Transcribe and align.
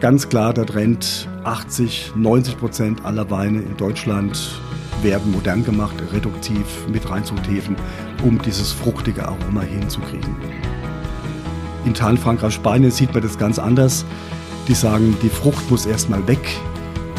ganz 0.00 0.28
klar 0.28 0.54
der 0.54 0.66
Trend, 0.66 1.28
80, 1.44 2.12
90 2.16 2.58
Prozent 2.58 3.04
aller 3.04 3.30
Weine 3.30 3.60
in 3.60 3.76
Deutschland 3.76 4.60
werden 5.02 5.30
modern 5.30 5.64
gemacht, 5.64 5.94
reduktiv 6.12 6.64
mit 6.90 7.08
Reinzuchthäfen, 7.08 7.76
um 8.22 8.40
dieses 8.42 8.72
fruchtige 8.72 9.26
Aroma 9.26 9.60
hinzukriegen. 9.62 10.34
In 11.84 11.92
Italien, 11.92 12.18
Frankreich, 12.18 12.54
Spanien 12.54 12.90
sieht 12.90 13.12
man 13.12 13.22
das 13.22 13.38
ganz 13.38 13.58
anders. 13.58 14.04
Die 14.68 14.74
sagen, 14.74 15.16
die 15.22 15.28
Frucht 15.28 15.70
muss 15.70 15.86
erstmal 15.86 16.26
weg, 16.26 16.46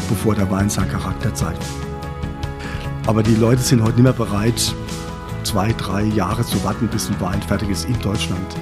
bevor 0.08 0.34
der 0.34 0.50
Wein 0.50 0.70
seinen 0.70 0.90
Charakter 0.90 1.34
zeigt. 1.34 1.64
Aber 3.06 3.22
die 3.22 3.34
Leute 3.34 3.62
sind 3.62 3.82
heute 3.82 3.94
nicht 3.94 4.04
mehr 4.04 4.12
bereit, 4.12 4.74
zwei, 5.42 5.72
drei 5.72 6.02
Jahre 6.02 6.44
zu 6.44 6.62
warten, 6.62 6.88
bis 6.88 7.08
ein 7.08 7.20
Wein 7.20 7.42
fertig 7.42 7.70
ist 7.70 7.84
in 7.86 7.98
Deutschland. 8.00 8.56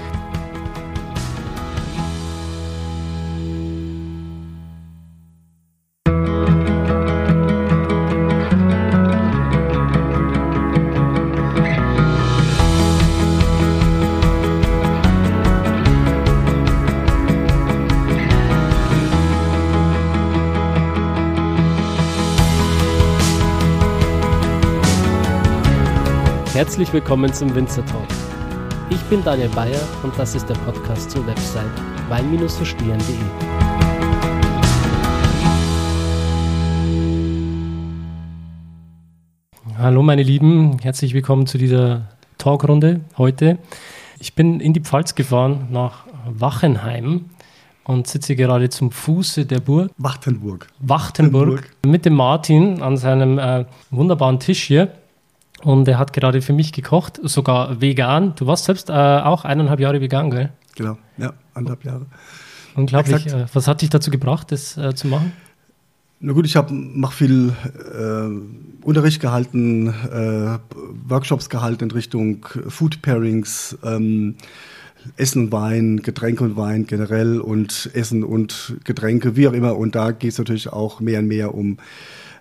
Herzlich 26.81 26.95
willkommen 26.95 27.31
zum 27.31 27.55
Winzer 27.55 27.85
Talk. 27.85 28.09
Ich 28.89 29.03
bin 29.11 29.23
Daniel 29.23 29.51
Bayer 29.51 29.79
und 30.03 30.19
das 30.19 30.35
ist 30.35 30.49
der 30.49 30.55
Podcast 30.55 31.11
zur 31.11 31.27
Website 31.27 31.71
wein-verstehen.de. 32.09 33.17
Hallo 39.77 40.03
meine 40.03 40.23
Lieben, 40.23 40.79
herzlich 40.79 41.13
willkommen 41.13 41.47
zu 41.47 41.59
dieser 41.59 42.09
Talkrunde 42.39 43.03
heute. 43.19 43.59
Ich 44.19 44.35
bin 44.35 44.61
in 44.61 44.73
die 44.73 44.81
Pfalz 44.81 45.15
gefahren 45.15 45.69
nach 45.71 46.07
Wachenheim 46.27 47.27
und 47.85 48.07
sitze 48.07 48.37
gerade 48.37 48.71
zum 48.71 48.91
Fuße 48.91 49.45
der 49.45 49.61
Burg. 49.61 49.91
Wachtenburg. 49.99 50.69
Wachtenburg. 50.79 51.77
Mit 51.85 52.07
dem 52.07 52.15
Martin 52.15 52.81
an 52.81 52.97
seinem 52.97 53.39
äh, 53.39 53.67
wunderbaren 53.91 54.41
Tisch 54.41 54.63
hier. 54.63 54.95
Und 55.63 55.87
er 55.89 55.99
hat 55.99 56.13
gerade 56.13 56.43
für 56.43 56.53
mich 56.53 56.73
gekocht, 56.73 57.21
sogar 57.23 57.81
vegan. 57.81 58.35
Du 58.37 58.47
warst 58.47 58.65
selbst 58.65 58.89
äh, 58.89 58.93
auch 58.93 59.45
eineinhalb 59.45 59.81
Jahre 59.81 60.01
vegan, 60.01 60.31
gell? 60.31 60.51
Genau, 60.75 60.97
ja, 61.19 61.33
eineinhalb 61.55 61.85
Jahre. 61.85 62.07
Unglaublich. 62.75 63.27
Exakt. 63.27 63.51
Äh, 63.51 63.55
was 63.55 63.69
hat 63.69 63.83
dich 63.83 63.91
dazu 63.91 64.11
gebracht, 64.11 64.53
das 64.53 64.77
äh, 64.77 64.95
zu 64.95 65.09
machen? 65.09 65.33
Na 66.21 66.35
gut, 66.35 66.45
ich 66.45 66.57
habe 66.57 66.73
mach 66.73 67.13
viel 67.13 67.55
äh, 67.75 68.85
Unterricht 68.87 69.21
gehalten, 69.21 69.89
äh, 69.89 70.59
Workshops 71.09 71.49
gehalten 71.49 71.85
in 71.85 71.91
Richtung 71.93 72.45
Food 72.69 73.01
Pairings, 73.01 73.79
ähm, 73.83 74.35
Essen 75.17 75.45
und 75.45 75.53
Wein, 75.53 76.03
Getränke 76.03 76.45
und 76.45 76.57
Wein 76.57 76.87
generell 76.87 77.41
und 77.41 77.91
Essen 77.95 78.23
und 78.23 78.77
Getränke, 78.85 79.37
wie 79.37 79.49
auch 79.49 79.55
immer. 79.55 79.77
Und 79.77 79.95
da 79.95 80.11
geht 80.11 80.33
es 80.33 80.39
natürlich 80.39 80.71
auch 80.71 81.01
mehr 81.01 81.21
und 81.21 81.29
mehr 81.29 81.55
um 81.55 81.79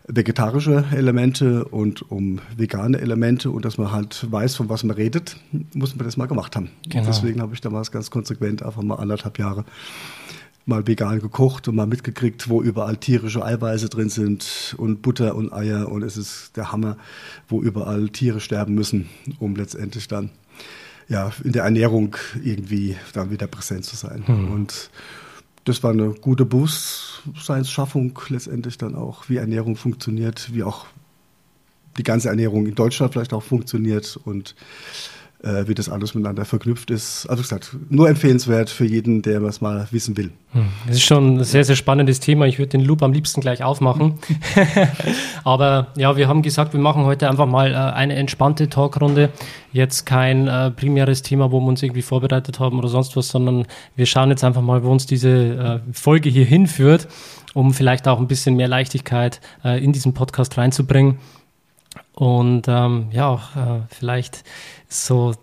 vegetarische 0.09 0.85
Elemente 0.91 1.65
und 1.65 2.11
um 2.11 2.39
vegane 2.57 2.99
Elemente 2.99 3.51
und 3.51 3.63
dass 3.63 3.77
man 3.77 3.91
halt 3.91 4.29
weiß, 4.29 4.55
von 4.55 4.67
was 4.67 4.83
man 4.83 4.95
redet, 4.95 5.37
muss 5.73 5.95
man 5.95 6.05
das 6.05 6.17
mal 6.17 6.27
gemacht 6.27 6.55
haben. 6.55 6.71
Genau. 6.87 7.05
Deswegen 7.05 7.41
habe 7.41 7.53
ich 7.53 7.61
damals 7.61 7.91
ganz 7.91 8.09
konsequent 8.09 8.63
einfach 8.63 8.81
mal 8.81 8.95
anderthalb 8.95 9.37
Jahre 9.37 9.65
mal 10.65 10.85
vegan 10.85 11.19
gekocht 11.19 11.67
und 11.67 11.75
mal 11.75 11.87
mitgekriegt, 11.87 12.49
wo 12.49 12.61
überall 12.61 12.97
tierische 12.97 13.43
Eiweiße 13.43 13.89
drin 13.89 14.09
sind 14.09 14.75
und 14.77 15.01
Butter 15.01 15.35
und 15.35 15.51
Eier 15.51 15.91
und 15.91 16.03
es 16.03 16.17
ist 16.17 16.55
der 16.57 16.71
Hammer, 16.71 16.97
wo 17.47 17.61
überall 17.61 18.09
Tiere 18.09 18.39
sterben 18.39 18.75
müssen, 18.75 19.09
um 19.39 19.55
letztendlich 19.55 20.07
dann 20.07 20.29
ja 21.07 21.31
in 21.43 21.53
der 21.53 21.63
Ernährung 21.63 22.15
irgendwie 22.43 22.95
dann 23.13 23.31
wieder 23.31 23.47
präsent 23.47 23.85
zu 23.85 23.95
sein. 23.95 24.23
Hm. 24.27 24.51
Und 24.51 24.91
das 25.69 25.83
war 25.83 25.91
eine 25.91 26.09
gute 26.09 26.45
Bewusstseinsschaffung 26.45 28.19
letztendlich 28.29 28.79
dann 28.79 28.95
auch, 28.95 29.29
wie 29.29 29.37
Ernährung 29.37 29.75
funktioniert, 29.75 30.51
wie 30.51 30.63
auch 30.63 30.87
die 31.97 32.03
ganze 32.03 32.29
Ernährung 32.29 32.65
in 32.65 32.73
Deutschland 32.73 33.13
vielleicht 33.13 33.33
auch 33.33 33.43
funktioniert. 33.43 34.19
Und 34.25 34.55
äh, 35.43 35.67
wie 35.67 35.73
das 35.73 35.89
alles 35.89 36.15
miteinander 36.15 36.45
verknüpft 36.45 36.91
ist. 36.91 37.25
Also 37.27 37.41
gesagt, 37.41 37.75
nur 37.89 38.09
empfehlenswert 38.09 38.69
für 38.69 38.85
jeden, 38.85 39.21
der 39.21 39.41
was 39.41 39.61
mal 39.61 39.87
wissen 39.91 40.17
will. 40.17 40.31
Hm, 40.51 40.65
das 40.87 40.97
ist 40.97 41.03
schon 41.03 41.37
ein 41.37 41.43
sehr, 41.43 41.63
sehr 41.63 41.75
spannendes 41.75 42.19
Thema. 42.19 42.45
Ich 42.45 42.59
würde 42.59 42.69
den 42.69 42.81
Loop 42.81 43.03
am 43.03 43.13
liebsten 43.13 43.39
gleich 43.39 43.63
aufmachen. 43.63 44.15
Aber 45.43 45.87
ja, 45.95 46.17
wir 46.17 46.27
haben 46.27 46.41
gesagt, 46.41 46.73
wir 46.73 46.79
machen 46.79 47.05
heute 47.05 47.29
einfach 47.29 47.45
mal 47.45 47.71
äh, 47.71 47.75
eine 47.75 48.15
entspannte 48.15 48.69
Talkrunde. 48.69 49.29
Jetzt 49.71 50.05
kein 50.05 50.47
äh, 50.47 50.71
primäres 50.71 51.21
Thema, 51.21 51.51
wo 51.51 51.59
wir 51.59 51.67
uns 51.67 51.83
irgendwie 51.83 52.01
vorbereitet 52.01 52.59
haben 52.59 52.77
oder 52.77 52.89
sonst 52.89 53.15
was, 53.15 53.29
sondern 53.29 53.65
wir 53.95 54.05
schauen 54.05 54.29
jetzt 54.29 54.43
einfach 54.43 54.61
mal, 54.61 54.83
wo 54.83 54.91
uns 54.91 55.05
diese 55.05 55.29
äh, 55.29 55.93
Folge 55.93 56.29
hier 56.29 56.45
hinführt, 56.45 57.07
um 57.53 57.73
vielleicht 57.73 58.07
auch 58.07 58.19
ein 58.19 58.27
bisschen 58.27 58.55
mehr 58.55 58.67
Leichtigkeit 58.67 59.39
äh, 59.63 59.81
in 59.83 59.93
diesen 59.93 60.13
Podcast 60.13 60.57
reinzubringen. 60.57 61.19
Und 62.13 62.67
ähm, 62.67 63.07
ja, 63.11 63.27
auch 63.27 63.55
äh, 63.55 63.81
vielleicht 63.89 64.43
so 64.87 65.33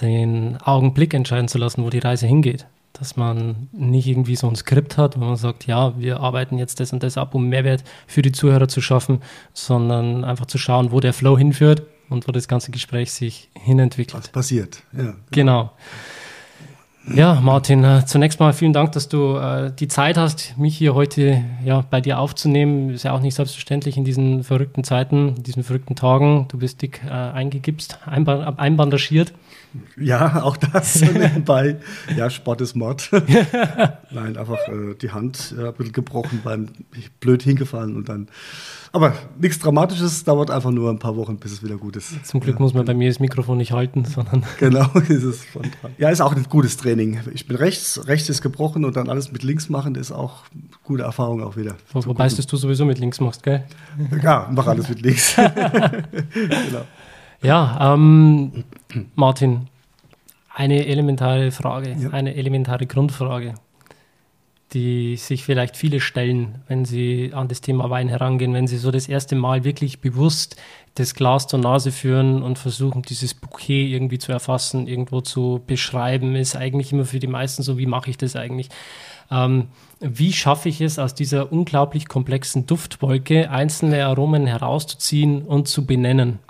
den 0.00 0.56
Augenblick 0.58 1.14
entscheiden 1.14 1.48
zu 1.48 1.58
lassen, 1.58 1.84
wo 1.84 1.90
die 1.90 1.98
Reise 1.98 2.26
hingeht. 2.26 2.66
Dass 2.92 3.16
man 3.16 3.68
nicht 3.72 4.06
irgendwie 4.06 4.36
so 4.36 4.48
ein 4.48 4.56
Skript 4.56 4.96
hat, 4.96 5.18
wo 5.18 5.24
man 5.24 5.36
sagt, 5.36 5.66
ja, 5.66 5.98
wir 5.98 6.20
arbeiten 6.20 6.58
jetzt 6.58 6.80
das 6.80 6.92
und 6.92 7.02
das 7.02 7.16
ab, 7.16 7.34
um 7.34 7.48
Mehrwert 7.48 7.84
für 8.06 8.22
die 8.22 8.32
Zuhörer 8.32 8.68
zu 8.68 8.80
schaffen, 8.80 9.22
sondern 9.52 10.24
einfach 10.24 10.46
zu 10.46 10.58
schauen, 10.58 10.90
wo 10.90 10.98
der 10.98 11.12
Flow 11.12 11.38
hinführt 11.38 11.82
und 12.08 12.26
wo 12.26 12.32
das 12.32 12.48
ganze 12.48 12.70
Gespräch 12.70 13.12
sich 13.12 13.50
hinentwickelt. 13.54 14.24
Was 14.24 14.28
passiert, 14.28 14.82
ja. 14.92 14.98
Genau. 15.02 15.14
genau. 15.30 15.70
Ja, 17.14 17.40
Martin, 17.40 17.84
äh, 17.84 18.04
zunächst 18.04 18.38
mal 18.38 18.52
vielen 18.52 18.72
Dank, 18.72 18.92
dass 18.92 19.08
du 19.08 19.36
äh, 19.36 19.72
die 19.72 19.88
Zeit 19.88 20.16
hast, 20.16 20.58
mich 20.58 20.76
hier 20.76 20.94
heute 20.94 21.42
ja, 21.64 21.84
bei 21.88 22.00
dir 22.00 22.18
aufzunehmen. 22.18 22.90
Ist 22.90 23.04
ja 23.04 23.12
auch 23.12 23.20
nicht 23.20 23.34
selbstverständlich 23.34 23.96
in 23.96 24.04
diesen 24.04 24.44
verrückten 24.44 24.84
Zeiten, 24.84 25.36
in 25.36 25.42
diesen 25.42 25.62
verrückten 25.62 25.96
Tagen. 25.96 26.46
Du 26.48 26.58
bist 26.58 26.82
dick 26.82 27.00
äh, 27.06 27.10
eingegipst, 27.10 27.98
einband 28.06 28.58
einbandagiert. 28.58 29.32
Ja, 29.96 30.42
auch 30.42 30.56
das 30.56 31.00
nebenbei. 31.12 31.76
Ja, 32.16 32.30
Sport 32.30 32.60
ist 32.60 32.74
Mord. 32.74 33.10
Nein, 34.10 34.36
einfach 34.36 34.58
äh, 34.68 34.94
die 35.00 35.10
Hand 35.10 35.54
ja, 35.56 35.68
ein 35.68 35.74
bisschen 35.74 35.92
gebrochen, 35.92 36.40
beim 36.42 36.68
blöd 37.20 37.42
hingefallen 37.42 37.96
und 37.96 38.08
dann. 38.08 38.28
Aber 38.92 39.12
nichts 39.38 39.58
Dramatisches, 39.58 40.24
dauert 40.24 40.50
einfach 40.50 40.70
nur 40.70 40.90
ein 40.90 40.98
paar 40.98 41.14
Wochen, 41.16 41.36
bis 41.36 41.52
es 41.52 41.62
wieder 41.62 41.76
gut 41.76 41.96
ist. 41.96 42.26
Zum 42.26 42.40
Glück 42.40 42.56
ja. 42.56 42.62
muss 42.62 42.72
man 42.72 42.86
bei 42.86 42.94
mir 42.94 43.08
das 43.08 43.20
Mikrofon 43.20 43.58
nicht 43.58 43.72
halten, 43.72 44.06
sondern. 44.06 44.44
Genau, 44.58 44.88
ist 45.08 45.24
es 45.24 45.44
von 45.44 45.62
dran. 45.62 45.92
Ja, 45.98 46.08
ist 46.08 46.22
auch 46.22 46.34
ein 46.34 46.44
gutes 46.44 46.78
Training. 46.78 47.20
Ich 47.34 47.46
bin 47.46 47.56
rechts, 47.56 48.06
rechts 48.06 48.30
ist 48.30 48.40
gebrochen 48.40 48.86
und 48.86 48.96
dann 48.96 49.10
alles 49.10 49.30
mit 49.30 49.42
links 49.42 49.68
machen, 49.68 49.94
ist 49.94 50.10
auch 50.10 50.44
gute 50.84 51.02
Erfahrung 51.02 51.42
auch 51.42 51.56
wieder. 51.56 51.76
Wo, 51.92 52.04
wobei 52.06 52.26
es 52.26 52.34
du 52.34 52.56
sowieso 52.56 52.86
mit 52.86 52.98
links 52.98 53.20
machst, 53.20 53.42
gell? 53.42 53.64
Ja, 54.22 54.48
mach 54.50 54.66
alles 54.66 54.88
mit 54.88 55.02
links. 55.02 55.36
genau. 55.36 56.84
Ja, 57.42 57.94
ähm, 57.94 58.64
Martin, 59.14 59.68
eine 60.52 60.86
elementare 60.86 61.52
Frage, 61.52 61.96
ja. 61.98 62.10
eine 62.10 62.34
elementare 62.34 62.86
Grundfrage, 62.86 63.54
die 64.72 65.16
sich 65.16 65.44
vielleicht 65.44 65.76
viele 65.76 66.00
stellen, 66.00 66.62
wenn 66.66 66.84
sie 66.84 67.30
an 67.32 67.46
das 67.46 67.60
Thema 67.60 67.90
Wein 67.90 68.08
herangehen, 68.08 68.54
wenn 68.54 68.66
sie 68.66 68.76
so 68.76 68.90
das 68.90 69.08
erste 69.08 69.36
Mal 69.36 69.62
wirklich 69.62 70.00
bewusst 70.00 70.56
das 70.96 71.14
Glas 71.14 71.46
zur 71.46 71.60
Nase 71.60 71.92
führen 71.92 72.42
und 72.42 72.58
versuchen, 72.58 73.02
dieses 73.02 73.34
Bouquet 73.34 73.86
irgendwie 73.86 74.18
zu 74.18 74.32
erfassen, 74.32 74.88
irgendwo 74.88 75.20
zu 75.20 75.62
beschreiben, 75.64 76.34
ist 76.34 76.56
eigentlich 76.56 76.92
immer 76.92 77.04
für 77.04 77.20
die 77.20 77.28
meisten 77.28 77.62
so, 77.62 77.78
wie 77.78 77.86
mache 77.86 78.10
ich 78.10 78.18
das 78.18 78.34
eigentlich? 78.34 78.68
Ähm, 79.30 79.68
wie 80.00 80.32
schaffe 80.32 80.68
ich 80.68 80.80
es, 80.80 80.98
aus 80.98 81.14
dieser 81.14 81.52
unglaublich 81.52 82.08
komplexen 82.08 82.66
Duftwolke 82.66 83.48
einzelne 83.48 84.04
Aromen 84.06 84.46
herauszuziehen 84.46 85.42
und 85.42 85.68
zu 85.68 85.86
benennen? 85.86 86.40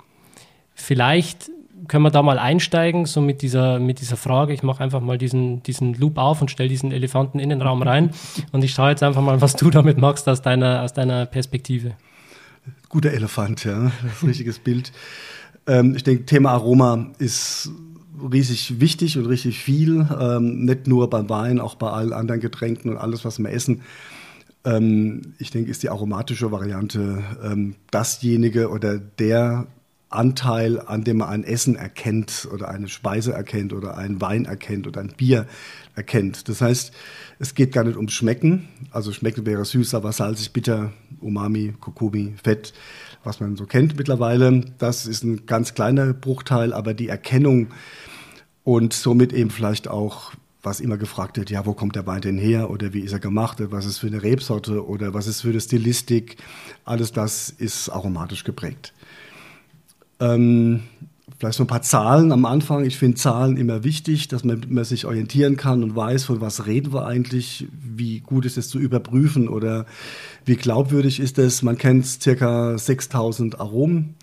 Vielleicht 0.79 1.51
können 1.87 2.03
wir 2.03 2.11
da 2.11 2.21
mal 2.21 2.39
einsteigen, 2.39 3.05
so 3.05 3.19
mit 3.19 3.41
dieser, 3.41 3.79
mit 3.79 3.99
dieser 3.99 4.15
Frage. 4.15 4.53
Ich 4.53 4.63
mache 4.63 4.81
einfach 4.83 5.01
mal 5.01 5.17
diesen, 5.17 5.61
diesen 5.63 5.93
Loop 5.95 6.17
auf 6.17 6.41
und 6.41 6.49
stelle 6.49 6.69
diesen 6.69 6.91
Elefanten 6.91 7.39
in 7.39 7.49
den 7.49 7.61
Raum 7.61 7.81
rein. 7.81 8.11
Und 8.51 8.63
ich 8.63 8.71
schaue 8.71 8.91
jetzt 8.91 9.03
einfach 9.03 9.21
mal, 9.21 9.41
was 9.41 9.55
du 9.55 9.69
damit 9.69 9.97
machst 9.97 10.29
aus 10.29 10.41
deiner, 10.41 10.83
aus 10.83 10.93
deiner 10.93 11.25
Perspektive. 11.25 11.93
Guter 12.87 13.11
Elefant, 13.11 13.65
ja. 13.65 13.91
Das 14.03 14.13
ist 14.13 14.23
ein 14.23 14.27
richtiges 14.27 14.59
Bild. 14.59 14.91
Ähm, 15.67 15.95
ich 15.95 16.03
denke, 16.03 16.25
Thema 16.25 16.51
Aroma 16.51 17.07
ist 17.17 17.71
riesig 18.31 18.79
wichtig 18.79 19.17
und 19.17 19.25
richtig 19.25 19.59
viel. 19.59 20.07
Ähm, 20.19 20.65
nicht 20.65 20.87
nur 20.87 21.09
beim 21.09 21.29
Wein, 21.29 21.59
auch 21.59 21.75
bei 21.75 21.89
allen 21.89 22.13
anderen 22.13 22.39
Getränken 22.39 22.91
und 22.91 22.97
alles, 22.97 23.25
was 23.25 23.39
wir 23.39 23.49
essen. 23.49 23.81
Ähm, 24.63 25.33
ich 25.39 25.51
denke, 25.51 25.71
ist 25.71 25.83
die 25.83 25.89
aromatische 25.89 26.51
Variante 26.51 27.23
ähm, 27.43 27.75
dasjenige 27.91 28.69
oder 28.69 28.97
der 28.97 29.67
Anteil, 30.09 30.79
an 30.79 31.03
dem 31.03 31.17
man 31.17 31.29
ein 31.29 31.43
Essen 31.43 31.75
erkennt 31.75 32.47
oder 32.51 32.69
eine 32.69 32.89
Speise 32.89 33.31
erkennt 33.33 33.73
oder 33.73 33.97
einen 33.97 34.19
Wein 34.21 34.45
erkennt 34.45 34.87
oder 34.87 35.01
ein 35.01 35.13
Bier 35.15 35.45
erkennt. 35.95 36.49
Das 36.49 36.61
heißt, 36.61 36.91
es 37.37 37.53
geht 37.53 37.71
gar 37.71 37.83
nicht 37.83 37.95
ums 37.95 38.13
Schmecken. 38.13 38.67
Also 38.91 39.11
Schmecken 39.11 39.45
wäre 39.45 39.63
süß, 39.65 39.93
aber 39.93 40.11
salzig, 40.11 40.51
bitter, 40.51 40.91
Umami, 41.19 41.75
Kokomi, 41.79 42.33
Fett, 42.43 42.73
was 43.23 43.39
man 43.39 43.55
so 43.55 43.65
kennt 43.65 43.97
mittlerweile. 43.97 44.61
Das 44.79 45.05
ist 45.05 45.23
ein 45.23 45.45
ganz 45.45 45.75
kleiner 45.75 46.13
Bruchteil, 46.13 46.73
aber 46.73 46.95
die 46.95 47.09
Erkennung 47.09 47.67
und 48.63 48.93
somit 48.93 49.31
eben 49.31 49.51
vielleicht 49.51 49.87
auch 49.87 50.33
was 50.61 50.79
immer 50.79 50.97
gefragt 50.97 51.37
wird, 51.37 51.49
ja, 51.49 51.65
wo 51.65 51.73
kommt 51.73 51.95
der 51.95 52.05
Wein 52.05 52.21
denn 52.21 52.37
her 52.37 52.69
oder 52.69 52.93
wie 52.93 52.99
ist 52.99 53.13
er 53.13 53.19
gemacht, 53.19 53.57
was 53.71 53.85
ist 53.85 53.99
für 53.99 54.07
eine 54.07 54.23
Rebsorte 54.23 54.85
oder 54.85 55.13
was 55.13 55.27
ist 55.27 55.41
für 55.41 55.49
eine 55.49 55.61
Stilistik, 55.61 56.37
alles 56.83 57.13
das 57.13 57.49
ist 57.49 57.89
aromatisch 57.89 58.43
geprägt. 58.43 58.93
Ähm, 60.19 60.81
vielleicht 61.39 61.57
so 61.57 61.63
ein 61.63 61.67
paar 61.67 61.81
Zahlen 61.81 62.31
am 62.31 62.45
Anfang. 62.45 62.85
Ich 62.85 62.97
finde 62.97 63.17
Zahlen 63.17 63.57
immer 63.57 63.83
wichtig, 63.83 64.27
dass 64.27 64.43
man, 64.43 64.65
man, 64.69 64.83
sich 64.83 65.05
orientieren 65.05 65.55
kann 65.55 65.83
und 65.83 65.95
weiß, 65.95 66.25
von 66.25 66.41
was 66.41 66.67
reden 66.67 66.93
wir 66.93 67.05
eigentlich, 67.05 67.67
wie 67.71 68.19
gut 68.19 68.45
ist 68.45 68.57
es 68.57 68.67
zu 68.67 68.77
überprüfen 68.77 69.47
oder 69.47 69.85
wie 70.45 70.55
glaubwürdig 70.55 71.19
ist 71.19 71.39
es. 71.39 71.63
Man 71.63 71.77
kennt 71.77 72.05
circa 72.05 72.77
6000 72.77 73.59
Aromen. 73.59 74.15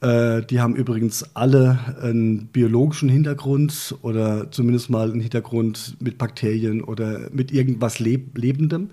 Äh, 0.00 0.42
die 0.42 0.60
haben 0.60 0.76
übrigens 0.76 1.34
alle 1.34 1.78
einen 2.02 2.48
biologischen 2.48 3.08
Hintergrund 3.08 3.96
oder 4.02 4.50
zumindest 4.50 4.90
mal 4.90 5.10
einen 5.10 5.20
Hintergrund 5.20 5.96
mit 6.00 6.18
Bakterien 6.18 6.82
oder 6.82 7.30
mit 7.32 7.52
irgendwas 7.52 8.00
Leb 8.00 8.36
Lebendem. 8.36 8.90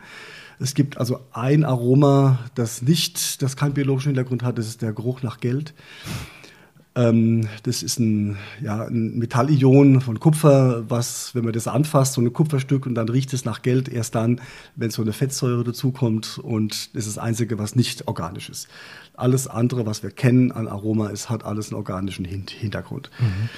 Es 0.62 0.76
gibt 0.76 0.98
also 0.98 1.20
ein 1.34 1.66
Aroma, 1.66 2.40
das 2.56 2.82
nicht, 2.82 3.42
das 3.42 3.56
keinen 3.56 3.74
biologischen 3.74 4.10
Hintergrund 4.10 4.44
hat, 4.44 4.58
das 4.58 4.68
ist 4.68 4.82
der 4.82 4.94
Geruch 4.94 5.24
nach 5.24 5.40
Geld. 5.40 5.74
Ähm, 6.94 7.48
das 7.64 7.84
ist 7.84 8.00
ein, 8.00 8.38
ja, 8.62 8.84
ein 8.84 9.18
Metallion 9.18 10.02
von 10.02 10.20
Kupfer, 10.20 10.84
was, 10.90 11.34
wenn 11.34 11.46
man 11.46 11.54
das 11.54 11.68
anfasst, 11.68 12.14
so 12.14 12.22
ein 12.22 12.34
Kupferstück 12.34 12.86
und 12.86 12.96
dann 12.96 13.08
riecht 13.08 13.34
es 13.34 13.46
nach 13.46 13.62
Geld, 13.62 13.88
erst 13.88 14.16
dann, 14.16 14.42
wenn 14.76 14.92
so 14.92 15.02
eine 15.02 15.14
Fettsäure 15.14 15.64
dazukommt 15.64 16.38
und 16.38 16.94
das 16.96 17.08
ist 17.08 17.16
das 17.16 17.24
Einzige, 17.24 17.58
was 17.58 17.76
nicht 17.76 18.08
organisch 18.08 18.50
ist. 18.50 18.68
Alles 19.16 19.48
andere, 19.48 19.86
was 19.86 20.04
wir 20.04 20.12
kennen 20.12 20.52
an 20.52 20.68
Aroma, 20.68 21.10
ist, 21.10 21.30
hat 21.30 21.46
alles 21.46 21.70
einen 21.70 21.78
organischen 21.78 22.26
Hintergrund. 22.26 23.10
Mhm. 23.20 23.50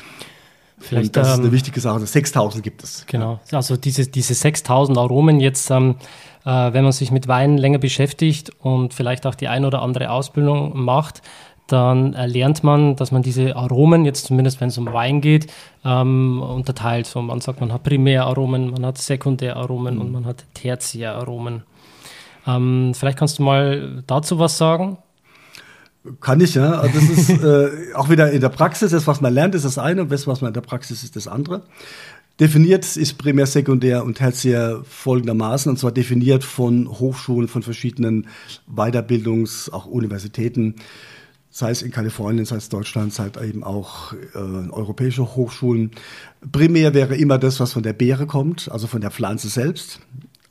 Vielleicht, 0.78 1.08
und 1.08 1.16
das 1.16 1.28
ähm, 1.28 1.34
ist 1.34 1.40
eine 1.40 1.48
ähm, 1.48 1.54
wichtige 1.54 1.80
Sache. 1.80 2.06
6000 2.06 2.64
gibt 2.64 2.84
es. 2.84 3.06
Genau. 3.08 3.40
Also 3.52 3.78
diese, 3.78 4.06
diese 4.08 4.34
6000 4.34 4.98
Aromen 4.98 5.40
jetzt 5.40 5.72
ähm, 5.72 5.92
äh, 5.92 5.96
wenn 6.44 6.84
man 6.84 6.92
sich 6.92 7.12
mit 7.12 7.28
Wein 7.28 7.58
länger 7.58 7.80
beschäftigt 7.80 8.52
und 8.60 8.94
vielleicht 8.94 9.26
auch 9.26 9.36
die 9.36 9.48
ein 9.48 9.66
oder 9.66 9.82
andere 9.82 10.12
Ausbildung 10.12 10.84
macht, 10.84 11.22
dann 11.68 12.14
äh, 12.14 12.28
lernt 12.28 12.64
man, 12.64 12.96
dass 12.96 13.12
man 13.12 13.22
diese 13.22 13.56
Aromen, 13.56 14.06
jetzt 14.06 14.26
zumindest 14.26 14.60
wenn 14.60 14.70
es 14.70 14.78
um 14.78 14.92
Wein 14.92 15.22
geht, 15.22 15.48
ähm, 15.86 16.42
unterteilt. 16.42 17.08
So, 17.08 17.22
man 17.22 17.42
sagt, 17.42 17.62
man 17.62 17.72
hat 17.72 17.84
Primäraromen, 17.84 18.72
man 18.72 18.86
hat 18.86 18.98
Sekundäraromen 18.98 19.96
mhm. 19.96 20.02
und 20.02 20.12
man 20.12 20.26
hat 20.26 20.46
Tertiäraromen. 20.54 21.64
Ähm, 22.46 22.92
vielleicht 22.94 23.18
kannst 23.18 23.40
du 23.40 23.44
mal 23.44 24.04
dazu 24.06 24.40
was 24.40 24.58
sagen. 24.58 24.98
Kann 26.20 26.42
ich, 26.42 26.56
ja. 26.56 26.74
Also 26.74 27.00
das 27.00 27.10
ist 27.10 27.30
äh, 27.30 27.70
auch 27.96 28.10
wieder 28.10 28.30
in 28.32 28.42
der 28.42 28.50
Praxis, 28.50 28.92
das, 28.92 29.08
was 29.08 29.22
man 29.22 29.34
lernt, 29.34 29.56
ist 29.56 29.64
das 29.64 29.78
eine, 29.78 30.02
und 30.02 30.12
das, 30.12 30.28
was 30.28 30.42
man 30.42 30.50
in 30.50 30.54
der 30.54 30.62
Praxis 30.62 31.04
ist 31.04 31.16
das 31.16 31.30
andere. 31.30 31.64
Definiert 32.44 32.98
ist 32.98 33.18
primär, 33.18 33.46
sekundär 33.46 34.04
und 34.04 34.16
tertiär 34.16 34.82
folgendermaßen, 34.84 35.70
und 35.70 35.78
zwar 35.78 35.94
definiert 35.94 36.44
von 36.44 36.90
Hochschulen, 36.90 37.48
von 37.48 37.64
verschiedenen 37.64 38.28
Weiterbildungs-, 38.68 39.72
auch 39.72 39.86
Universitäten, 39.86 40.76
sei 41.50 41.72
es 41.72 41.82
in 41.82 41.92
Kalifornien, 41.92 42.44
sei 42.44 42.58
es 42.58 42.68
Deutschland, 42.68 43.14
sei 43.14 43.32
es 43.34 43.42
eben 43.42 43.64
auch 43.64 44.12
äh, 44.12 44.38
europäische 44.38 45.38
Hochschulen. 45.38 45.92
Primär 46.52 46.94
wäre 46.94 47.16
immer 47.16 47.38
das, 47.38 47.62
was 47.62 47.72
von 47.72 47.84
der 47.84 47.94
Beere 47.94 48.28
kommt, 48.28 48.70
also 48.70 48.88
von 48.88 49.00
der 49.00 49.12
Pflanze 49.12 49.48
selbst. 49.48 50.02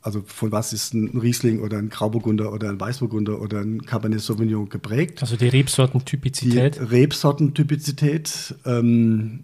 Also 0.01 0.23
von 0.25 0.51
was 0.51 0.73
ist 0.73 0.95
ein 0.95 1.19
Riesling 1.19 1.59
oder 1.59 1.77
ein 1.77 1.89
Grauburgunder 1.89 2.51
oder 2.51 2.69
ein 2.69 2.81
Weißburgunder 2.81 3.39
oder 3.39 3.59
ein 3.59 3.85
Cabernet 3.85 4.19
Sauvignon 4.19 4.67
geprägt? 4.67 5.21
Also 5.21 5.35
die 5.35 5.47
Rebsortentypizität. 5.47 6.75
Die 6.75 6.79
Rebsortentypizität. 6.79 8.55
Ähm, 8.65 9.43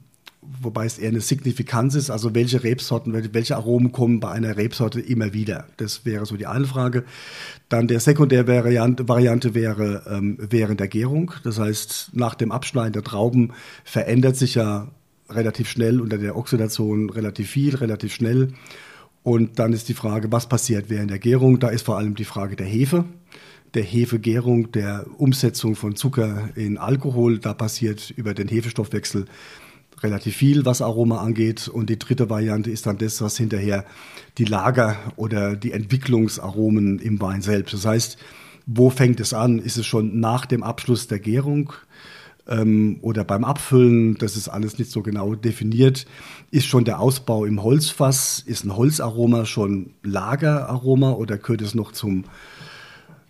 wobei 0.61 0.85
es 0.85 0.97
eher 0.97 1.09
eine 1.09 1.21
Signifikanz 1.21 1.95
ist, 1.95 2.09
also 2.09 2.33
welche 2.35 2.63
Rebsorten, 2.63 3.33
welche 3.33 3.55
Aromen 3.55 3.91
kommen 3.91 4.19
bei 4.19 4.31
einer 4.31 4.57
Rebsorte 4.57 4.99
immer 4.99 5.33
wieder. 5.33 5.67
Das 5.77 6.05
wäre 6.05 6.25
so 6.25 6.37
die 6.37 6.47
eine 6.47 6.65
Frage. 6.65 7.03
Dann 7.69 7.87
der 7.87 7.99
Sekundärvariante 7.99 9.07
Variante 9.07 9.53
wäre 9.53 10.03
ähm, 10.09 10.37
während 10.39 10.79
der 10.79 10.87
Gärung. 10.87 11.31
Das 11.43 11.59
heißt, 11.59 12.11
nach 12.13 12.35
dem 12.35 12.51
Abschneiden 12.51 12.93
der 12.93 13.03
Trauben 13.03 13.53
verändert 13.83 14.35
sich 14.35 14.55
ja 14.55 14.87
relativ 15.29 15.69
schnell 15.69 16.01
unter 16.01 16.17
der 16.17 16.35
Oxidation 16.35 17.09
relativ 17.09 17.49
viel, 17.49 17.75
relativ 17.75 18.13
schnell. 18.13 18.53
Und 19.21 19.59
dann 19.59 19.73
ist 19.73 19.89
die 19.89 19.93
Frage, 19.93 20.31
was 20.31 20.49
passiert 20.49 20.89
während 20.89 21.11
der 21.11 21.19
Gärung? 21.19 21.59
Da 21.59 21.69
ist 21.69 21.85
vor 21.85 21.97
allem 21.97 22.15
die 22.15 22.25
Frage 22.25 22.55
der 22.55 22.67
Hefe 22.67 23.05
der 23.73 23.83
Hefegärung, 23.83 24.71
der 24.71 25.05
Umsetzung 25.17 25.75
von 25.75 25.95
Zucker 25.95 26.49
in 26.55 26.77
Alkohol. 26.77 27.37
Da 27.39 27.53
passiert 27.53 28.11
über 28.15 28.33
den 28.33 28.47
Hefestoffwechsel 28.47 29.25
relativ 30.03 30.35
viel, 30.35 30.65
was 30.65 30.81
Aroma 30.81 31.17
angeht. 31.17 31.67
Und 31.67 31.89
die 31.89 31.99
dritte 31.99 32.29
Variante 32.29 32.71
ist 32.71 32.85
dann 32.85 32.97
das, 32.97 33.21
was 33.21 33.37
hinterher 33.37 33.85
die 34.37 34.45
Lager 34.45 34.97
oder 35.15 35.55
die 35.55 35.71
Entwicklungsaromen 35.71 36.99
im 36.99 37.19
Wein 37.21 37.41
selbst. 37.41 37.73
Das 37.73 37.85
heißt, 37.85 38.17
wo 38.65 38.89
fängt 38.89 39.19
es 39.19 39.33
an? 39.33 39.59
Ist 39.59 39.77
es 39.77 39.85
schon 39.85 40.19
nach 40.19 40.45
dem 40.45 40.63
Abschluss 40.63 41.07
der 41.07 41.19
Gärung? 41.19 41.73
Ähm, 42.47 42.97
oder 43.01 43.23
beim 43.23 43.43
Abfüllen, 43.43 44.15
das 44.15 44.35
ist 44.35 44.47
alles 44.47 44.79
nicht 44.79 44.91
so 44.91 45.01
genau 45.01 45.35
definiert. 45.35 46.05
Ist 46.51 46.65
schon 46.65 46.85
der 46.85 46.99
Ausbau 46.99 47.45
im 47.45 47.61
Holzfass, 47.63 48.43
ist 48.45 48.65
ein 48.65 48.75
Holzaroma 48.75 49.45
schon 49.45 49.91
Lageraroma 50.03 51.11
oder 51.11 51.37
gehört 51.37 51.61
es 51.61 51.75
noch 51.75 51.91
zum 51.91 52.25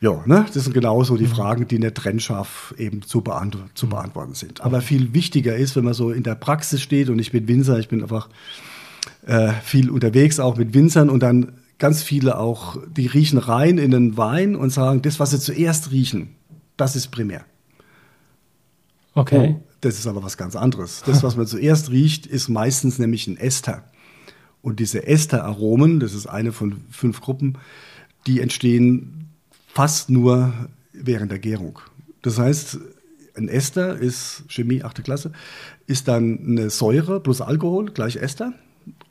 ja, 0.02 0.24
ne, 0.26 0.46
das 0.54 0.64
sind 0.64 0.74
genauso 0.74 1.18
die 1.18 1.26
mhm. 1.26 1.30
Fragen, 1.30 1.68
die 1.68 1.76
in 1.76 1.82
der 1.82 1.94
trennscharf 1.94 2.74
eben 2.78 3.02
zu, 3.02 3.22
beant 3.22 3.58
zu 3.74 3.86
mhm. 3.86 3.92
beantworten 3.92 4.34
sind. 4.34 4.62
Aber 4.62 4.82
viel 4.82 5.14
wichtiger 5.14 5.56
ist, 5.56 5.76
wenn 5.76 5.84
man 5.84 5.94
so 5.94 6.12
in 6.12 6.24
der 6.24 6.36
Praxis 6.36 6.82
steht 6.82 7.10
und 7.10 7.20
ich 7.20 7.32
bin 7.32 7.48
Winzer, 7.48 7.80
ich 7.80 7.90
bin 7.90 8.02
einfach 8.02 8.30
äh, 9.26 9.52
viel 9.64 9.90
unterwegs, 9.90 10.40
auch 10.40 10.56
mit 10.56 10.74
Winzern 10.74 11.10
und 11.10 11.22
dann 11.22 11.54
ganz 11.80 12.02
viele 12.02 12.38
auch, 12.38 12.78
die 12.88 13.08
riechen 13.08 13.38
rein 13.38 13.78
in 13.78 13.92
den 13.92 14.16
Wein 14.18 14.56
und 14.56 14.70
sagen, 14.70 15.02
das, 15.02 15.20
was 15.20 15.32
sie 15.32 15.40
zuerst 15.40 15.92
riechen, 15.92 16.36
das 16.78 16.96
ist 16.96 17.08
primär. 17.08 17.44
Okay. 19.16 19.56
Oh, 19.58 19.64
das 19.82 19.98
ist 20.00 20.08
aber 20.08 20.24
was 20.24 20.38
ganz 20.38 20.56
anderes. 20.56 21.04
Das, 21.06 21.24
was 21.24 21.36
man 21.36 21.48
zuerst 21.48 21.90
riecht, 21.90 22.26
ist 22.26 22.48
meistens 22.48 23.00
nämlich 23.00 23.28
ein 23.28 23.38
Ester. 23.38 23.84
Und 24.62 24.80
diese 24.80 25.08
Esteraromen, 25.08 26.00
das 26.00 26.14
ist 26.14 26.28
eine 26.28 26.52
von 26.52 26.82
fünf 26.92 27.22
Gruppen, 27.22 27.58
die 28.28 28.42
entstehen 28.42 29.29
fast 29.74 30.10
nur 30.10 30.54
während 30.94 31.32
der 31.32 31.40
Gärung. 31.40 31.80
Das 32.22 32.38
heißt, 32.38 32.80
ein 33.36 33.48
Ester 33.48 33.98
ist 33.98 34.44
Chemie, 34.50 34.84
achte 34.84 35.02
Klasse, 35.02 35.32
ist 35.88 36.08
dann 36.08 36.40
eine 36.46 36.70
Säure 36.70 37.20
plus 37.20 37.42
Alkohol 37.42 37.92
gleich 37.92 38.18
Ester. 38.18 38.54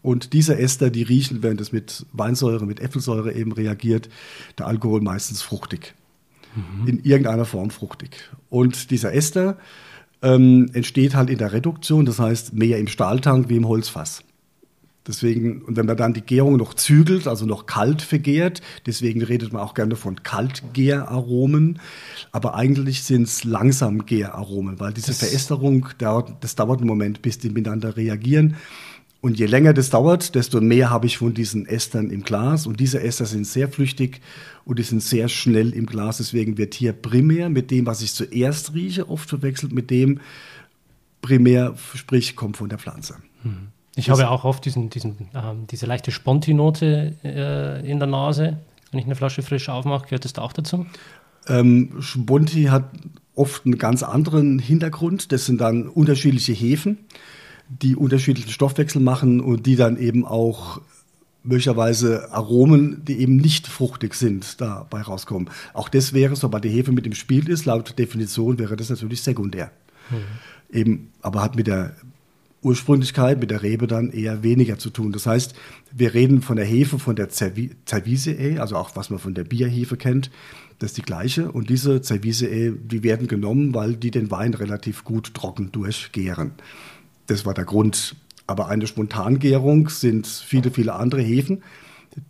Und 0.03 0.33
diese 0.33 0.59
Ester, 0.59 0.91
die 0.91 1.03
riechen, 1.03 1.43
während 1.43 1.61
es 1.61 1.73
mit 1.73 2.07
Weinsäure, 2.13 2.67
mit 2.67 2.81
Äpfelsäure 2.81 3.33
eben 3.33 3.53
reagiert, 3.53 4.09
der 4.59 4.67
Alkohol 4.67 5.01
meistens 5.01 5.43
fruchtig. 5.43 5.95
Mhm. 6.55 6.89
In 6.89 6.99
irgendeiner 7.05 7.45
Form 7.45 7.71
fruchtig. 7.71 8.11
Und 8.51 8.91
dieser 8.91 9.13
Ester 9.15 9.57
ähm, 10.23 10.71
entsteht 10.73 11.15
halt 11.15 11.31
in 11.31 11.39
der 11.39 11.53
Reduktion, 11.53 12.07
das 12.07 12.19
heißt 12.19 12.55
mehr 12.55 12.79
im 12.79 12.89
Stahltank 12.89 13.49
wie 13.49 13.57
im 13.57 13.69
Holzfass. 13.69 14.23
Deswegen, 15.09 15.63
und 15.63 15.77
wenn 15.77 15.87
man 15.87 15.97
dann 15.97 16.13
die 16.13 16.21
Gärung 16.21 16.59
noch 16.59 16.75
zügelt, 16.75 17.27
also 17.27 17.47
noch 17.47 17.65
kalt 17.65 18.03
vergärt, 18.03 18.61
deswegen 18.87 19.23
redet 19.23 19.53
man 19.53 19.63
auch 19.63 19.73
gerne 19.75 19.97
von 19.97 20.23
Kaltgäraromen, 20.23 21.81
aber 22.31 22.55
eigentlich 22.55 23.03
sind 23.03 23.23
es 23.23 23.45
Langsamgäraromen, 23.45 24.79
weil 24.79 24.93
diese 24.93 25.09
das 25.09 25.19
Verästerung, 25.19 25.89
dauert, 25.97 26.33
das 26.41 26.55
dauert 26.55 26.81
einen 26.81 26.89
Moment, 26.89 27.23
bis 27.23 27.39
die 27.39 27.49
miteinander 27.49 27.97
reagieren. 27.97 28.57
Und 29.21 29.39
je 29.39 29.47
länger 29.47 29.73
das 29.73 29.91
dauert, 29.91 30.35
desto 30.37 30.61
mehr 30.61 30.91
habe 30.91 31.07
ich 31.07 31.19
von 31.19 31.35
diesen 31.35 31.67
Estern 31.67 32.11
im 32.11 32.23
Glas. 32.23 32.67
Und 32.67 32.79
diese 32.79 33.01
Ester 33.01 33.27
sind 33.27 33.47
sehr 33.47 33.69
flüchtig 33.69 34.21
und 34.65 34.79
die 34.79 34.85
sind 34.85 35.03
sehr 35.03 35.29
schnell 35.29 35.73
im 35.73 35.87
Glas. 35.87 36.19
Deswegen 36.19 36.57
wird 36.57 36.75
hier 36.75 36.93
primär 36.93 37.49
mit 37.49 37.71
dem, 37.73 37.87
was 37.87 38.01
ich 38.01 38.13
zuerst 38.13 38.75
rieche, 38.75 39.09
oft 39.09 39.29
verwechselt 39.29 39.73
mit 39.73 39.91
dem 39.91 40.21
primär, 41.21 41.75
sprich, 41.95 42.37
kommt 42.37 42.57
von 42.57 42.69
der 42.69 42.79
Pflanze. 42.79 43.17
Mhm. 43.43 43.68
Ich 43.99 44.11
habe 44.11 44.31
auch 44.31 44.45
oft 44.45 44.65
diesen, 44.65 44.91
diesen, 44.91 45.29
ähm, 45.35 45.67
diese 45.69 45.87
leichte 45.87 46.13
Sponti-Note 46.13 47.17
äh, 47.25 47.91
in 47.91 47.99
der 47.99 48.07
Nase, 48.07 48.59
wenn 48.93 49.01
ich 49.01 49.07
eine 49.07 49.17
Flasche 49.17 49.43
frisch 49.43 49.69
aufmache. 49.69 50.05
Gehört 50.05 50.25
das 50.25 50.33
da 50.33 50.43
auch 50.43 50.53
dazu? 50.53 50.87
Ähm, 51.49 51.97
Sponti 52.01 52.65
hat 52.65 52.85
oft 53.35 53.67
einen 53.67 53.77
ganz 53.77 54.05
anderen 54.05 54.61
Hintergrund. 54.61 55.33
Das 55.33 55.47
sind 55.47 55.61
dann 55.61 55.89
unterschiedliche 55.89 56.53
Hefen, 56.53 56.99
die 57.69 57.97
unterschiedlichen 57.97 58.51
Stoffwechsel 58.51 59.03
machen 59.03 59.41
und 59.41 59.67
die 59.67 59.75
dann 59.75 59.97
eben 59.97 60.25
auch 60.25 60.81
möglicherweise 61.43 62.31
Aromen, 62.31 63.05
die 63.05 63.19
eben 63.19 63.37
nicht 63.37 63.67
fruchtig 63.67 64.15
sind, 64.15 64.61
dabei 64.61 65.03
rauskommen. 65.03 65.51
Auch 65.75 65.89
das 65.89 66.13
wäre, 66.13 66.37
sobald 66.37 66.63
die 66.63 66.69
Hefe 66.69 66.93
mit 66.93 67.07
im 67.07 67.15
Spiel 67.15 67.49
ist, 67.49 67.65
laut 67.65 67.99
Definition 67.99 68.61
wäre 68.61 68.77
das 68.77 68.91
natürlich 68.91 69.23
sekundär. 69.23 69.73
Mhm. 70.11 70.17
Eben, 70.71 71.13
aber 71.23 71.43
hat 71.43 71.57
mit 71.57 71.67
der 71.67 71.97
Ursprünglichkeit, 72.63 73.41
mit 73.41 73.51
der 73.51 73.63
Rebe 73.63 73.87
dann 73.87 74.11
eher 74.11 74.43
weniger 74.43 74.79
zu 74.79 74.91
tun. 74.91 75.13
Das 75.13 75.27
heißt, 75.27 75.55
wir 75.93 76.15
reden 76.15 76.43
von 76.43 76.57
der 76.57 76.67
Hefe, 76.67 76.99
von 76.99 77.15
der 77.15 77.29
Cervisee, 77.31 78.59
also 78.59 78.77
auch 78.77 78.97
was 78.97 79.11
man 79.11 79.19
von 79.19 79.35
der 79.35 79.45
Bierhefe 79.45 79.97
kennt, 79.97 80.31
das 80.79 80.91
ist 80.91 80.99
die 80.99 81.03
gleiche. 81.03 81.51
Und 81.51 81.71
diese 81.71 82.03
Cervisee, 82.03 82.73
die 82.73 83.03
werden 83.03 83.27
genommen, 83.27 83.75
weil 83.75 83.95
die 83.95 84.11
den 84.11 84.31
Wein 84.31 84.55
relativ 84.55 85.05
gut 85.05 85.35
trocken 85.35 85.73
durchgären. 85.73 86.53
Das 87.27 87.45
war 87.45 87.55
der 87.55 87.65
Grund. 87.65 88.17
Aber 88.47 88.69
eine 88.69 88.87
Spontangärung 88.87 89.89
sind 89.89 90.27
viele, 90.27 90.71
viele 90.71 90.95
andere 90.95 91.21
Hefen, 91.21 91.63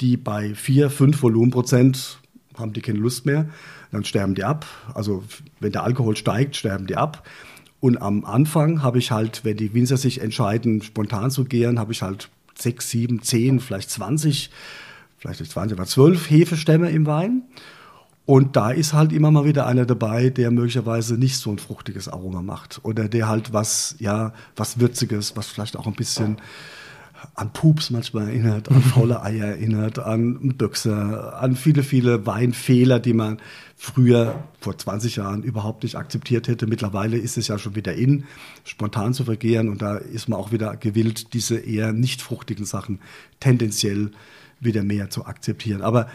die 0.01 0.17
bei 0.17 0.55
4, 0.55 0.91
5 0.91 1.23
Volumenprozent 1.23 2.19
haben 2.57 2.73
die 2.73 2.81
keine 2.81 2.99
Lust 2.99 3.25
mehr. 3.25 3.49
Dann 3.93 4.05
sterben 4.05 4.35
die 4.35 4.45
ab. 4.45 4.67
Also 4.95 5.23
wenn 5.61 5.73
der 5.73 5.85
Alkohol 5.85 6.17
steigt, 6.17 6.57
sterben 6.57 6.87
die 6.87 6.97
ab. 6.97 7.27
Und 7.81 8.03
am 8.03 8.25
Anfang 8.25 8.83
habe 8.83 8.99
ich 8.99 9.11
halt, 9.11 9.45
wenn 9.45 9.57
die 9.57 9.73
Winzer 9.73 9.97
sich 9.97 10.21
entscheiden, 10.21 10.83
spontan 10.83 11.31
zu 11.31 11.45
gären, 11.45 11.79
habe 11.79 11.93
ich 11.93 12.03
halt 12.03 12.29
sechs, 12.57 12.91
sieben, 12.91 13.23
zehn, 13.23 13.61
vielleicht 13.61 13.91
20, 13.91 14.51
vielleicht 15.19 15.41
nicht 15.41 15.53
20, 15.53 15.79
aber 15.79 15.87
zwölf 15.87 16.29
Hefestämme 16.29 16.91
im 16.91 17.07
Wein. 17.07 17.43
Und 18.27 18.57
da 18.57 18.73
ist 18.73 18.93
halt 18.93 19.13
immer 19.13 19.31
mal 19.31 19.47
wieder 19.47 19.67
einer 19.67 19.87
dabei, 19.87 20.29
der 20.29 20.51
möglicherweise 20.51 21.17
nicht 21.17 21.39
so 21.39 21.51
ein 21.51 21.59
fruchtiges 21.59 22.09
Aroma 22.09 22.43
macht. 22.43 22.81
Oder 22.83 23.09
der 23.09 23.27
halt 23.27 23.55
was, 23.55 23.95
ja, 24.01 24.35
was 24.55 24.81
Würziges, 24.81 25.35
was 25.35 25.47
vielleicht 25.47 25.79
auch 25.79 25.87
ein 25.87 25.95
bisschen 25.95 26.37
an 27.35 27.53
Pups 27.53 27.91
manchmal 27.91 28.29
erinnert, 28.29 28.71
an 28.71 28.83
faule 28.83 29.23
Eier 29.23 29.47
erinnert, 29.47 29.99
an 29.99 30.57
Böxer, 30.57 31.41
an 31.41 31.57
viele, 31.57 31.83
viele 31.83 32.27
Weinfehler, 32.27 33.01
die 33.01 33.13
man 33.13 33.39
früher, 33.77 34.43
vor 34.61 34.77
20 34.77 35.17
Jahren, 35.17 35.43
überhaupt 35.43 35.83
nicht 35.83 35.97
akzeptiert 35.97 36.49
hätte. 36.49 36.67
Mittlerweile 36.67 37.17
ist 37.17 37.39
es 37.39 37.49
ja 37.49 37.59
schon 37.59 37.77
wieder 37.77 37.95
in, 37.95 38.25
spontan 38.65 39.15
zu 39.15 39.25
vergehren 39.25 39.69
und 39.69 39.83
da 39.83 39.97
ist 39.97 40.29
man 40.29 40.39
auch 40.39 40.53
wieder 40.53 40.77
gewillt, 40.77 41.33
diese 41.35 41.59
eher 41.59 41.93
nicht 41.93 42.23
fruchtigen 42.23 42.65
Sachen 42.65 43.01
tendenziell 43.41 44.11
wieder 44.61 44.83
mehr 44.83 45.11
zu 45.11 45.27
akzeptieren. 45.27 45.83
Aber 45.83 46.09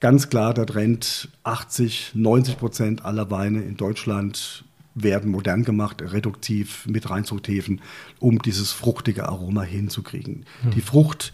ganz 0.00 0.28
klar 0.28 0.54
der 0.54 0.66
Trend, 0.66 1.28
80, 1.44 2.12
90 2.14 2.58
Prozent 2.58 3.04
aller 3.04 3.30
Weine 3.30 3.62
in 3.62 3.76
Deutschland 3.76 4.64
werden 4.94 5.30
modern 5.30 5.64
gemacht, 5.64 6.02
reduktiv 6.02 6.86
mit 6.86 7.08
Reinzuchthäfen, 7.10 7.80
um 8.18 8.40
dieses 8.40 8.72
fruchtige 8.72 9.28
Aroma 9.28 9.62
hinzukriegen. 9.62 10.44
Hm. 10.62 10.70
Die 10.72 10.80
Frucht 10.80 11.32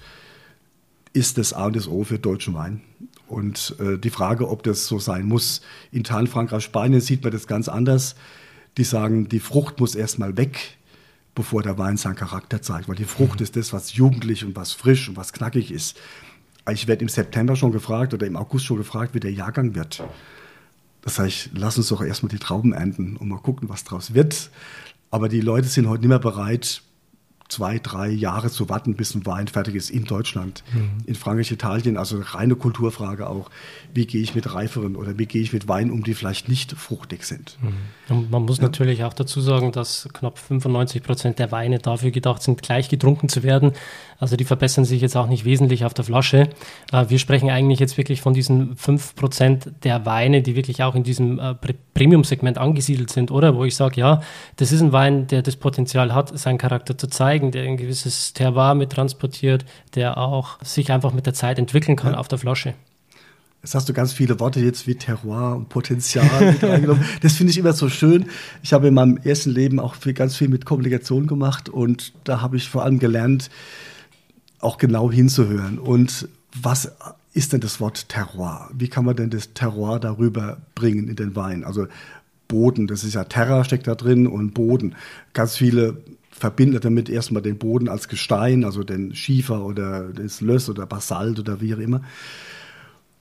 ist 1.12 1.38
das 1.38 1.54
A 1.54 1.66
und 1.66 1.76
das 1.76 1.88
O 1.88 2.04
für 2.04 2.18
deutschen 2.18 2.54
Wein. 2.54 2.82
Und 3.26 3.74
äh, 3.80 3.98
die 3.98 4.10
Frage, 4.10 4.48
ob 4.48 4.62
das 4.62 4.86
so 4.86 4.98
sein 4.98 5.24
muss, 5.24 5.62
in 5.90 6.00
Italien, 6.00 6.30
Frankreich, 6.30 6.64
Spanien 6.64 7.00
sieht 7.00 7.22
man 7.24 7.32
das 7.32 7.46
ganz 7.46 7.68
anders. 7.68 8.14
Die 8.76 8.84
sagen, 8.84 9.28
die 9.28 9.40
Frucht 9.40 9.80
muss 9.80 9.94
erstmal 9.94 10.36
weg, 10.36 10.76
bevor 11.34 11.62
der 11.62 11.78
Wein 11.78 11.96
seinen 11.96 12.16
Charakter 12.16 12.60
zeigt. 12.60 12.88
Weil 12.88 12.96
die 12.96 13.04
Frucht 13.04 13.40
mhm. 13.40 13.44
ist 13.44 13.56
das, 13.56 13.72
was 13.72 13.94
jugendlich 13.94 14.44
und 14.44 14.54
was 14.54 14.72
frisch 14.72 15.08
und 15.08 15.16
was 15.16 15.32
knackig 15.32 15.72
ist. 15.72 15.98
Ich 16.70 16.86
werde 16.86 17.02
im 17.02 17.08
September 17.08 17.56
schon 17.56 17.72
gefragt 17.72 18.12
oder 18.12 18.26
im 18.26 18.36
August 18.36 18.66
schon 18.66 18.76
gefragt, 18.76 19.14
wie 19.14 19.20
der 19.20 19.32
Jahrgang 19.32 19.74
wird. 19.74 20.04
Das 21.06 21.20
heißt, 21.20 21.50
lass 21.54 21.78
uns 21.78 21.86
doch 21.86 22.02
erstmal 22.02 22.30
die 22.30 22.40
Trauben 22.40 22.72
ernten 22.72 23.16
und 23.16 23.28
mal 23.28 23.38
gucken, 23.38 23.68
was 23.68 23.84
draus 23.84 24.12
wird. 24.12 24.50
Aber 25.12 25.28
die 25.28 25.40
Leute 25.40 25.68
sind 25.68 25.88
heute 25.88 26.00
nicht 26.00 26.08
mehr 26.08 26.18
bereit, 26.18 26.82
zwei, 27.48 27.78
drei 27.78 28.08
Jahre 28.08 28.50
zu 28.50 28.68
warten, 28.68 28.94
bis 28.94 29.14
ein 29.14 29.24
Wein 29.26 29.48
fertig 29.48 29.74
ist 29.74 29.90
in 29.90 30.04
Deutschland, 30.04 30.64
mhm. 30.72 31.04
in 31.06 31.14
Frankreich, 31.14 31.50
Italien. 31.50 31.96
Also 31.96 32.20
reine 32.20 32.56
Kulturfrage 32.56 33.28
auch. 33.28 33.50
Wie 33.94 34.06
gehe 34.06 34.20
ich 34.20 34.34
mit 34.34 34.52
reiferen 34.52 34.96
oder 34.96 35.18
wie 35.18 35.26
gehe 35.26 35.42
ich 35.42 35.52
mit 35.52 35.68
Weinen 35.68 35.90
um, 35.90 36.02
die 36.02 36.14
vielleicht 36.14 36.48
nicht 36.48 36.72
fruchtig 36.72 37.24
sind? 37.24 37.58
Mhm. 38.08 38.28
Man 38.30 38.44
muss 38.44 38.58
ja. 38.58 38.64
natürlich 38.64 39.04
auch 39.04 39.14
dazu 39.14 39.40
sagen, 39.40 39.72
dass 39.72 40.08
knapp 40.12 40.38
95 40.38 41.02
Prozent 41.02 41.38
der 41.38 41.52
Weine 41.52 41.78
dafür 41.78 42.10
gedacht 42.10 42.42
sind, 42.42 42.62
gleich 42.62 42.88
getrunken 42.88 43.28
zu 43.28 43.42
werden. 43.42 43.72
Also 44.18 44.36
die 44.36 44.44
verbessern 44.44 44.84
sich 44.84 45.02
jetzt 45.02 45.16
auch 45.16 45.28
nicht 45.28 45.44
wesentlich 45.44 45.84
auf 45.84 45.94
der 45.94 46.04
Flasche. 46.04 46.48
Äh, 46.92 47.06
wir 47.08 47.18
sprechen 47.18 47.50
eigentlich 47.50 47.80
jetzt 47.80 47.96
wirklich 47.96 48.20
von 48.20 48.34
diesen 48.34 48.76
5 48.76 49.14
Prozent 49.14 49.70
der 49.84 50.06
Weine, 50.06 50.42
die 50.42 50.56
wirklich 50.56 50.82
auch 50.82 50.94
in 50.94 51.02
diesem 51.02 51.38
äh, 51.38 51.54
Premium-Segment 51.94 52.58
angesiedelt 52.58 53.10
sind, 53.10 53.30
oder? 53.30 53.54
Wo 53.54 53.64
ich 53.64 53.76
sage, 53.76 54.00
ja, 54.00 54.22
das 54.56 54.72
ist 54.72 54.80
ein 54.80 54.92
Wein, 54.92 55.26
der 55.26 55.42
das 55.42 55.56
Potenzial 55.56 56.14
hat, 56.14 56.36
seinen 56.38 56.58
Charakter 56.58 56.96
zu 56.96 57.08
zeigen 57.08 57.35
zeigen, 57.36 57.50
der 57.50 57.64
ein 57.64 57.76
gewisses 57.76 58.32
Terroir 58.32 58.74
mit 58.74 58.90
transportiert, 58.90 59.64
der 59.94 60.16
auch 60.16 60.62
sich 60.62 60.90
einfach 60.90 61.12
mit 61.12 61.26
der 61.26 61.34
Zeit 61.34 61.58
entwickeln 61.58 61.96
kann 61.96 62.12
ja. 62.12 62.18
auf 62.18 62.28
der 62.28 62.38
Flasche. 62.38 62.74
Jetzt 63.62 63.74
hast 63.74 63.88
du 63.88 63.92
ganz 63.92 64.12
viele 64.12 64.38
Worte 64.38 64.60
jetzt 64.60 64.86
wie 64.86 64.94
Terroir 64.94 65.56
und 65.56 65.68
Potenzial 65.68 66.52
mit 66.52 66.62
reingenommen. 66.62 67.04
Das 67.20 67.34
finde 67.34 67.50
ich 67.50 67.58
immer 67.58 67.72
so 67.72 67.88
schön. 67.88 68.26
Ich 68.62 68.72
habe 68.72 68.88
in 68.88 68.94
meinem 68.94 69.18
ersten 69.18 69.50
Leben 69.50 69.80
auch 69.80 69.96
viel, 69.96 70.14
ganz 70.14 70.36
viel 70.36 70.48
mit 70.48 70.64
Kommunikation 70.64 71.26
gemacht 71.26 71.68
und 71.68 72.12
da 72.24 72.40
habe 72.40 72.56
ich 72.56 72.68
vor 72.68 72.84
allem 72.84 72.98
gelernt, 72.98 73.50
auch 74.60 74.78
genau 74.78 75.10
hinzuhören. 75.10 75.78
Und 75.78 76.28
was 76.54 76.92
ist 77.34 77.52
denn 77.52 77.60
das 77.60 77.80
Wort 77.80 78.08
Terroir? 78.08 78.70
Wie 78.72 78.88
kann 78.88 79.04
man 79.04 79.16
denn 79.16 79.30
das 79.30 79.52
Terroir 79.52 80.00
darüber 80.00 80.58
bringen 80.74 81.08
in 81.08 81.16
den 81.16 81.36
Wein? 81.36 81.64
Also 81.64 81.88
Boden, 82.48 82.86
das 82.86 83.04
ist 83.04 83.14
ja 83.14 83.24
Terra 83.24 83.64
steckt 83.64 83.88
da 83.88 83.94
drin 83.94 84.26
und 84.26 84.54
Boden. 84.54 84.94
Ganz 85.32 85.56
viele 85.56 85.96
verbindet 86.38 86.84
damit 86.84 87.08
erstmal 87.08 87.42
den 87.42 87.58
Boden 87.58 87.88
als 87.88 88.08
Gestein, 88.08 88.64
also 88.64 88.84
den 88.84 89.14
Schiefer 89.14 89.64
oder 89.64 90.12
das 90.12 90.40
Löss 90.40 90.68
oder 90.68 90.86
Basalt 90.86 91.38
oder 91.38 91.60
wie 91.60 91.74
auch 91.74 91.78
immer. 91.78 92.02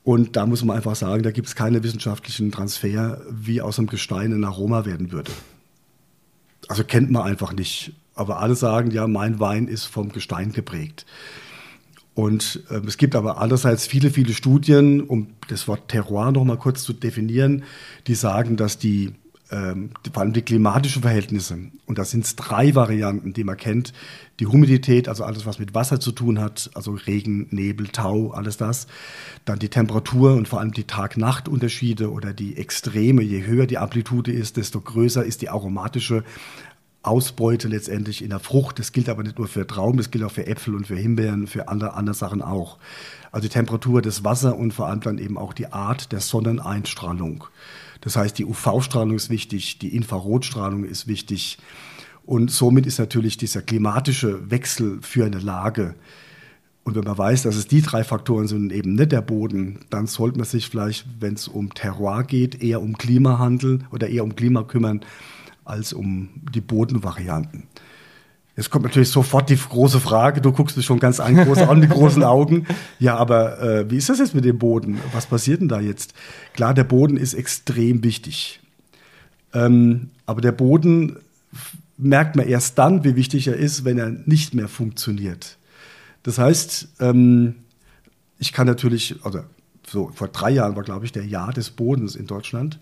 Und 0.03 0.35
da 0.35 0.45
muss 0.45 0.63
man 0.63 0.75
einfach 0.75 0.95
sagen, 0.95 1.23
da 1.23 1.31
gibt 1.31 1.47
es 1.47 1.55
keinen 1.55 1.81
wissenschaftlichen 1.81 2.51
Transfer, 2.51 3.21
wie 3.31 3.61
aus 3.61 3.79
einem 3.79 3.87
Gestein 3.87 4.33
ein 4.33 4.43
Aroma 4.43 4.85
werden 4.85 5.11
würde. 5.11 5.31
Also 6.67 6.83
kennt 6.83 7.09
man 7.09 7.23
einfach 7.23 7.53
nicht. 7.53 7.93
Aber 8.13 8.39
alle 8.39 8.55
sagen, 8.55 8.91
ja, 8.91 9.07
mein 9.07 9.39
Wein 9.39 9.67
ist 9.67 9.85
vom 9.85 10.11
Gestein 10.11 10.51
geprägt. 10.51 11.05
Und 12.13 12.63
äh, 12.69 12.81
es 12.85 12.97
gibt 12.97 13.15
aber 13.15 13.39
andererseits 13.39 13.87
viele, 13.87 14.09
viele 14.09 14.33
Studien, 14.33 15.01
um 15.01 15.27
das 15.47 15.67
Wort 15.67 15.89
Terroir 15.89 16.31
nochmal 16.31 16.57
kurz 16.57 16.83
zu 16.83 16.93
definieren, 16.93 17.63
die 18.07 18.15
sagen, 18.15 18.57
dass 18.57 18.77
die 18.77 19.13
ähm, 19.55 19.91
vor 20.11 20.21
allem 20.21 20.33
die 20.33 20.41
klimatischen 20.41 21.01
Verhältnisse. 21.01 21.57
Und 21.85 21.97
da 21.97 22.03
sind 22.03 22.25
es 22.25 22.35
drei 22.35 22.75
Varianten, 22.75 23.33
die 23.33 23.43
man 23.43 23.55
kennt. 23.55 23.93
Die 24.41 24.47
Humidität, 24.47 25.07
also 25.07 25.23
alles, 25.23 25.45
was 25.45 25.59
mit 25.59 25.73
Wasser 25.73 26.01
zu 26.01 26.11
tun 26.11 26.41
hat, 26.41 26.69
also 26.73 26.91
Regen, 26.91 27.47
Nebel, 27.51 27.87
Tau, 27.87 28.31
alles 28.31 28.57
das. 28.57 28.87
Dann 29.45 29.59
die 29.59 29.69
Temperatur 29.69 30.33
und 30.33 30.47
vor 30.47 30.59
allem 30.59 30.73
die 30.73 30.83
Tag-Nacht-Unterschiede 30.83 32.11
oder 32.11 32.33
die 32.33 32.57
Extreme. 32.57 33.21
Je 33.21 33.45
höher 33.45 33.65
die 33.65 33.77
Amplitude 33.77 34.31
ist, 34.31 34.57
desto 34.57 34.81
größer 34.81 35.23
ist 35.23 35.41
die 35.41 35.49
aromatische 35.49 36.25
Ausbeute 37.05 37.67
letztendlich 37.67 38.23
in 38.23 38.29
der 38.29 38.39
Frucht. 38.39 38.79
Das 38.79 38.91
gilt 38.91 39.09
aber 39.09 39.23
nicht 39.23 39.37
nur 39.37 39.47
für 39.47 39.65
Trauben, 39.65 39.97
das 39.97 40.11
gilt 40.11 40.23
auch 40.23 40.31
für 40.31 40.47
Äpfel 40.47 40.75
und 40.75 40.87
für 40.87 40.95
Himbeeren, 40.95 41.47
für 41.47 41.67
andere, 41.67 41.93
andere 41.93 42.15
Sachen 42.15 42.41
auch. 42.41 42.77
Also 43.31 43.47
die 43.47 43.53
Temperatur 43.53 44.01
des 44.01 44.23
Wassers 44.23 44.53
und 44.53 44.73
vor 44.73 44.87
allem 44.87 45.01
dann 45.01 45.17
eben 45.17 45.37
auch 45.37 45.53
die 45.53 45.71
Art 45.71 46.11
der 46.11 46.19
Sonneneinstrahlung. 46.19 47.45
Das 48.01 48.15
heißt, 48.15 48.37
die 48.37 48.45
UV-Strahlung 48.45 49.15
ist 49.15 49.29
wichtig, 49.29 49.79
die 49.79 49.95
Infrarotstrahlung 49.95 50.83
ist 50.83 51.07
wichtig. 51.07 51.57
Und 52.25 52.49
somit 52.51 52.85
ist 52.85 52.99
natürlich 52.99 53.37
dieser 53.37 53.61
klimatische 53.61 54.49
Wechsel 54.49 54.99
für 55.01 55.25
eine 55.25 55.39
Lage. 55.39 55.95
Und 56.83 56.95
wenn 56.95 57.03
man 57.03 57.17
weiß, 57.17 57.43
dass 57.43 57.55
es 57.55 57.67
die 57.67 57.81
drei 57.81 58.03
Faktoren 58.03 58.47
sind, 58.47 58.71
eben 58.71 58.93
nicht 58.93 59.11
der 59.11 59.21
Boden, 59.21 59.79
dann 59.89 60.05
sollte 60.05 60.37
man 60.37 60.45
sich 60.45 60.69
vielleicht, 60.69 61.07
wenn 61.19 61.33
es 61.33 61.47
um 61.47 61.73
Terroir 61.73 62.23
geht, 62.23 62.61
eher 62.61 62.79
um 62.79 62.95
Klima 62.97 63.39
handeln 63.39 63.87
oder 63.91 64.07
eher 64.07 64.23
um 64.23 64.35
Klima 64.35 64.63
kümmern, 64.63 65.01
als 65.65 65.93
um 65.93 66.29
die 66.53 66.61
Bodenvarianten. 66.61 67.63
Jetzt 68.55 68.69
kommt 68.69 68.85
natürlich 68.85 69.09
sofort 69.09 69.49
die 69.49 69.57
große 69.57 69.99
Frage, 69.99 70.39
du 70.39 70.53
guckst 70.53 70.77
mich 70.77 70.85
schon 70.85 70.99
ganz 70.99 71.19
an, 71.19 71.35
große 71.35 71.67
an, 71.67 71.81
die 71.81 71.89
großen 71.89 72.23
Augen. 72.35 72.65
Ja, 72.99 73.17
aber 73.17 73.61
äh, 73.61 73.91
wie 73.91 73.97
ist 73.97 74.07
das 74.07 74.19
jetzt 74.19 74.33
mit 74.33 74.45
dem 74.45 74.57
Boden? 74.57 74.99
Was 75.11 75.25
passiert 75.25 75.59
denn 75.59 75.67
da 75.67 75.81
jetzt? 75.81 76.13
Klar, 76.53 76.73
der 76.73 76.85
Boden 76.85 77.17
ist 77.17 77.33
extrem 77.33 78.03
wichtig. 78.03 78.61
Ähm, 79.53 80.11
aber 80.25 80.39
der 80.39 80.53
Boden 80.53 81.17
merkt 81.97 82.37
man 82.37 82.47
erst 82.47 82.77
dann, 82.77 83.03
wie 83.03 83.17
wichtig 83.17 83.47
er 83.47 83.55
ist, 83.55 83.83
wenn 83.83 83.97
er 83.97 84.09
nicht 84.09 84.53
mehr 84.53 84.69
funktioniert. 84.69 85.57
Das 86.23 86.37
heißt, 86.37 86.87
ähm, 87.01 87.55
ich 88.39 88.53
kann 88.53 88.67
natürlich, 88.67 89.15
also 89.23 89.41
so 89.85 90.11
vor 90.13 90.29
drei 90.29 90.51
Jahren 90.51 90.75
war, 90.75 90.83
glaube 90.83 91.05
ich, 91.05 91.11
der 91.11 91.25
Jahr 91.25 91.51
des 91.51 91.71
Bodens 91.71 92.15
in 92.15 92.25
Deutschland. 92.25 92.79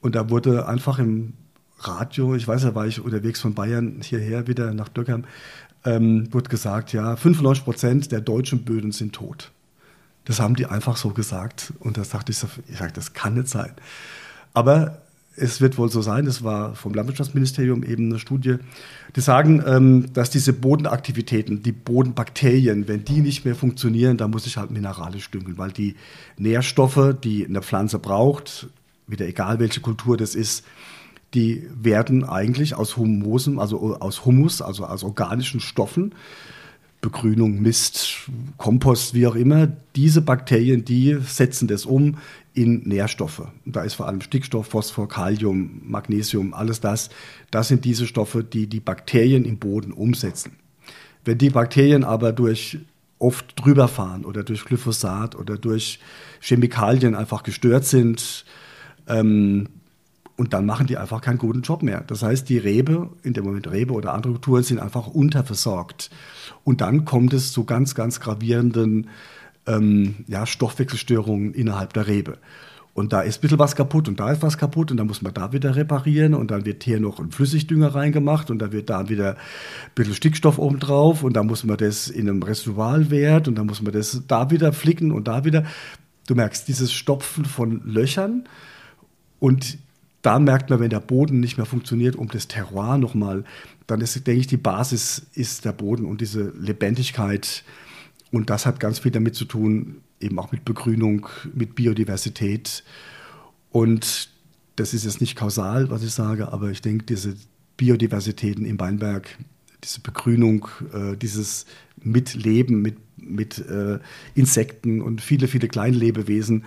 Und 0.00 0.14
da 0.14 0.30
wurde 0.30 0.68
einfach 0.68 0.98
im 0.98 1.34
Radio, 1.88 2.34
ich 2.34 2.46
weiß, 2.46 2.62
da 2.62 2.74
war 2.74 2.86
ich 2.86 3.00
unterwegs 3.00 3.40
von 3.40 3.54
Bayern 3.54 4.00
hierher 4.02 4.46
wieder 4.46 4.72
nach 4.74 4.88
Döckheim, 4.88 5.24
ähm, 5.84 6.32
wurde 6.32 6.48
gesagt, 6.48 6.92
ja, 6.92 7.16
95 7.16 7.64
Prozent 7.64 8.12
der 8.12 8.20
deutschen 8.20 8.64
Böden 8.64 8.92
sind 8.92 9.14
tot. 9.14 9.50
Das 10.24 10.40
haben 10.40 10.56
die 10.56 10.66
einfach 10.66 10.96
so 10.96 11.10
gesagt. 11.10 11.72
Und 11.80 11.98
da 11.98 12.02
dachte 12.02 12.32
ich 12.32 12.38
so, 12.38 12.48
ich 12.68 12.78
sag, 12.78 12.94
das 12.94 13.12
kann 13.12 13.34
nicht 13.34 13.48
sein. 13.48 13.72
Aber 14.54 15.02
es 15.36 15.60
wird 15.60 15.78
wohl 15.78 15.90
so 15.90 16.00
sein, 16.00 16.26
das 16.26 16.44
war 16.44 16.74
vom 16.74 16.94
Landwirtschaftsministerium 16.94 17.82
eben 17.82 18.08
eine 18.08 18.18
Studie, 18.18 18.56
die 19.16 19.20
sagen, 19.20 19.62
ähm, 19.66 20.12
dass 20.12 20.30
diese 20.30 20.52
Bodenaktivitäten, 20.52 21.62
die 21.62 21.72
Bodenbakterien, 21.72 22.86
wenn 22.86 23.04
die 23.04 23.20
nicht 23.20 23.44
mehr 23.44 23.56
funktionieren, 23.56 24.16
dann 24.16 24.30
muss 24.30 24.46
ich 24.46 24.56
halt 24.56 24.70
mineralisch 24.70 25.30
düngen, 25.30 25.58
weil 25.58 25.72
die 25.72 25.96
Nährstoffe, 26.38 27.16
die 27.22 27.44
eine 27.44 27.62
Pflanze 27.62 27.98
braucht, 27.98 28.68
wieder 29.06 29.26
egal 29.26 29.58
welche 29.58 29.80
Kultur 29.80 30.16
das 30.16 30.34
ist, 30.34 30.64
die 31.34 31.68
werden 31.74 32.24
eigentlich 32.24 32.74
aus 32.74 32.96
Humosen, 32.96 33.58
also 33.58 33.96
aus 33.98 34.24
Humus, 34.24 34.62
also 34.62 34.86
aus 34.86 35.02
organischen 35.02 35.60
Stoffen, 35.60 36.14
Begrünung, 37.00 37.60
Mist, 37.60 38.30
Kompost, 38.56 39.12
wie 39.12 39.26
auch 39.26 39.34
immer, 39.34 39.66
diese 39.94 40.22
Bakterien, 40.22 40.86
die 40.86 41.18
setzen 41.20 41.68
das 41.68 41.84
um 41.84 42.16
in 42.54 42.82
Nährstoffe. 42.88 43.42
Da 43.66 43.82
ist 43.82 43.94
vor 43.94 44.06
allem 44.06 44.22
Stickstoff, 44.22 44.68
Phosphor, 44.68 45.06
Kalium, 45.06 45.82
Magnesium, 45.84 46.54
alles 46.54 46.80
das. 46.80 47.10
Das 47.50 47.68
sind 47.68 47.84
diese 47.84 48.06
Stoffe, 48.06 48.42
die 48.42 48.68
die 48.68 48.80
Bakterien 48.80 49.44
im 49.44 49.58
Boden 49.58 49.92
umsetzen. 49.92 50.52
Wenn 51.26 51.36
die 51.36 51.50
Bakterien 51.50 52.04
aber 52.04 52.32
durch 52.32 52.78
oft 53.18 53.52
drüber 53.62 53.88
fahren 53.88 54.24
oder 54.24 54.42
durch 54.42 54.64
Glyphosat 54.64 55.34
oder 55.34 55.58
durch 55.58 55.98
Chemikalien 56.40 57.14
einfach 57.14 57.42
gestört 57.42 57.84
sind, 57.84 58.44
ähm, 59.08 59.68
und 60.36 60.52
dann 60.52 60.66
machen 60.66 60.86
die 60.86 60.96
einfach 60.96 61.20
keinen 61.20 61.38
guten 61.38 61.62
Job 61.62 61.82
mehr. 61.82 62.02
Das 62.06 62.22
heißt, 62.22 62.48
die 62.48 62.58
Rebe, 62.58 63.10
in 63.22 63.34
dem 63.34 63.44
Moment 63.44 63.70
Rebe 63.70 63.92
oder 63.94 64.14
andere 64.14 64.32
Kulturen, 64.32 64.64
sind 64.64 64.80
einfach 64.80 65.06
unterversorgt. 65.06 66.10
Und 66.64 66.80
dann 66.80 67.04
kommt 67.04 67.32
es 67.32 67.52
zu 67.52 67.64
ganz, 67.64 67.94
ganz 67.94 68.20
gravierenden 68.20 69.08
ähm, 69.66 70.16
ja, 70.26 70.44
Stoffwechselstörungen 70.46 71.54
innerhalb 71.54 71.92
der 71.92 72.08
Rebe. 72.08 72.38
Und 72.94 73.12
da 73.12 73.22
ist 73.22 73.38
ein 73.38 73.40
bisschen 73.40 73.58
was 73.58 73.74
kaputt 73.74 74.06
und 74.06 74.20
da 74.20 74.30
ist 74.30 74.42
was 74.42 74.56
kaputt 74.56 74.92
und 74.92 74.98
dann 74.98 75.08
muss 75.08 75.20
man 75.20 75.34
da 75.34 75.52
wieder 75.52 75.74
reparieren 75.74 76.32
und 76.32 76.52
dann 76.52 76.64
wird 76.64 76.84
hier 76.84 77.00
noch 77.00 77.18
ein 77.18 77.32
Flüssigdünger 77.32 77.92
reingemacht 77.92 78.52
und 78.52 78.60
dann 78.60 78.70
wird 78.70 78.88
da 78.88 79.08
wieder 79.08 79.30
ein 79.30 79.36
bisschen 79.96 80.14
Stickstoff 80.14 80.58
oben 80.58 80.78
drauf 80.78 81.24
und 81.24 81.34
dann 81.34 81.48
muss 81.48 81.64
man 81.64 81.76
das 81.76 82.06
in 82.06 82.28
einem 82.28 82.40
Residualwert 82.40 83.48
und 83.48 83.56
dann 83.56 83.66
muss 83.66 83.82
man 83.82 83.92
das 83.92 84.22
da 84.28 84.50
wieder 84.50 84.72
flicken 84.72 85.10
und 85.10 85.26
da 85.26 85.44
wieder. 85.44 85.64
Du 86.28 86.36
merkst 86.36 86.68
dieses 86.68 86.92
Stopfen 86.92 87.44
von 87.44 87.82
Löchern 87.84 88.44
und 89.40 89.76
da 90.24 90.38
merkt 90.38 90.70
man, 90.70 90.80
wenn 90.80 90.88
der 90.88 91.00
Boden 91.00 91.40
nicht 91.40 91.58
mehr 91.58 91.66
funktioniert, 91.66 92.16
um 92.16 92.28
das 92.28 92.48
Terroir 92.48 92.96
nochmal, 92.96 93.44
dann 93.86 94.00
ist, 94.00 94.14
denke 94.26 94.40
ich, 94.40 94.46
die 94.46 94.56
Basis 94.56 95.26
ist 95.34 95.66
der 95.66 95.72
Boden 95.72 96.06
und 96.06 96.22
diese 96.22 96.50
Lebendigkeit. 96.58 97.62
Und 98.32 98.48
das 98.48 98.64
hat 98.64 98.80
ganz 98.80 99.00
viel 99.00 99.12
damit 99.12 99.34
zu 99.34 99.44
tun, 99.44 100.00
eben 100.20 100.38
auch 100.38 100.50
mit 100.50 100.64
Begrünung, 100.64 101.28
mit 101.52 101.74
Biodiversität. 101.74 102.84
Und 103.70 104.30
das 104.76 104.94
ist 104.94 105.04
jetzt 105.04 105.20
nicht 105.20 105.36
kausal, 105.36 105.90
was 105.90 106.02
ich 106.02 106.12
sage, 106.12 106.50
aber 106.50 106.70
ich 106.70 106.80
denke, 106.80 107.04
diese 107.04 107.36
Biodiversitäten 107.76 108.64
im 108.64 108.80
Weinberg, 108.80 109.36
diese 109.84 110.00
Begrünung, 110.00 110.68
äh, 110.92 111.16
dieses 111.16 111.66
Mitleben 112.02 112.82
mit 112.82 112.96
mit 113.26 113.58
äh, 113.58 113.98
Insekten 114.34 115.00
und 115.00 115.20
viele, 115.20 115.48
viele 115.48 115.68
Kleinlebewesen. 115.68 116.64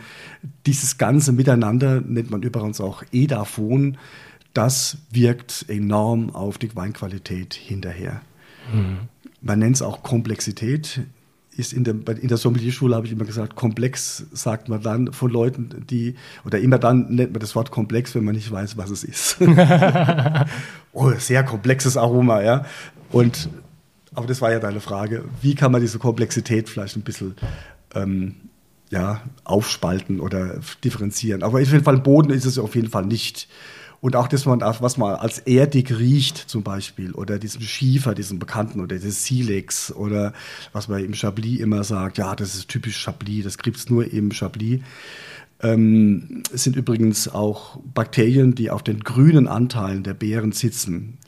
Dieses 0.66 0.98
ganze 0.98 1.32
Miteinander 1.32 2.02
nennt 2.02 2.32
man 2.32 2.42
übrigens 2.42 2.82
auch 2.82 3.04
Edaphon. 3.12 3.98
Das 4.54 4.98
wirkt 5.12 5.66
enorm 5.68 6.32
auf 6.32 6.58
die 6.58 6.76
Weinqualität 6.76 7.54
hinterher. 7.54 8.22
Mhm. 8.74 8.98
Man 9.42 9.60
nennt 9.60 9.76
es 9.76 9.82
auch 9.82 10.04
Komplexität. 10.04 11.02
Ist 11.56 11.74
in, 11.74 11.84
der, 11.84 11.96
in 12.22 12.28
der 12.28 12.38
Sommelierschule 12.38 12.96
habe 12.96 13.08
ich 13.08 13.14
immer 13.14 13.26
gesagt, 13.26 13.56
komplex 13.56 14.28
sagt 14.32 14.70
man 14.70 14.84
dann 14.84 15.12
von 15.12 15.32
Leuten, 15.32 15.86
die, 15.90 16.14
oder 16.46 16.60
immer 16.60 16.78
dann 16.78 17.16
nennt 17.16 17.32
man 17.34 17.40
das 17.40 17.56
Wort 17.56 17.72
komplex, 17.72 18.14
wenn 18.14 18.24
man 18.24 18.36
nicht 18.36 18.52
weiß, 18.52 18.78
was 18.78 18.92
es 18.92 19.04
ist. 19.04 19.38
oh, 20.94 21.12
sehr 21.18 21.44
komplexes 21.44 21.98
Aroma, 21.98 22.44
ja. 22.44 22.66
Und 23.12 23.50
aber 24.18 24.26
das 24.26 24.42
war 24.42 24.52
ja 24.52 24.58
deine 24.58 24.80
Frage. 24.80 25.26
Wie 25.44 25.54
kann 25.54 25.72
man 25.72 25.80
diese 25.80 26.00
Komplexität 26.00 26.70
vielleicht 26.70 26.96
ein 26.96 27.04
bisschen 27.04 27.36
ähm, 27.94 28.34
ja, 28.90 29.22
aufspalten 29.44 30.20
oder 30.20 30.60
differenzieren? 30.84 31.44
Aber 31.44 31.60
auf 31.62 31.72
jeden 31.72 31.84
Fall, 31.84 32.00
Boden 32.00 32.32
ist 32.32 32.46
es 32.46 32.58
auf 32.58 32.74
jeden 32.74 32.90
Fall 32.90 33.06
nicht. 33.06 33.48
Und 34.02 34.16
auch 34.16 34.28
das, 34.28 34.48
was 34.48 34.98
man 34.98 35.16
als 35.16 35.38
erdig 35.38 35.92
riecht, 35.92 36.38
zum 36.38 36.64
Beispiel, 36.64 37.12
oder 37.12 37.38
diesen 37.38 37.62
Schiefer, 37.62 38.16
diesen 38.16 38.40
bekannten, 38.40 38.80
oder 38.80 38.98
das 38.98 39.24
Silex, 39.24 39.92
oder 39.92 40.34
was 40.72 40.88
man 40.88 41.04
im 41.04 41.14
Chablis 41.14 41.60
immer 41.60 41.84
sagt, 41.84 42.18
ja, 42.18 42.36
das 42.36 42.56
ist 42.56 42.70
typisch 42.70 42.98
Chablis, 42.98 43.44
das 43.44 43.60
gibt 43.60 43.78
es 43.78 43.88
nur 43.88 44.12
im 44.12 44.32
Chablis. 44.32 44.82
Ähm, 45.62 46.42
es 46.52 46.64
sind 46.64 46.76
übrigens 46.76 47.28
auch 47.28 47.80
Bakterien, 47.94 48.56
die 48.56 48.72
auf 48.72 48.82
den 48.82 49.02
grünen 49.02 49.48
Anteilen 49.48 50.02
der 50.02 50.16
Beeren 50.16 50.54
sitzen. 50.54 51.20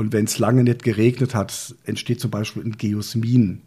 Und 0.00 0.14
wenn 0.14 0.24
es 0.24 0.38
lange 0.38 0.64
nicht 0.64 0.82
geregnet 0.82 1.34
hat, 1.34 1.74
entsteht 1.84 2.20
zum 2.20 2.30
Beispiel 2.30 2.64
ein 2.64 2.78
Geosmin. 2.78 3.60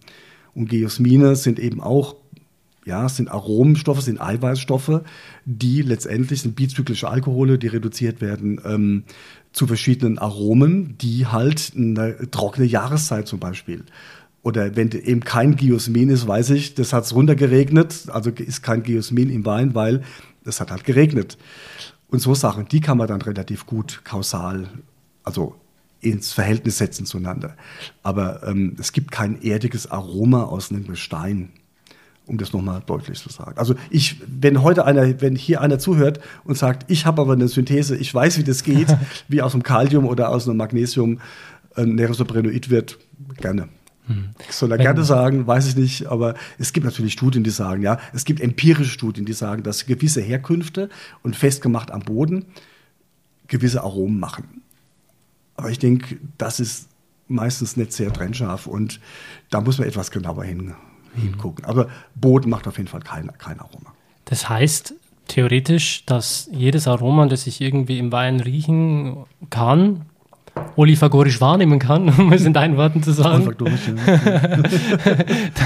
Und 0.56 0.68
Geosmine 0.68 1.36
sind 1.36 1.60
eben 1.60 1.80
auch 1.80 2.16
ja, 2.86 3.08
sind 3.08 3.30
Aromenstoffe, 3.30 4.02
sind 4.02 4.20
Eiweißstoffe, 4.20 5.02
die 5.46 5.84
letztendlich 5.84 6.42
sind 6.42 6.56
bizyklische 6.56 7.08
Alkohole, 7.08 7.60
die 7.60 7.68
reduziert 7.68 8.20
werden 8.20 8.60
ähm, 8.66 9.04
zu 9.52 9.68
verschiedenen 9.68 10.18
Aromen, 10.18 10.98
die 10.98 11.28
halt 11.28 11.74
eine 11.78 12.32
trockene 12.32 12.66
Jahreszeit 12.66 13.28
zum 13.28 13.40
Beispiel. 13.40 13.84
Oder 14.42 14.76
wenn 14.76 14.90
eben 14.90 15.20
kein 15.20 15.56
Geosmin 15.56 16.10
ist, 16.10 16.28
weiß 16.28 16.50
ich, 16.50 16.74
das 16.74 16.94
hat 16.94 17.04
es 17.04 17.14
runtergeregnet, 17.14 18.08
also 18.08 18.32
ist 18.32 18.64
kein 18.64 18.82
Geosmin 18.82 19.30
im 19.30 19.46
Wein, 19.46 19.76
weil 19.76 20.02
es 20.46 20.60
hat 20.60 20.72
halt 20.72 20.84
geregnet. 20.84 21.38
Und 22.08 22.20
so 22.24 22.34
Sachen, 22.34 22.68
die 22.68 22.82
kann 22.82 22.98
man 22.98 23.08
dann 23.08 23.22
relativ 23.22 23.68
gut 23.68 24.02
kausal, 24.04 24.68
also 25.24 25.58
ins 26.04 26.34
Verhältnis 26.34 26.78
setzen 26.78 27.06
zueinander. 27.06 27.56
Aber 28.02 28.46
ähm, 28.48 28.76
es 28.80 28.92
gibt 28.92 29.12
kein 29.12 29.42
erdiges 29.42 29.90
Aroma 29.90 30.44
aus 30.44 30.72
einem 30.72 30.88
Gestein, 30.88 31.50
um 32.26 32.38
das 32.38 32.54
nochmal 32.54 32.82
deutlich 32.86 33.20
zu 33.20 33.30
sagen. 33.30 33.58
Also 33.58 33.76
ich, 33.90 34.22
wenn 34.28 34.62
heute 34.62 34.86
einer, 34.86 35.22
wenn 35.22 35.36
hier 35.36 35.62
einer 35.62 35.80
zuhört 35.80 36.20
und 36.44 36.58
sagt, 36.58 36.90
ich 36.92 37.06
habe 37.06 37.22
aber 37.22 37.34
eine 37.34 37.48
Synthese, 37.48 37.96
ich 37.96 38.14
weiß, 38.14 38.38
wie 38.38 38.44
das 38.44 38.64
geht, 38.64 38.96
wie 39.28 39.42
aus 39.42 39.54
einem 39.54 39.64
Kalium 39.64 40.06
oder 40.06 40.30
aus 40.30 40.48
einem 40.48 40.58
Magnesium 40.58 41.20
ein 41.76 41.96
Neresobrenoid 41.96 42.70
wird, 42.70 43.00
gerne. 43.38 43.70
Hm. 44.08 44.30
Soll 44.50 44.72
er 44.72 44.78
gerne 44.78 45.04
sagen, 45.04 45.48
weiß 45.48 45.68
ich 45.68 45.76
nicht, 45.78 46.08
aber 46.08 46.36
es 46.60 46.74
gibt 46.74 46.86
natürlich 46.86 47.14
Studien, 47.14 47.44
die 47.44 47.50
sagen, 47.50 47.82
ja, 47.82 48.00
es 48.14 48.26
gibt 48.26 48.42
empirische 48.42 48.92
Studien, 48.92 49.26
die 49.26 49.34
sagen, 49.34 49.64
dass 49.64 49.86
gewisse 49.86 50.22
Herkünfte 50.22 50.90
und 51.24 51.38
festgemacht 51.38 51.90
am 51.90 52.02
Boden 52.02 52.46
gewisse 53.48 53.82
Aromen 53.82 54.20
machen. 54.20 54.63
Aber 55.56 55.70
ich 55.70 55.80
denke, 55.80 56.18
das 56.38 56.60
ist 56.60 56.90
meistens 57.28 57.78
nicht 57.78 57.94
sehr 57.94 58.12
trennscharf 58.12 58.68
und 58.68 59.00
da 59.50 59.62
muss 59.62 59.78
man 59.78 59.88
etwas 59.88 60.12
genauer 60.12 60.44
hin, 60.44 60.74
hingucken. 61.16 61.66
Aber 61.66 61.88
Boden 62.16 62.50
macht 62.50 62.68
auf 62.68 62.78
jeden 62.78 62.90
Fall 62.90 63.02
kein, 63.02 63.32
kein 63.38 63.60
Aroma. 63.60 63.94
Das 64.26 64.50
heißt 64.50 64.94
theoretisch, 65.28 66.06
dass 66.06 66.50
jedes 66.52 66.88
Aroma, 66.88 67.28
das 67.28 67.48
ich 67.48 67.62
irgendwie 67.62 68.00
im 68.00 68.12
Wein 68.12 68.40
riechen 68.40 69.26
kann, 69.50 70.06
olifagorisch 70.76 71.42
wahrnehmen 71.42 71.80
kann, 71.80 72.10
um 72.18 72.32
es 72.34 72.46
in 72.46 72.54
deinen 72.54 72.78
Worten 72.78 73.04
zu 73.04 73.12
sagen, 73.12 73.56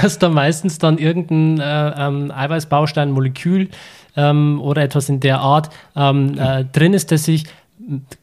dass 0.02 0.20
da 0.20 0.30
meistens 0.30 0.78
dann 0.80 0.98
irgendein 0.98 1.60
äh, 1.60 2.08
ähm, 2.08 2.32
Eiweißbaustein, 2.32 3.12
Molekül 3.12 3.70
ähm, 4.16 4.62
oder 4.62 4.84
etwas 4.84 5.10
in 5.10 5.20
der 5.20 5.40
Art 5.40 5.70
ähm, 5.96 6.38
äh, 6.38 6.66
drin 6.66 6.94
ist, 6.94 7.12
das 7.12 7.28
ich 7.28 7.46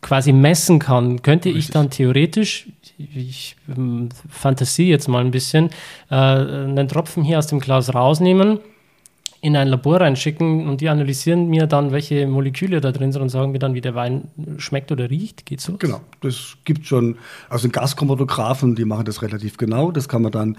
quasi 0.03 0.33
messen 0.33 0.79
kann, 0.79 1.23
könnte 1.23 1.49
Richtig. 1.49 1.67
ich 1.67 1.71
dann 1.71 1.91
theoretisch, 1.91 2.69
ich 2.99 3.57
ähm, 3.69 4.09
fantasie 4.29 4.89
jetzt 4.89 5.09
mal 5.09 5.25
ein 5.25 5.31
bisschen, 5.31 5.71
äh, 6.11 6.15
einen 6.15 6.89
Tropfen 6.89 7.25
hier 7.25 7.39
aus 7.39 7.47
dem 7.47 7.61
Glas 7.61 7.95
rausnehmen, 7.95 8.61
in 9.41 9.57
ein 9.57 9.69
Labor 9.69 10.01
reinschicken 10.01 10.69
und 10.69 10.81
die 10.81 10.89
analysieren 10.89 11.49
mir 11.49 11.67
dann, 11.67 11.93
welche 11.93 12.27
Moleküle 12.27 12.81
da 12.81 12.93
drin 12.93 13.13
sind 13.13 13.21
und 13.21 13.29
sagen 13.29 13.53
mir 13.53 13.59
dann, 13.59 13.75
wie 13.75 13.81
der 13.81 13.95
Wein 13.95 14.29
schmeckt 14.57 14.91
oder 14.91 15.11
riecht. 15.11 15.45
Geht 15.45 15.61
so? 15.61 15.77
Genau, 15.77 16.01
das 16.21 16.57
gibt 16.65 16.87
schon, 16.87 17.17
also 17.51 17.69
Gaschromatographen, 17.69 18.75
die 18.75 18.87
machen 18.87 19.05
das 19.05 19.21
relativ 19.21 19.59
genau. 19.59 19.91
Das 19.91 20.09
kann 20.09 20.23
man 20.23 20.33
dann, 20.33 20.57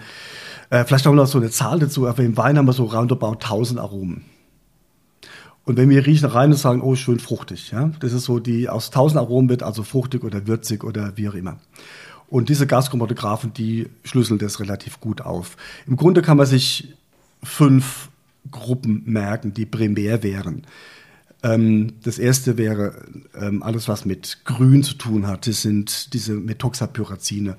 äh, 0.69 0.83
vielleicht 0.83 1.07
auch 1.07 1.13
noch 1.13 1.25
so 1.25 1.39
eine 1.39 1.49
Zahl 1.49 1.79
dazu, 1.79 2.07
aber 2.07 2.21
im 2.23 2.37
Wein 2.37 2.57
haben 2.57 2.67
wir 2.67 2.73
so 2.73 2.85
roundabout 2.85 3.39
1000 3.39 3.79
Aromen. 3.79 4.23
Und 5.65 5.77
wenn 5.77 5.89
wir 5.89 6.05
riechen 6.05 6.29
rein 6.29 6.51
und 6.51 6.57
sagen, 6.57 6.81
oh, 6.81 6.95
schön 6.95 7.19
fruchtig, 7.19 7.71
ja, 7.71 7.91
das 7.99 8.13
ist 8.13 8.25
so 8.25 8.39
die, 8.39 8.69
aus 8.69 8.91
tausend 8.91 9.19
Aromen 9.19 9.49
wird 9.49 9.63
also 9.63 9.83
fruchtig 9.83 10.23
oder 10.23 10.47
würzig 10.47 10.83
oder 10.83 11.17
wie 11.17 11.27
auch 11.27 11.33
immer. 11.33 11.57
Und 12.27 12.49
diese 12.49 12.67
Gaschromatographen, 12.67 13.53
die 13.53 13.87
schlüsseln 14.03 14.39
das 14.39 14.59
relativ 14.59 14.99
gut 14.99 15.21
auf. 15.21 15.57
Im 15.87 15.95
Grunde 15.95 16.21
kann 16.21 16.37
man 16.37 16.45
sich 16.45 16.93
fünf 17.43 18.09
Gruppen 18.51 19.03
merken, 19.05 19.53
die 19.53 19.65
primär 19.65 20.21
wären. 20.23 20.63
Ähm, 21.43 21.93
das 22.03 22.19
erste 22.19 22.57
wäre 22.57 22.95
ähm, 23.39 23.63
alles, 23.63 23.87
was 23.87 24.05
mit 24.05 24.39
Grün 24.45 24.83
zu 24.83 24.95
tun 24.95 25.27
hat. 25.27 25.47
Das 25.47 25.61
sind 25.61 26.13
diese 26.13 26.33
Methoxapyrazine. 26.33 27.57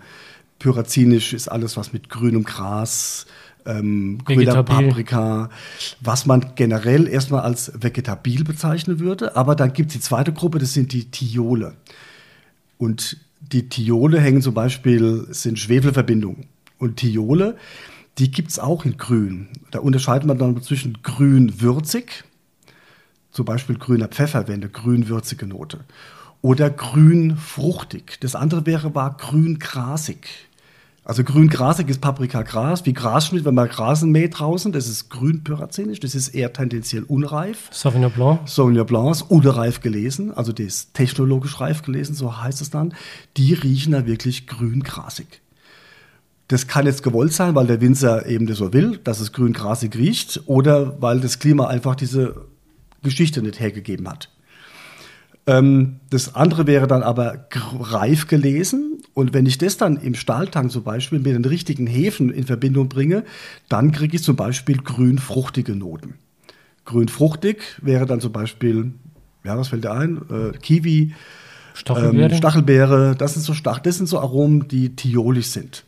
Pyrazinisch 0.58 1.32
ist 1.32 1.48
alles, 1.48 1.76
was 1.76 1.92
mit 1.92 2.08
grünem 2.08 2.44
Gras, 2.44 3.26
ähm, 3.66 4.18
grüner 4.24 4.62
Paprika, 4.62 5.50
was 6.00 6.26
man 6.26 6.52
generell 6.54 7.08
erstmal 7.08 7.42
als 7.42 7.72
vegetabil 7.80 8.44
bezeichnen 8.44 9.00
würde. 9.00 9.36
Aber 9.36 9.54
dann 9.54 9.72
gibt 9.72 9.90
es 9.90 9.94
die 9.94 10.00
zweite 10.00 10.32
Gruppe, 10.32 10.58
das 10.58 10.72
sind 10.72 10.92
die 10.92 11.10
Thiole. 11.10 11.74
Und 12.78 13.18
die 13.40 13.68
Thiole 13.68 14.20
hängen 14.20 14.42
zum 14.42 14.54
Beispiel, 14.54 15.26
sind 15.30 15.58
Schwefelverbindungen. 15.58 16.46
Und 16.78 16.96
Thiole, 16.96 17.56
die 18.18 18.30
gibt 18.30 18.50
es 18.50 18.58
auch 18.58 18.84
in 18.84 18.96
grün. 18.96 19.48
Da 19.70 19.78
unterscheidet 19.78 20.26
man 20.26 20.38
dann 20.38 20.60
zwischen 20.62 21.02
grün-würzig, 21.02 22.24
zum 23.30 23.44
Beispiel 23.44 23.76
grüner 23.76 24.08
Pfeffer 24.08 24.48
wäre 24.48 24.54
eine 24.54 24.68
grün-würzige 24.68 25.46
Note. 25.46 25.80
oder 26.46 26.70
grün 26.70 27.36
fruchtig. 27.36 28.18
Das 28.20 28.36
andere 28.36 28.66
wäre 28.66 28.94
war 28.94 29.16
grün 29.16 29.58
grasig. 29.58 30.28
Also 31.06 31.22
grün 31.22 31.46
grasig 31.46 31.88
ist 31.88 32.00
Paprika-Gras, 32.00 32.84
wie 32.84 32.92
Grasschnitt, 32.92 33.44
wenn 33.44 33.54
man 33.54 33.68
Grasen 33.68 34.10
mäht 34.10 34.40
draußen, 34.40 34.72
das 34.72 34.88
ist 34.88 35.08
grün 35.08 35.44
pyrazinisch, 35.44 36.00
das 36.00 36.16
ist 36.16 36.30
eher 36.30 36.52
tendenziell 36.52 37.04
unreif. 37.04 37.68
Sauvignon 37.70 38.10
Blanc. 38.10 38.40
Sauvignon 38.48 38.84
Blanc 38.84 39.12
ist 39.12 39.22
unreif 39.22 39.80
gelesen, 39.80 40.34
also 40.34 40.52
das 40.52 40.66
ist 40.66 40.94
technologisch 40.94 41.60
reif 41.60 41.82
gelesen, 41.82 42.16
so 42.16 42.42
heißt 42.42 42.60
es 42.60 42.70
dann. 42.70 42.92
Die 43.36 43.54
riechen 43.54 43.92
da 43.92 44.04
wirklich 44.04 44.48
grün 44.48 44.82
grasig. 44.82 45.42
Das 46.48 46.66
kann 46.66 46.86
jetzt 46.86 47.04
gewollt 47.04 47.32
sein, 47.32 47.54
weil 47.54 47.68
der 47.68 47.80
Winzer 47.80 48.26
eben 48.26 48.48
das 48.48 48.58
so 48.58 48.72
will, 48.72 48.96
dass 48.96 49.20
es 49.20 49.32
grün 49.32 49.52
grasig 49.52 49.94
riecht, 49.94 50.42
oder 50.46 51.00
weil 51.00 51.20
das 51.20 51.38
Klima 51.38 51.68
einfach 51.68 51.94
diese 51.94 52.46
Geschichte 53.04 53.42
nicht 53.42 53.60
hergegeben 53.60 54.08
hat. 54.08 54.28
Ähm, 55.46 56.00
das 56.10 56.34
andere 56.34 56.66
wäre 56.66 56.88
dann 56.88 57.04
aber 57.04 57.46
reif 57.78 58.26
gelesen. 58.26 58.95
Und 59.16 59.32
wenn 59.32 59.46
ich 59.46 59.56
das 59.56 59.78
dann 59.78 59.96
im 59.96 60.14
Stahltank 60.14 60.70
zum 60.70 60.82
Beispiel 60.82 61.18
mit 61.18 61.28
den 61.28 61.46
richtigen 61.46 61.86
Hefen 61.86 62.28
in 62.28 62.44
Verbindung 62.44 62.90
bringe, 62.90 63.24
dann 63.66 63.90
kriege 63.90 64.14
ich 64.14 64.22
zum 64.22 64.36
Beispiel 64.36 64.76
grün-fruchtige 64.76 65.74
Noten. 65.74 66.16
Grün-fruchtig 66.84 67.62
wäre 67.80 68.04
dann 68.04 68.20
zum 68.20 68.32
Beispiel, 68.32 68.92
ja, 69.42 69.56
was 69.56 69.68
fällt 69.68 69.84
dir 69.84 69.92
ein? 69.92 70.20
Äh, 70.30 70.58
Kiwi, 70.58 71.14
Stachelbeere. 71.72 72.30
Ähm, 72.30 72.36
Stachelbeere, 72.36 73.16
das 73.16 73.32
sind 73.32 73.42
so 73.42 73.54
Stach, 73.54 73.78
das 73.78 73.96
sind 73.96 74.06
so 74.06 74.20
Aromen, 74.20 74.68
die 74.68 74.94
thiolig 74.94 75.50
sind. 75.50 75.86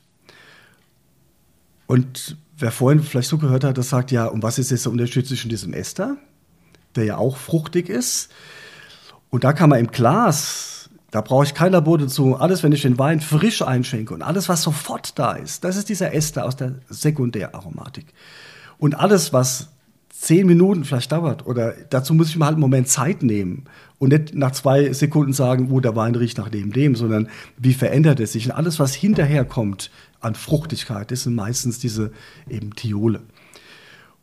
Und 1.87 2.39
wer 2.57 2.71
vorhin 2.71 3.03
vielleicht 3.03 3.29
so 3.29 3.37
gehört 3.37 3.63
hat, 3.63 3.77
das 3.77 3.91
sagt 3.91 4.11
ja, 4.11 4.25
und 4.25 4.43
was 4.43 4.59
ist 4.59 4.71
jetzt 4.71 4.87
der 4.87 4.93
Unterschied 4.93 5.27
zwischen 5.27 5.51
diesem 5.51 5.75
Ester, 5.75 6.17
der 6.97 7.05
ja 7.05 7.19
auch 7.19 7.37
fruchtig 7.37 7.91
ist, 7.91 8.33
und 9.29 9.45
da 9.45 9.53
kann 9.53 9.69
man 9.69 9.81
im 9.81 9.89
Glas, 9.89 10.78
da 11.11 11.21
brauche 11.23 11.45
ich 11.45 11.55
kein 11.55 11.73
Labor 11.73 11.99
dazu, 11.99 12.37
alles, 12.37 12.63
wenn 12.63 12.73
ich 12.73 12.83
den 12.83 12.99
Wein 12.99 13.21
frisch 13.21 13.63
einschenke 13.63 14.13
und 14.13 14.23
alles, 14.23 14.49
was 14.49 14.63
sofort 14.63 15.19
da 15.19 15.33
ist, 15.33 15.65
das 15.65 15.77
ist 15.77 15.89
dieser 15.89 16.13
Ester 16.13 16.45
aus 16.45 16.57
der 16.57 16.75
Sekundäraromatik. 16.89 18.07
Und 18.79 18.95
alles, 18.95 19.33
was 19.33 19.71
zehn 20.11 20.47
Minuten 20.47 20.85
vielleicht 20.85 21.13
dauert, 21.13 21.47
oder 21.47 21.73
dazu 21.91 22.13
muss 22.13 22.29
ich 22.29 22.37
mir 22.37 22.45
halt 22.45 22.55
einen 22.55 22.61
Moment 22.61 22.89
Zeit 22.89 23.23
nehmen 23.23 23.65
und 23.99 24.13
nicht 24.13 24.35
nach 24.35 24.51
zwei 24.51 24.93
Sekunden 24.93 25.33
sagen, 25.33 25.71
wo 25.71 25.81
der 25.81 25.97
Wein 25.97 26.15
riecht 26.15 26.39
nach 26.39 26.49
dem, 26.49 26.73
dem, 26.73 26.95
sondern 26.95 27.29
wie 27.57 27.73
verändert 27.73 28.21
es 28.21 28.33
sich. 28.33 28.47
Und 28.47 28.53
alles, 28.53 28.79
was 28.79 28.95
hinterher 28.95 29.45
kommt 29.45 29.91
an 30.21 30.35
Fruchtigkeit, 30.35 31.11
das 31.11 31.23
sind 31.23 31.35
meistens 31.35 31.79
diese 31.79 32.11
eben 32.49 32.75
Thiole. 32.75 33.21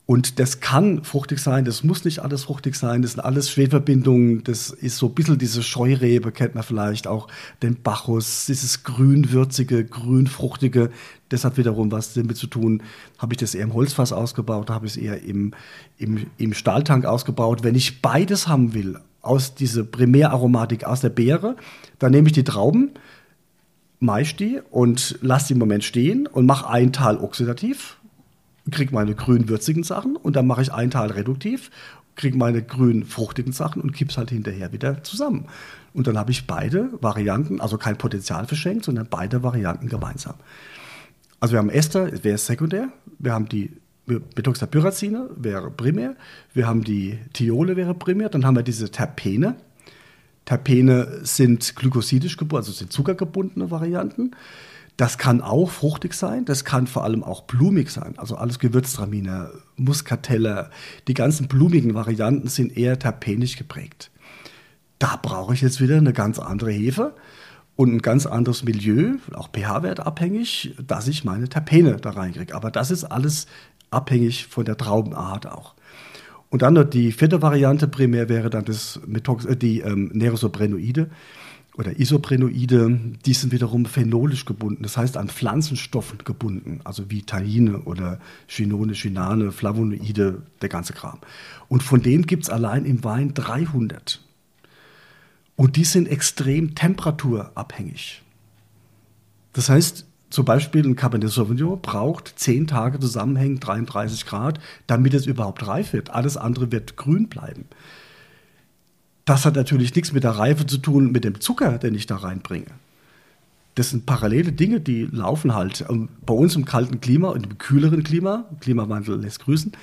Und 0.07 0.37
das 0.39 0.59
kann 0.59 1.03
fruchtig 1.03 1.39
sein, 1.39 1.65
das 1.65 1.83
muss 1.83 2.05
nicht 2.05 2.19
alles 2.19 2.43
fruchtig 2.43 2.75
sein, 2.75 3.01
das 3.01 3.13
sind 3.13 3.21
alles 3.21 3.49
Schwedverbindungen, 3.49 4.43
das 4.43 4.69
ist 4.69 4.97
so 4.97 5.07
ein 5.07 5.15
bisschen 5.15 5.39
diese 5.39 5.63
Scheurebe, 5.63 6.31
kennt 6.31 6.53
man 6.53 6.63
vielleicht 6.63 7.07
auch, 7.07 7.27
den 7.63 7.81
Bacchus, 7.81 8.45
dieses 8.45 8.83
grünwürzige, 8.83 9.83
grünfruchtige, 9.83 10.91
das 11.29 11.43
hat 11.43 11.57
wiederum 11.57 11.91
was 11.91 12.13
damit 12.13 12.37
zu 12.37 12.45
tun, 12.45 12.83
habe 13.17 13.33
ich 13.33 13.37
das 13.37 13.55
eher 13.55 13.63
im 13.63 13.73
Holzfass 13.73 14.13
ausgebaut, 14.13 14.69
habe 14.69 14.85
ich 14.85 14.95
es 14.95 14.97
eher 14.97 15.23
im, 15.23 15.55
im, 15.97 16.27
im 16.37 16.53
Stahltank 16.53 17.05
ausgebaut. 17.05 17.63
Wenn 17.63 17.73
ich 17.73 18.03
beides 18.03 18.47
haben 18.47 18.75
will, 18.75 18.99
aus 19.25 19.55
dieser 19.55 19.83
Primäraromatik 19.83 20.83
aus 20.83 21.01
der 21.01 21.09
Beere, 21.09 21.55
dann 21.97 22.11
nehme 22.11 22.27
ich 22.27 22.33
die 22.33 22.43
Trauben, 22.43 22.91
maisch 23.99 24.35
die 24.35 24.61
und 24.69 25.17
lasse 25.21 25.47
die 25.47 25.53
im 25.53 25.59
Moment 25.59 25.83
stehen 25.83 26.27
und 26.27 26.45
mache 26.45 26.69
ein 26.69 26.93
Tal 26.93 27.17
oxidativ, 27.17 27.97
kriege 28.71 28.93
meine 28.93 29.15
grün 29.15 29.49
würzigen 29.49 29.83
Sachen 29.83 30.15
und 30.15 30.35
dann 30.35 30.47
mache 30.47 30.61
ich 30.61 30.73
ein 30.73 30.91
Teil 30.91 31.11
reduktiv, 31.11 31.69
kriege 32.15 32.37
meine 32.37 32.63
grün 32.63 33.03
fruchtigen 33.03 33.51
Sachen 33.51 33.81
und 33.81 33.91
kipp's 33.91 34.17
halt 34.17 34.29
hinterher 34.29 34.71
wieder 34.71 35.03
zusammen. 35.03 35.45
Und 35.93 36.07
dann 36.07 36.17
habe 36.17 36.31
ich 36.31 36.47
beide 36.47 36.89
Varianten, 37.01 37.61
also 37.61 37.77
kein 37.77 37.97
Potenzial 37.97 38.47
verschenkt, 38.47 38.85
sondern 38.85 39.07
beide 39.09 39.43
Varianten 39.43 39.87
gemeinsam. 39.87 40.35
Also 41.39 41.53
wir 41.53 41.59
haben 41.59 41.69
Ester, 41.69 42.23
wäre 42.23 42.37
sekundär, 42.37 42.89
wir 43.19 43.33
haben 43.33 43.47
die 43.47 43.71
Methoxapyrazine, 44.07 45.29
wäre 45.35 45.71
primär, 45.71 46.15
wir 46.53 46.67
haben 46.67 46.83
die 46.83 47.19
Thiole, 47.33 47.75
wäre 47.75 47.93
primär, 47.93 48.29
dann 48.29 48.45
haben 48.45 48.55
wir 48.55 48.63
diese 48.63 48.89
Terpene. 48.91 49.55
Terpene 50.45 51.19
sind 51.23 51.75
glykosidisch 51.75 52.37
gebunden, 52.37 52.57
also 52.57 52.71
sind 52.71 52.91
zuckergebundene 52.91 53.71
Varianten. 53.71 54.31
Das 54.97 55.17
kann 55.17 55.41
auch 55.41 55.69
fruchtig 55.69 56.13
sein, 56.13 56.45
das 56.45 56.63
kann 56.63 56.87
vor 56.87 57.03
allem 57.03 57.23
auch 57.23 57.43
blumig 57.43 57.89
sein. 57.89 58.13
Also 58.17 58.37
alles 58.37 58.59
Gewürztraminer, 58.59 59.51
Muskateller, 59.75 60.69
die 61.07 61.13
ganzen 61.13 61.47
blumigen 61.47 61.93
Varianten 61.93 62.47
sind 62.47 62.77
eher 62.77 62.97
terpenisch 62.97 63.57
geprägt. 63.57 64.11
Da 64.97 65.19
brauche 65.21 65.53
ich 65.53 65.61
jetzt 65.61 65.81
wieder 65.81 65.97
eine 65.97 66.13
ganz 66.13 66.39
andere 66.39 66.71
Hefe 66.71 67.13
und 67.75 67.93
ein 67.93 68.01
ganz 68.01 68.25
anderes 68.25 68.63
Milieu, 68.63 69.15
auch 69.33 69.49
pH-Wert 69.51 69.99
abhängig, 69.99 70.75
dass 70.85 71.09
ich 71.09 71.25
meine 71.25 71.49
Terpene 71.49 71.97
da 71.97 72.11
reinkriege. 72.11 72.55
Aber 72.55 72.71
das 72.71 72.89
ist 72.89 73.03
alles 73.03 73.47
abhängig 73.91 74.47
von 74.47 74.63
der 74.63 74.77
Traubenart 74.77 75.47
auch. 75.47 75.75
Und 76.49 76.61
dann 76.61 76.75
noch 76.75 76.85
die 76.85 77.11
vierte 77.11 77.41
Variante 77.41 77.87
primär 77.87 78.29
wäre 78.29 78.49
dann 78.49 78.63
das 78.63 79.01
Methox 79.05 79.43
äh, 79.43 79.57
die 79.57 79.81
ähm, 79.81 80.11
Nerosobrenoide 80.13 81.09
oder 81.77 81.99
Isoprenoide, 81.99 82.99
die 83.25 83.33
sind 83.33 83.51
wiederum 83.51 83.85
phenolisch 83.85 84.45
gebunden, 84.45 84.83
das 84.83 84.97
heißt 84.97 85.17
an 85.17 85.27
Pflanzenstoffen 85.27 86.19
gebunden, 86.23 86.79
also 86.83 87.09
wie 87.09 87.23
Tannine 87.23 87.79
oder 87.81 88.19
Chinone, 88.47 88.93
Chinane, 88.93 89.51
Flavonoide, 89.51 90.41
der 90.61 90.69
ganze 90.69 90.93
Kram. 90.93 91.19
Und 91.67 91.83
von 91.83 92.01
denen 92.01 92.25
gibt 92.25 92.43
es 92.43 92.49
allein 92.49 92.85
im 92.85 93.03
Wein 93.03 93.33
300. 93.33 94.21
Und 95.57 95.75
die 95.75 95.85
sind 95.85 96.07
extrem 96.07 96.75
temperaturabhängig. 96.75 98.21
Das 99.53 99.69
heißt, 99.69 100.05
zum 100.29 100.43
Beispiel 100.43 100.85
ein 100.85 100.95
Cabernet 100.95 101.29
Sauvignon 101.29 101.81
braucht 101.81 102.33
10 102.37 102.67
Tage 102.67 102.99
zusammenhängend 102.99 103.65
33 103.65 104.25
Grad, 104.25 104.59
damit 104.87 105.13
es 105.13 105.27
überhaupt 105.27 105.65
reif 105.65 105.93
wird. 105.93 106.09
Alles 106.09 106.35
andere 106.35 106.71
wird 106.71 106.97
grün 106.97 107.27
bleiben. 107.27 107.65
Das 109.25 109.45
hat 109.45 109.55
natürlich 109.55 109.95
nichts 109.95 110.13
mit 110.13 110.23
der 110.23 110.31
Reife 110.31 110.65
zu 110.65 110.77
tun, 110.77 111.11
mit 111.11 111.23
dem 111.23 111.41
Zucker, 111.41 111.79
den 111.79 111.95
ich 111.95 112.05
da 112.05 112.17
reinbringe. 112.17 112.67
Das 113.73 113.89
sind 113.89 114.05
parallele 114.05 114.53
Dinge, 114.53 114.79
die 114.79 115.03
laufen 115.11 115.53
halt. 115.53 115.85
Ähm, 115.89 116.09
bei 116.25 116.33
uns 116.33 116.55
im 116.55 116.63
kalten 116.65 117.01
Klima 117.01 117.29
und 117.29 117.45
im 117.45 117.57
kühleren 117.57 118.03
Klima, 118.03 118.45
Klimawandel 118.61 119.19
lässt 119.19 119.41
grüßen. 119.41 119.73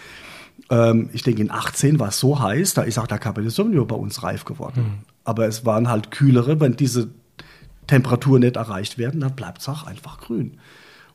Ähm, 0.71 1.11
ich 1.13 1.23
denke, 1.23 1.43
in 1.43 1.51
18 1.51 1.99
war 1.99 2.09
es 2.09 2.19
so 2.19 2.41
heiß, 2.41 2.75
da 2.75 2.83
ist 2.83 2.99
auch 2.99 3.07
der 3.07 3.19
Cabernet 3.19 3.53
Sauvignon 3.53 3.87
bei 3.87 3.97
uns 3.97 4.23
reif 4.23 4.45
geworden. 4.45 4.81
Mhm. 4.81 4.99
Aber 5.25 5.47
es 5.47 5.67
waren 5.67 5.89
halt 5.89 6.11
kühlere, 6.11 6.61
wenn 6.61 6.77
diese 6.77 7.11
Temperaturen 7.87 8.41
nicht 8.41 8.57
erreicht 8.57 8.97
werden, 8.97 9.21
dann 9.21 9.37
bleibt 9.37 9.61
es 9.61 9.69
auch 9.69 9.87
einfach 9.87 10.21
grün. 10.21 10.59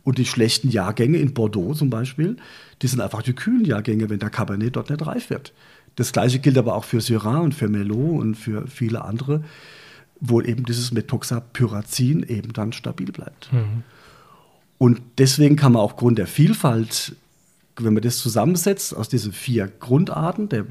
Und 0.04 0.18
die 0.20 0.26
schlechten 0.26 0.70
Jahrgänge 0.70 1.18
in 1.18 1.34
Bordeaux 1.34 1.74
zum 1.74 1.90
Beispiel, 1.90 2.38
die 2.82 2.88
sind 2.88 3.02
einfach 3.02 3.24
die 3.24 3.34
kühlen 3.34 3.66
Jahrgänge, 3.66 4.10
wenn 4.10 4.20
der 4.20 4.30
Cabernet 4.30 4.76
dort 4.76 4.90
nicht 4.90 5.06
reif 5.06 5.30
wird. 5.30 5.54
Das 5.98 6.12
gleiche 6.12 6.40
gilt 6.40 6.58
aber 6.58 6.76
auch 6.76 6.86
für 6.86 7.02
Syrah 7.02 7.40
und 7.40 7.54
für 7.54 7.68
Merlot 7.68 8.22
und 8.22 8.36
für 8.36 8.68
viele 8.68 9.04
andere, 9.04 9.44
wo 10.20 10.42
eben 10.42 10.64
dieses 10.64 10.92
Methoxapyrazin 10.92 12.24
eben 12.24 12.54
dann 12.54 12.72
stabil 12.72 13.12
bleibt. 13.12 13.52
Mhm. 13.52 13.84
Und 14.78 15.02
deswegen 15.18 15.56
kann 15.56 15.74
man 15.74 15.82
aufgrund 15.82 16.20
der 16.20 16.28
Vielfalt, 16.28 17.16
wenn 17.78 17.96
man 17.96 18.04
das 18.04 18.20
zusammensetzt 18.20 18.96
aus 18.96 19.10
diesen 19.10 19.34
vier 19.34 19.68
Grundarten, 19.68 20.50
der 20.50 20.66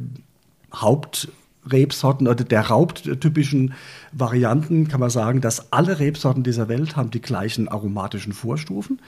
Hauptrebsorten 0.72 2.28
oder 2.28 2.44
der 2.44 2.60
raubtypischen 2.60 3.74
Varianten, 4.12 4.86
kann 4.86 5.00
man 5.00 5.10
sagen, 5.10 5.40
dass 5.40 5.72
alle 5.72 5.98
Rebsorten 5.98 6.44
dieser 6.44 6.68
Welt 6.68 6.94
haben 6.94 7.10
die 7.10 7.20
gleichen 7.20 7.66
aromatischen 7.66 8.32
Vorstufen, 8.32 9.00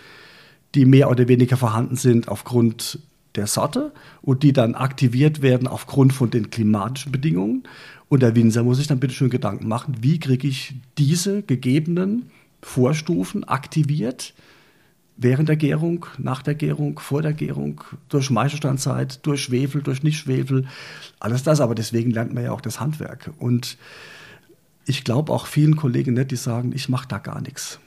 die 0.74 0.84
mehr 0.84 1.10
oder 1.10 1.28
weniger 1.28 1.56
vorhanden 1.56 1.94
sind 1.94 2.26
aufgrund 2.26 2.98
der 3.38 3.46
Sorte 3.46 3.92
und 4.20 4.42
die 4.42 4.52
dann 4.52 4.74
aktiviert 4.74 5.40
werden 5.40 5.66
aufgrund 5.66 6.12
von 6.12 6.30
den 6.30 6.50
klimatischen 6.50 7.12
Bedingungen. 7.12 7.62
Und 8.08 8.22
der 8.22 8.34
Winzer 8.34 8.62
muss 8.62 8.78
sich 8.78 8.86
dann 8.86 9.00
bitte 9.00 9.14
schön 9.14 9.30
Gedanken 9.30 9.68
machen, 9.68 9.96
wie 10.00 10.18
kriege 10.18 10.48
ich 10.48 10.74
diese 10.98 11.42
gegebenen 11.42 12.30
Vorstufen 12.62 13.44
aktiviert 13.44 14.34
während 15.16 15.48
der 15.48 15.56
Gärung, 15.56 16.06
nach 16.16 16.42
der 16.42 16.54
Gärung, 16.54 16.98
vor 16.98 17.22
der 17.22 17.32
Gärung, 17.32 17.82
durch 18.08 18.30
Meisterstandzeit, 18.30 19.26
durch 19.26 19.42
Schwefel, 19.42 19.82
durch 19.82 20.02
Nicht-Schwefel, 20.02 20.66
alles 21.18 21.42
das. 21.42 21.60
Aber 21.60 21.74
deswegen 21.74 22.10
lernt 22.12 22.32
man 22.32 22.44
ja 22.44 22.52
auch 22.52 22.60
das 22.60 22.80
Handwerk. 22.80 23.30
Und 23.38 23.76
ich 24.86 25.04
glaube 25.04 25.32
auch 25.32 25.46
vielen 25.46 25.76
Kollegen 25.76 26.14
nicht, 26.14 26.30
die 26.30 26.36
sagen, 26.36 26.72
ich 26.74 26.88
mache 26.88 27.08
da 27.08 27.18
gar 27.18 27.40
nichts. 27.40 27.80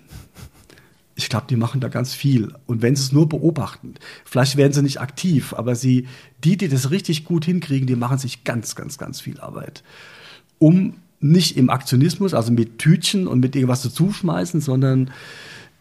Ich 1.22 1.30
glaube, 1.30 1.46
die 1.50 1.56
machen 1.56 1.82
da 1.82 1.88
ganz 1.88 2.14
viel. 2.14 2.54
Und 2.66 2.82
wenn 2.82 2.96
sie 2.96 3.04
es 3.04 3.12
nur 3.12 3.30
beobachten, 3.30 3.96
vielleicht 4.26 4.58
werden 4.58 4.74
sie 4.74 4.82
nicht 4.82 5.02
aktiv, 5.02 5.54
aber 5.54 5.76
sie, 5.76 6.08
die, 6.44 6.58
die 6.58 6.68
das 6.68 6.92
richtig 6.92 7.26
gut 7.26 7.46
hinkriegen, 7.46 7.88
die 7.88 7.96
machen 7.96 8.18
sich 8.18 8.44
ganz, 8.44 8.76
ganz, 8.76 8.98
ganz 8.98 9.22
viel 9.22 9.40
Arbeit. 9.40 9.84
Um 10.60 10.96
nicht 11.20 11.58
im 11.58 11.70
Aktionismus, 11.70 12.34
also 12.34 12.52
mit 12.52 12.80
Tütchen 12.80 13.28
und 13.28 13.40
mit 13.40 13.56
irgendwas 13.56 13.82
zu 13.82 13.90
zuschmeißen, 13.90 14.60
sondern 14.62 15.12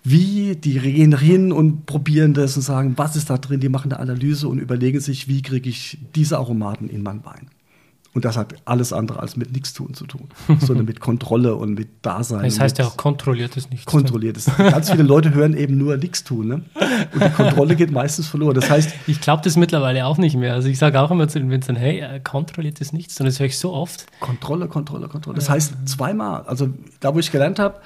wie 0.03 0.57
die 0.57 0.79
hin 0.79 1.53
und 1.53 1.87
probieren 1.87 2.35
das 2.35 2.57
und 2.57 2.63
sagen, 2.63 2.95
was 2.97 3.17
ist 3.17 3.31
da 3.31 3.39
drin, 3.39 3.61
die 3.61 3.69
machen 3.69 3.93
eine 3.93 4.01
Analyse 4.01 4.49
und 4.49 4.59
überlegen 4.59 5.01
sich, 5.01 5.29
wie 5.29 5.43
kriege 5.43 5.69
ich 5.69 5.99
diese 6.15 6.39
Aromaten 6.39 6.89
in 6.89 7.03
mein 7.03 7.25
Wein. 7.25 7.49
Und 8.13 8.25
das 8.25 8.37
hat 8.37 8.55
alles 8.65 8.93
andere 8.93 9.21
als 9.21 9.37
mit 9.37 9.53
Nichtstun 9.53 9.95
zu 9.95 10.05
tun, 10.05 10.29
sondern 10.59 10.85
mit 10.85 10.99
Kontrolle 10.99 11.55
und 11.55 11.75
mit 11.75 11.89
Dasein. 12.03 12.43
Das 12.43 12.59
heißt 12.59 12.79
ja 12.79 12.87
auch 12.87 12.97
kontrolliertes 12.97 13.71
Nichtstun. 13.71 14.01
Kontrolliertes. 14.01 14.51
Ganz 14.57 14.91
viele 14.91 15.05
Leute 15.05 15.33
hören 15.33 15.57
eben 15.57 15.79
nur 15.79 15.97
Nichtstun. 15.97 16.49
Ne? 16.49 16.55
Und 17.15 17.25
die 17.25 17.31
Kontrolle 17.31 17.77
geht 17.77 17.93
meistens 17.93 18.27
verloren. 18.27 18.55
Das 18.55 18.69
heißt. 18.69 18.93
Ich 19.07 19.21
glaube 19.21 19.43
das 19.45 19.57
mittlerweile 19.57 20.07
auch 20.07 20.19
nicht 20.19 20.37
mehr. 20.37 20.55
Also 20.55 20.69
ich 20.69 20.79
sage 20.79 21.01
auch 21.01 21.13
immer 21.13 21.29
zu 21.29 21.39
den 21.39 21.51
Winzern, 21.51 21.77
hey, 21.77 22.01
äh, 22.01 22.19
kontrolliertes 22.19 22.93
Nichtstun. 22.93 23.27
Das 23.27 23.39
höre 23.39 23.47
ich 23.47 23.59
so 23.59 23.73
oft. 23.73 24.07
Kontrolle, 24.19 24.67
Kontrolle, 24.67 25.07
Kontrolle. 25.07 25.37
Das 25.37 25.49
heißt 25.49 25.89
zweimal. 25.89 26.43
Also 26.47 26.69
da, 26.99 27.15
wo 27.15 27.21
ich 27.21 27.31
gelernt 27.31 27.61
habe, 27.61 27.81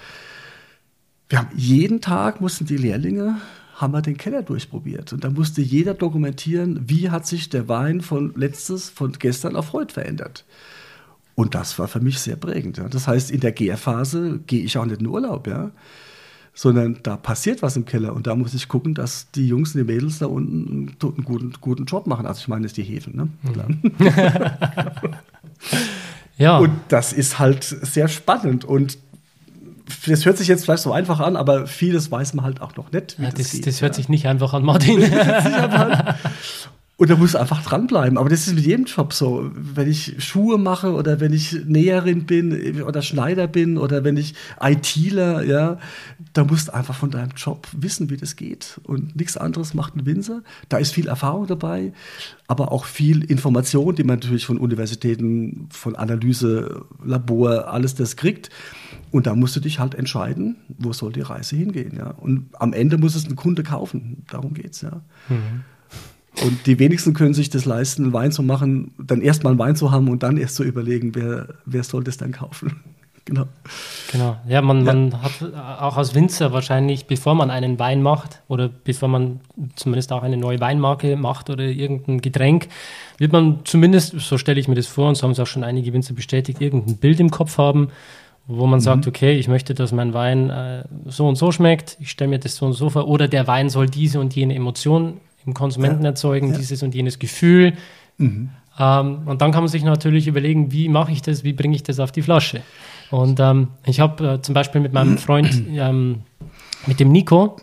wir 1.29 1.39
haben 1.39 1.49
jeden 1.55 2.01
Tag 2.01 2.41
mussten 2.41 2.65
die 2.65 2.77
Lehrlinge 2.77 3.37
haben 3.75 3.93
wir 3.93 4.03
den 4.03 4.17
Keller 4.17 4.43
durchprobiert. 4.43 5.13
Und 5.13 5.25
da 5.25 5.31
musste 5.31 5.61
jeder 5.61 5.95
dokumentieren, 5.95 6.81
wie 6.87 7.11
hat 7.11 7.27
sich 7.27 7.49
der 7.49 7.69
Wein 7.69 8.01
von 8.01 8.33
letztes, 8.37 8.89
von 8.89 9.13
gestern 9.13 9.57
auf 9.57 9.73
heute 9.73 9.95
verändert. 9.95 10.45
Und 11.35 11.55
das 11.55 11.79
war 11.79 11.89
für 11.89 12.01
mich 12.01 12.21
sehr 12.21 12.37
prägend. 12.37 12.79
Ja. 12.79 12.89
Das 12.89 13.09
heißt, 13.09 13.31
in 13.31 13.41
der 13.41 13.53
Gärphase 13.53 14.41
gehe 14.47 14.63
ich 14.63 14.79
auch 14.79 14.85
nicht 14.85 15.01
in 15.01 15.07
Urlaub, 15.07 15.47
ja. 15.47 15.73
Sondern 16.57 17.01
da 17.03 17.17
passiert 17.17 17.63
was 17.63 17.77
im 17.77 17.85
Keller 17.85 18.15
und 18.15 18.29
da 18.29 18.37
muss 18.37 18.55
ich 18.55 18.69
gucken, 18.69 18.95
dass 18.95 19.29
die 19.33 19.49
Jungs 19.49 19.75
und 19.75 19.81
die 19.81 19.93
Mädels 19.93 20.21
da 20.21 20.27
unten 20.27 20.97
einen 21.03 21.25
guten, 21.25 21.53
guten 21.61 21.85
Job 21.85 22.07
machen. 22.07 22.27
Also 22.27 22.43
ich 22.43 22.49
meine, 22.49 22.63
das 22.63 22.75
die 22.75 22.85
Hefen, 22.85 23.17
ne? 23.17 23.29
Mhm. 23.43 23.91
ja. 26.39 26.59
Und 26.59 26.71
das 26.87 27.13
ist 27.13 27.41
halt 27.41 27.65
sehr 27.65 28.07
spannend. 28.07 28.65
Und 28.65 28.99
das 30.07 30.25
hört 30.25 30.39
sich 30.39 30.49
jetzt 30.49 30.65
vielleicht 30.65 30.83
so 30.83 30.93
einfach 30.93 31.21
an, 31.21 31.37
aber 31.37 31.67
vieles 31.67 32.11
weiß 32.11 32.35
man 32.35 32.45
halt 32.45 32.61
auch 32.63 32.77
noch 32.77 32.91
nicht. 32.93 33.19
Ja, 33.19 33.31
das, 33.31 33.53
das, 33.53 33.61
das, 33.63 33.83
hört 33.83 33.95
sich 33.95 34.09
nicht 34.09 34.27
einfach 34.27 34.55
an, 34.55 34.65
Martin. 34.65 35.03
Und 36.97 37.11
da 37.11 37.17
muss 37.17 37.35
einfach 37.35 37.63
dranbleiben. 37.65 38.19
Aber 38.19 38.29
das 38.29 38.47
ist 38.47 38.55
mit 38.55 38.65
jedem 38.65 38.85
Job 38.85 39.13
so. 39.13 39.51
Wenn 39.53 39.91
ich 39.91 40.15
Schuhe 40.25 40.59
mache 40.59 40.93
oder 40.93 41.19
wenn 41.19 41.33
ich 41.33 41.65
Näherin 41.65 42.25
bin 42.25 42.83
oder 42.83 43.03
Schneider 43.03 43.49
bin 43.49 43.79
oder 43.79 44.05
wenn 44.05 44.17
ich 44.17 44.35
ITler, 44.61 45.43
ja, 45.43 45.79
da 46.35 46.45
musst 46.45 46.69
du 46.69 46.75
einfach 46.75 46.95
von 46.95 47.11
deinem 47.11 47.33
Job 47.37 47.67
wissen, 47.73 48.11
wie 48.11 48.17
das 48.17 48.37
geht. 48.37 48.81
Und 48.85 49.17
nichts 49.17 49.37
anderes 49.37 49.75
macht 49.75 49.97
ein 49.97 50.07
Winzer. 50.07 50.43
Da 50.69 50.77
ist 50.77 50.95
viel 50.95 51.09
Erfahrung 51.09 51.49
dabei, 51.49 51.93
aber 52.47 52.71
auch 52.71 52.85
viel 52.85 53.25
Information, 53.25 53.97
die 53.97 54.05
man 54.05 54.21
natürlich 54.21 54.47
von 54.47 54.59
Universitäten, 54.59 55.69
von 55.71 55.97
Analyse, 55.97 56.85
Labor, 57.05 57.73
alles 57.73 57.97
das 57.97 58.15
kriegt. 58.15 58.51
Und 59.11 59.27
da 59.27 59.35
musst 59.35 59.57
du 59.57 59.61
dich 59.61 59.81
halt 59.81 59.97
entscheiden, 59.97 60.57
wo 60.79 60.93
soll 60.93 61.13
die 61.13 61.23
Reise 61.23 61.57
hingehen. 61.57 61.97
Ja? 61.97 62.11
Und 62.11 62.47
am 62.53 62.73
Ende 62.73 62.99
muss 62.99 63.17
es 63.17 63.29
ein 63.29 63.35
Kunde 63.35 63.65
kaufen. 63.65 64.25
Darum 64.31 64.55
geht 64.55 64.73
es, 64.73 64.83
ja. 64.83 65.03
Mhm. 65.29 65.65
Und 66.43 66.67
die 66.67 66.79
wenigsten 66.79 67.15
können 67.15 67.35
sich 67.35 67.49
das 67.51 67.65
leisten, 67.65 68.13
Wein 68.13 68.33
zu 68.33 68.43
machen, 68.43 68.93
dann 68.99 69.21
erst 69.21 69.45
mal 69.45 69.51
einen 69.51 69.59
Wein 69.59 69.77
zu 69.77 69.93
haben 69.93 70.09
und 70.09 70.23
dann 70.23 70.37
erst 70.37 70.57
zu 70.57 70.65
überlegen, 70.65 71.15
wer, 71.15 71.49
wer 71.65 71.85
soll 71.85 72.03
das 72.03 72.17
dann 72.17 72.33
kaufen. 72.33 72.81
genau. 73.25 73.45
Genau. 74.11 74.37
Ja, 74.49 74.61
man, 74.61 74.85
ja. 74.85 74.93
man 74.93 75.23
hat 75.23 75.55
auch 75.81 75.97
als 75.97 76.15
Winzer 76.15 76.53
wahrscheinlich, 76.53 77.07
bevor 77.07 77.35
man 77.35 77.51
einen 77.51 77.79
Wein 77.79 78.03
macht 78.03 78.41
oder 78.49 78.69
bevor 78.69 79.09
man 79.09 79.41
zumindest 79.77 80.13
auch 80.13 80.23
eine 80.23 80.37
neue 80.37 80.61
Weinmarke 80.61 81.17
macht 81.17 81.51
oder 81.51 81.65
irgendein 81.65 82.21
Getränk, 82.21 82.69
wird 83.19 83.33
man 83.33 83.61
zumindest, 83.65 84.19
so 84.19 84.37
stelle 84.37 84.59
ich 84.59 84.67
mir 84.67 84.75
das 84.75 84.89
vor, 84.89 85.09
und 85.09 85.15
so 85.15 85.25
haben 85.25 85.33
es 85.33 85.41
auch 85.41 85.47
schon 85.47 85.65
einige 85.65 85.93
Winzer 85.93 86.15
bestätigt, 86.15 86.61
irgendein 86.61 86.97
Bild 86.97 87.21
im 87.21 87.31
Kopf 87.31 87.59
haben, 87.59 87.89
wo 88.47 88.67
man 88.67 88.81
mhm. 88.81 88.85
sagt, 88.85 89.07
okay, 89.07 89.39
ich 89.39 89.47
möchte, 89.47 89.75
dass 89.75 89.93
mein 89.93 90.15
Wein 90.15 90.51
äh, 90.51 90.85
so 91.07 91.29
und 91.29 91.37
so 91.37 91.53
schmeckt, 91.53 91.97
ich 92.01 92.11
stelle 92.11 92.31
mir 92.31 92.39
das 92.41 92.57
so 92.57 92.67
und 92.67 92.73
so 92.73 92.91
vor, 92.91 93.07
oder 93.07 93.29
der 93.29 93.47
Wein 93.47 93.69
soll 93.69 93.89
diese 93.89 94.19
und 94.19 94.35
jene 94.35 94.55
Emotion 94.55 95.21
im 95.47 95.55
Konsumenten 95.55 96.03
ja. 96.03 96.11
erzeugen, 96.11 96.51
ja. 96.51 96.57
dieses 96.57 96.83
und 96.83 96.95
jenes 96.95 97.19
Gefühl. 97.19 97.75
Mhm. 98.19 98.51
Ähm, 98.79 99.23
und 99.27 99.41
dann 99.41 99.53
kann 99.53 99.63
man 99.63 99.69
sich 99.69 99.85
natürlich 99.85 100.27
überlegen, 100.27 100.73
wie 100.73 100.89
mache 100.89 101.13
ich 101.13 101.23
das, 101.23 101.45
wie 101.45 101.53
bringe 101.53 101.77
ich 101.77 101.83
das 101.83 102.01
auf 102.01 102.13
die 102.13 102.23
Flasche. 102.23 102.63
Und 103.11 103.39
ähm, 103.41 103.69
ich 103.85 104.01
habe 104.01 104.35
äh, 104.35 104.43
zum 104.43 104.55
Beispiel 104.55 104.81
mit 104.81 104.93
meinem 104.93 105.19
Freund, 105.19 105.51
ähm, 105.73 106.23
mit 106.87 107.01
dem 107.01 107.13
Nico, 107.13 107.57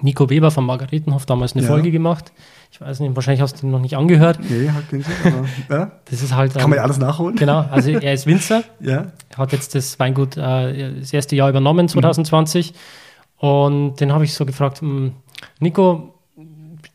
Nico 0.00 0.30
Weber 0.30 0.50
von 0.50 0.64
Margaretenhof 0.64 1.26
damals 1.26 1.54
eine 1.54 1.62
ja. 1.62 1.68
Folge 1.68 1.90
gemacht. 1.90 2.32
Ich 2.70 2.80
weiß 2.80 3.00
nicht, 3.00 3.16
wahrscheinlich 3.16 3.40
hast 3.40 3.60
du 3.62 3.66
ihn 3.66 3.70
noch 3.70 3.80
nicht 3.80 3.96
angehört. 3.96 4.38
Nee, 4.48 4.70
hat 4.70 4.88
keinen 4.90 5.02
Sinn, 5.02 5.14
aber 5.24 5.46
ja. 5.76 5.92
Das 6.04 6.22
ist 6.22 6.34
halt. 6.34 6.54
Kann 6.54 6.70
man 6.70 6.76
ja 6.76 6.82
alles 6.82 6.98
nachholen. 6.98 7.36
Genau, 7.36 7.60
also 7.70 7.90
er 7.90 8.12
ist 8.12 8.26
Winzer. 8.26 8.62
ja. 8.80 9.06
Hat 9.36 9.52
jetzt 9.52 9.74
das 9.74 9.98
Weingut 9.98 10.36
äh, 10.36 11.00
das 11.00 11.12
erste 11.12 11.34
Jahr 11.34 11.48
übernommen, 11.48 11.88
2020. 11.88 12.72
Mhm. 12.72 13.48
Und 13.48 14.00
den 14.00 14.12
habe 14.12 14.24
ich 14.24 14.34
so 14.34 14.44
gefragt, 14.44 14.80
hm, 14.80 15.12
Nico, 15.60 16.14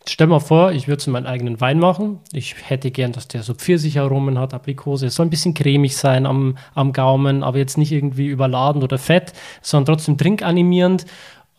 Stell 0.05 0.27
mal 0.27 0.39
vor, 0.39 0.73
ich 0.73 0.87
würde 0.89 1.09
meinen 1.11 1.25
eigenen 1.25 1.61
Wein 1.61 1.79
machen. 1.79 2.19
Ich 2.33 2.55
hätte 2.67 2.91
gern, 2.91 3.13
dass 3.13 3.29
der 3.29 3.41
so 3.41 3.53
Pfirsicharomen 3.53 4.37
hat, 4.37 4.53
Aprikose. 4.53 5.07
Es 5.07 5.15
soll 5.15 5.27
ein 5.27 5.29
bisschen 5.29 5.53
cremig 5.53 5.95
sein 5.95 6.25
am, 6.25 6.57
am 6.75 6.91
Gaumen, 6.91 7.41
aber 7.41 7.57
jetzt 7.57 7.77
nicht 7.77 7.91
irgendwie 7.91 8.27
überladen 8.27 8.83
oder 8.83 8.97
fett, 8.97 9.31
sondern 9.61 9.95
trotzdem 9.95 10.17
trinkanimierend. 10.17 11.05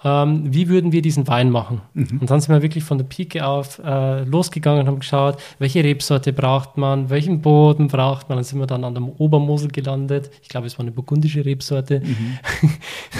Ähm, 0.04 0.52
wie 0.52 0.68
würden 0.68 0.92
wir 0.92 1.00
diesen 1.00 1.26
Wein 1.26 1.48
machen? 1.48 1.80
Mhm. 1.94 2.18
Und 2.20 2.30
dann 2.30 2.38
sind 2.38 2.54
wir 2.54 2.60
wirklich 2.60 2.84
von 2.84 2.98
der 2.98 3.06
Pike 3.06 3.46
auf 3.46 3.80
äh, 3.82 4.24
losgegangen 4.24 4.82
und 4.82 4.88
haben 4.88 4.98
geschaut, 4.98 5.38
welche 5.58 5.82
Rebsorte 5.82 6.34
braucht 6.34 6.76
man, 6.76 7.08
welchen 7.08 7.40
Boden 7.40 7.88
braucht 7.88 8.28
man. 8.28 8.36
Dann 8.36 8.44
sind 8.44 8.58
wir 8.58 8.66
dann 8.66 8.84
an 8.84 8.94
der 8.94 9.02
Obermosel 9.18 9.70
gelandet. 9.70 10.30
Ich 10.42 10.50
glaube, 10.50 10.66
es 10.66 10.78
war 10.78 10.84
eine 10.84 10.92
burgundische 10.92 11.46
Rebsorte. 11.46 12.00
Mhm. 12.00 12.38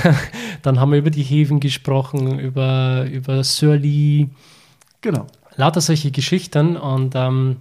dann 0.62 0.78
haben 0.78 0.92
wir 0.92 0.98
über 0.98 1.10
die 1.10 1.22
Hefen 1.22 1.60
gesprochen, 1.60 2.38
über, 2.38 3.06
über 3.10 3.42
Surly 3.42 4.28
Genau. 5.04 5.26
Lauter 5.56 5.82
solche 5.82 6.10
Geschichten 6.10 6.78
und 6.78 7.14
ähm, 7.14 7.58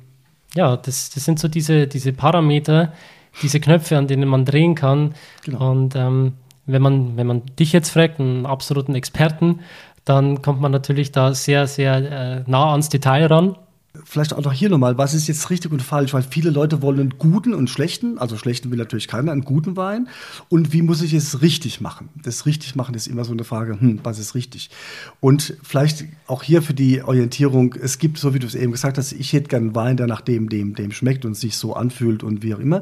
ja, 0.56 0.78
das, 0.78 1.10
das 1.10 1.26
sind 1.26 1.40
so 1.40 1.50
diese, 1.50 1.88
diese 1.88 2.14
Parameter, 2.14 2.94
diese 3.42 3.60
Knöpfe, 3.60 3.98
an 3.98 4.08
denen 4.08 4.30
man 4.30 4.46
drehen 4.46 4.76
kann. 4.76 5.14
Genau. 5.44 5.72
Und 5.72 5.94
ähm, 5.98 6.36
wenn, 6.66 6.82
man, 6.82 7.18
wenn 7.18 7.28
man 7.28 7.42
dich 7.60 7.74
jetzt 7.74 7.90
fragt, 7.90 8.22
einen 8.22 8.46
absoluten 8.46 8.96
Experten, 8.96 9.60
dann 10.06 10.42
kommt 10.42 10.62
man 10.62 10.72
natürlich 10.72 11.12
da 11.12 11.34
sehr, 11.34 11.68
sehr 11.68 11.96
äh, 11.96 12.44
nah 12.50 12.72
ans 12.72 12.88
Detail 12.88 13.26
ran 13.26 13.58
vielleicht 14.04 14.34
auch 14.34 14.44
noch 14.44 14.54
hier 14.54 14.70
nochmal, 14.70 14.98
was 14.98 15.14
ist 15.14 15.28
jetzt 15.28 15.50
richtig 15.50 15.72
und 15.72 15.82
falsch? 15.82 16.14
Weil 16.14 16.24
viele 16.24 16.50
Leute 16.50 16.82
wollen 16.82 17.00
einen 17.00 17.18
guten 17.20 17.54
und 17.54 17.70
schlechten, 17.70 18.18
also 18.18 18.38
schlechten 18.38 18.72
will 18.72 18.78
natürlich 18.78 19.08
keiner, 19.08 19.32
einen 19.32 19.44
guten 19.44 19.78
Wein. 19.78 20.08
Und 20.50 20.74
wie 20.74 20.82
muss 20.82 21.02
ich 21.02 21.14
es 21.14 21.42
richtig 21.42 21.80
machen? 21.80 22.10
Das 22.22 22.46
richtig 22.46 22.76
machen 22.76 22.96
ist 22.96 23.08
immer 23.08 23.24
so 23.24 23.34
eine 23.34 23.44
Frage, 23.44 23.80
hm, 23.80 24.00
was 24.04 24.18
ist 24.18 24.34
richtig? 24.34 24.72
Und 25.20 25.58
vielleicht 25.62 26.06
auch 26.26 26.42
hier 26.42 26.62
für 26.62 26.74
die 26.74 27.04
Orientierung, 27.04 27.76
es 27.80 28.00
gibt, 28.00 28.18
so 28.18 28.34
wie 28.34 28.40
du 28.40 28.48
es 28.48 28.56
eben 28.56 28.72
gesagt 28.72 28.98
hast, 28.98 29.12
ich 29.12 29.32
hätte 29.32 29.48
gern 29.48 29.64
einen 29.64 29.76
Wein, 29.76 29.98
der 29.98 30.08
nach 30.08 30.22
dem, 30.22 30.50
dem, 30.50 30.74
dem 30.74 30.92
schmeckt 30.92 31.24
und 31.24 31.36
sich 31.36 31.56
so 31.56 31.74
anfühlt 31.74 32.24
und 32.24 32.42
wie 32.42 32.56
auch 32.56 32.60
immer. 32.60 32.82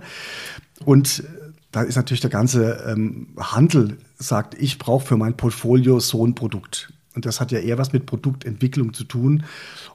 Und 0.86 1.24
da 1.72 1.84
ist 1.84 1.96
natürlich 1.96 2.22
der 2.22 2.30
ganze 2.30 2.86
ähm, 2.88 3.28
Handel 3.38 3.98
sagt, 4.18 4.56
ich 4.56 4.78
brauche 4.78 5.06
für 5.06 5.18
mein 5.18 5.36
Portfolio 5.36 6.00
so 6.00 6.26
ein 6.26 6.36
Produkt. 6.36 6.92
Und 7.16 7.26
das 7.26 7.42
hat 7.42 7.52
ja 7.52 7.60
eher 7.60 7.78
was 7.78 7.92
mit 7.92 8.06
Produktentwicklung 8.06 8.94
zu 8.94 9.04
tun. 9.04 9.44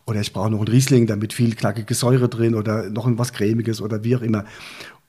Oder 0.04 0.20
ich 0.20 0.32
brauche 0.32 0.50
noch 0.50 0.58
einen 0.58 0.68
Riesling, 0.68 1.06
da 1.06 1.16
mit 1.16 1.32
viel 1.32 1.54
knackige 1.54 1.94
Säure 1.94 2.28
drin 2.28 2.54
oder 2.54 2.90
noch 2.90 3.08
was 3.18 3.32
Cremiges 3.32 3.80
oder 3.80 4.04
wie 4.04 4.16
auch 4.16 4.22
immer. 4.22 4.44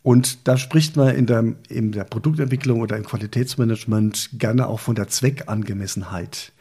Und 0.04 0.48
da 0.48 0.58
spricht 0.58 0.96
man 0.96 1.14
in 1.16 1.26
der, 1.26 1.44
in 1.68 1.92
der 1.92 2.06
Produktentwicklung 2.06 2.80
oder 2.80 2.96
im 2.96 3.04
Qualitätsmanagement 3.04 4.30
gerne 4.40 4.68
auch 4.68 4.80
von 4.80 4.96
der 4.96 5.10
Zweckangemessenheit. 5.10 6.54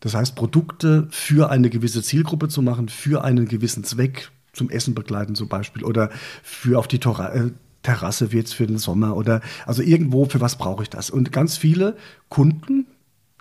Das 0.00 0.14
heißt, 0.14 0.34
Produkte 0.34 1.08
für 1.10 1.50
eine 1.50 1.70
gewisse 1.70 2.02
Zielgruppe 2.02 2.48
zu 2.48 2.60
machen, 2.60 2.90
für 2.90 3.24
einen 3.24 3.48
gewissen 3.48 3.84
Zweck, 3.84 4.30
zum 4.52 4.68
Essen 4.68 4.94
begleiten 4.94 5.34
zum 5.34 5.48
Beispiel, 5.48 5.82
oder 5.82 6.10
für 6.42 6.78
auf 6.78 6.86
die 6.86 6.98
Tora 6.98 7.32
äh, 7.32 7.50
Terrasse 7.82 8.28
jetzt 8.32 8.54
für 8.54 8.66
den 8.66 8.78
Sommer 8.78 9.16
oder 9.16 9.40
also 9.66 9.82
irgendwo, 9.82 10.24
für 10.26 10.40
was 10.40 10.58
brauche 10.58 10.82
ich 10.82 10.90
das? 10.90 11.10
Und 11.10 11.32
ganz 11.32 11.56
viele 11.56 11.96
Kunden, 12.28 12.86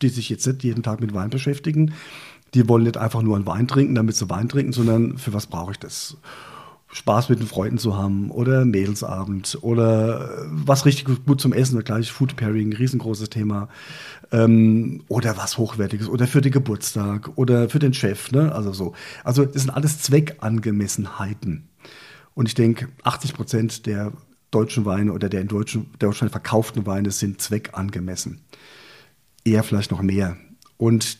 die 0.03 0.09
sich 0.09 0.29
jetzt 0.29 0.45
nicht 0.45 0.63
jeden 0.63 0.83
Tag 0.83 1.01
mit 1.01 1.13
Wein 1.13 1.29
beschäftigen, 1.29 1.93
die 2.53 2.67
wollen 2.69 2.83
nicht 2.83 2.97
einfach 2.97 3.21
nur 3.21 3.35
einen 3.35 3.47
Wein 3.47 3.67
trinken, 3.67 3.95
damit 3.95 4.15
sie 4.15 4.29
Wein 4.29 4.49
trinken, 4.49 4.73
sondern 4.73 5.17
für 5.17 5.33
was 5.33 5.47
brauche 5.47 5.71
ich 5.71 5.79
das? 5.79 6.17
Spaß 6.93 7.29
mit 7.29 7.39
den 7.39 7.47
Freunden 7.47 7.79
zu 7.79 7.97
haben 7.97 8.29
oder 8.29 8.65
Mädelsabend 8.65 9.57
oder 9.61 10.45
was 10.49 10.85
richtig 10.85 11.25
gut 11.25 11.41
zum 11.41 11.51
Essen, 11.51 11.83
gleich 11.83 12.11
Food 12.11 12.35
Pairing, 12.35 12.71
riesengroßes 12.71 13.29
Thema. 13.31 13.67
Ähm, 14.31 15.01
oder 15.07 15.35
was 15.35 15.57
Hochwertiges 15.57 16.07
oder 16.07 16.27
für 16.27 16.41
den 16.41 16.51
Geburtstag 16.51 17.31
oder 17.35 17.67
für 17.67 17.79
den 17.79 17.95
Chef, 17.95 18.31
ne? 18.31 18.53
Also 18.53 18.73
so. 18.73 18.93
Also 19.23 19.43
das 19.43 19.63
sind 19.63 19.71
alles 19.71 20.01
Zweckangemessenheiten. 20.01 21.67
Und 22.35 22.47
ich 22.47 22.55
denke, 22.55 22.89
80 23.03 23.33
Prozent 23.33 23.85
der 23.87 24.11
deutschen 24.51 24.85
Weine 24.85 25.13
oder 25.13 25.29
der 25.29 25.41
in 25.41 25.47
Deutschland 25.47 26.31
verkauften 26.31 26.85
Weine 26.85 27.09
sind 27.09 27.41
zweckangemessen 27.41 28.41
eher 29.43 29.63
vielleicht 29.63 29.91
noch 29.91 30.01
mehr. 30.01 30.37
Und 30.77 31.17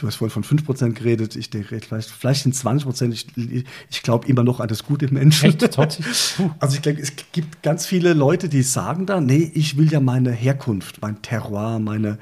du 0.00 0.06
hast 0.06 0.16
vorhin 0.16 0.42
von 0.42 0.58
5% 0.58 0.92
geredet, 0.92 1.36
ich 1.36 1.50
denke, 1.50 1.80
vielleicht, 1.80 2.10
vielleicht 2.10 2.42
sind 2.42 2.54
20%, 2.54 3.12
ich, 3.12 3.64
ich 3.90 4.02
glaube 4.02 4.26
immer 4.28 4.42
noch 4.42 4.60
an 4.60 4.68
das 4.68 4.84
Gute 4.84 5.06
im 5.06 5.14
Menschen. 5.14 5.50
Echt? 5.50 5.78
Also 6.58 6.76
ich 6.76 6.82
glaube, 6.82 7.00
es 7.00 7.12
gibt 7.32 7.62
ganz 7.62 7.86
viele 7.86 8.14
Leute, 8.14 8.48
die 8.48 8.62
sagen 8.62 9.06
da, 9.06 9.20
nee, 9.20 9.50
ich 9.54 9.76
will 9.76 9.92
ja 9.92 10.00
meine 10.00 10.32
Herkunft, 10.32 11.02
mein 11.02 11.20
Terroir, 11.22 11.78
meine, 11.78 12.18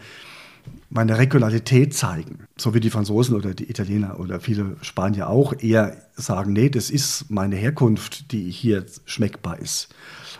meine 0.90 1.18
Regionalität 1.18 1.94
zeigen. 1.94 2.40
So 2.56 2.74
wie 2.74 2.80
die 2.80 2.90
Franzosen 2.90 3.36
oder 3.36 3.54
die 3.54 3.70
Italiener 3.70 4.18
oder 4.18 4.40
viele 4.40 4.76
Spanier 4.82 5.28
auch 5.28 5.52
eher 5.58 5.96
sagen, 6.16 6.52
nee, 6.52 6.70
das 6.70 6.90
ist 6.90 7.30
meine 7.30 7.56
Herkunft, 7.56 8.32
die 8.32 8.50
hier 8.50 8.86
schmeckbar 9.04 9.58
ist. 9.58 9.88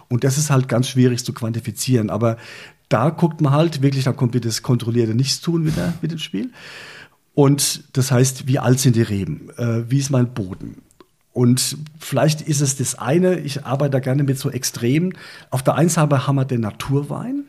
Und 0.09 0.25
das 0.25 0.39
ist 0.39 0.51
halt 0.51 0.69
ganz 0.69 0.89
schwierig 0.89 1.25
zu 1.25 1.33
quantifizieren. 1.33 2.11
Aber 2.11 2.39
da 2.89 3.11
guckt 3.11 3.41
man 3.41 3.53
halt 3.53 3.83
wirklich, 3.83 4.05
da 4.05 4.13
kommt 4.13 4.35
wieder 4.35 4.49
das 4.49 4.63
kontrollierte 4.63 5.15
Nichtstun 5.15 5.67
wieder 5.67 5.95
mit 6.01 6.13
ins 6.13 6.23
Spiel. 6.23 6.51
Und 7.35 7.85
das 7.93 8.11
heißt, 8.11 8.47
wie 8.49 8.59
alt 8.59 8.81
sind 8.81 8.97
die 8.97 9.03
Reben? 9.03 9.51
Äh, 9.57 9.91
wie 9.91 9.99
ist 9.99 10.11
mein 10.11 10.35
Boden? 10.35 10.83
Und 11.33 11.77
vielleicht 12.01 12.41
ist 12.41 12.61
es 12.61 12.77
das 12.77 12.97
eine, 12.97 13.39
ich 13.39 13.65
arbeite 13.65 13.93
da 13.93 14.01
gerne 14.01 14.25
mit 14.25 14.39
so 14.39 14.51
Extremen. 14.51 15.15
Auf 15.51 15.63
der 15.63 15.77
einen 15.77 15.89
Seite 15.89 16.27
haben 16.27 16.35
wir 16.35 16.45
den 16.45 16.63
Naturwein. 16.63 17.45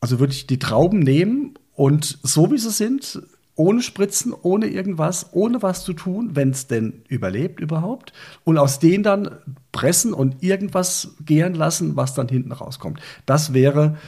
Also 0.00 0.18
würde 0.18 0.32
ich 0.32 0.46
die 0.46 0.58
Trauben 0.58 1.00
nehmen 1.00 1.54
und 1.74 2.18
so 2.22 2.50
wie 2.50 2.58
sie 2.58 2.70
sind, 2.70 3.20
ohne 3.54 3.82
Spritzen, 3.82 4.32
ohne 4.32 4.66
irgendwas, 4.66 5.28
ohne 5.32 5.62
was 5.62 5.84
zu 5.84 5.92
tun, 5.92 6.30
wenn 6.34 6.50
es 6.50 6.66
denn 6.66 7.02
überlebt 7.08 7.60
überhaupt. 7.60 8.12
Und 8.44 8.58
aus 8.58 8.78
denen 8.78 9.02
dann 9.02 9.36
pressen 9.72 10.12
und 10.12 10.42
irgendwas 10.42 11.14
gären 11.24 11.54
lassen, 11.54 11.96
was 11.96 12.14
dann 12.14 12.28
hinten 12.28 12.52
rauskommt. 12.52 13.00
Das 13.26 13.52
wäre, 13.52 13.98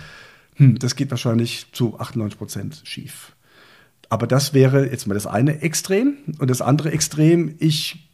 hm, 0.57 0.79
das 0.79 0.97
geht 0.97 1.11
wahrscheinlich 1.11 1.67
zu 1.73 1.99
98 1.99 2.39
Prozent 2.39 2.83
schief. 2.85 3.37
Aber 4.09 4.27
das 4.27 4.55
wäre 4.55 4.89
jetzt 4.89 5.07
mal 5.07 5.15
das 5.15 5.27
eine 5.27 5.61
Extrem. 5.61 6.15
Und 6.39 6.49
das 6.49 6.63
andere 6.63 6.93
Extrem, 6.93 7.55
ich 7.59 8.09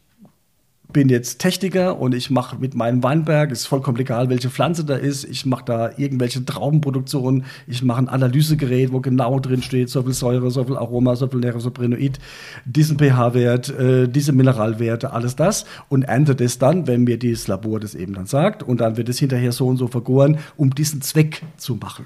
bin 0.93 1.09
jetzt 1.09 1.39
Techniker 1.39 1.99
und 1.99 2.13
ich 2.13 2.29
mache 2.29 2.57
mit 2.57 2.75
meinem 2.75 3.03
Weinberg, 3.03 3.51
ist 3.51 3.65
vollkommen 3.65 3.97
egal, 3.99 4.29
welche 4.29 4.49
Pflanze 4.49 4.85
da 4.85 4.95
ist, 4.95 5.23
ich 5.23 5.45
mache 5.45 5.65
da 5.65 5.91
irgendwelche 5.97 6.43
Traubenproduktionen, 6.43 7.45
ich 7.67 7.83
mache 7.83 7.99
ein 7.99 8.09
Analysegerät, 8.09 8.91
wo 8.91 8.99
genau 8.99 9.39
drin 9.39 9.61
steht, 9.61 9.89
so 9.89 10.03
viel 10.03 10.13
Säure, 10.13 10.51
so 10.51 10.63
viel 10.63 10.77
Aroma, 10.77 11.15
so 11.15 11.27
viel 11.27 11.39
Neresoprenoid, 11.39 12.19
diesen 12.65 12.97
pH-Wert, 12.97 13.69
äh, 13.69 14.07
diese 14.07 14.31
Mineralwerte, 14.31 15.13
alles 15.13 15.35
das 15.35 15.65
und 15.89 16.03
ernte 16.03 16.35
das 16.35 16.57
dann, 16.57 16.87
wenn 16.87 17.03
mir 17.03 17.17
dieses 17.17 17.47
Labor 17.47 17.79
das 17.79 17.95
eben 17.95 18.13
dann 18.13 18.25
sagt 18.25 18.63
und 18.63 18.81
dann 18.81 18.97
wird 18.97 19.09
es 19.09 19.19
hinterher 19.19 19.51
so 19.51 19.67
und 19.67 19.77
so 19.77 19.87
vergoren, 19.87 20.39
um 20.57 20.75
diesen 20.75 21.01
Zweck 21.01 21.41
zu 21.57 21.75
machen. 21.75 22.05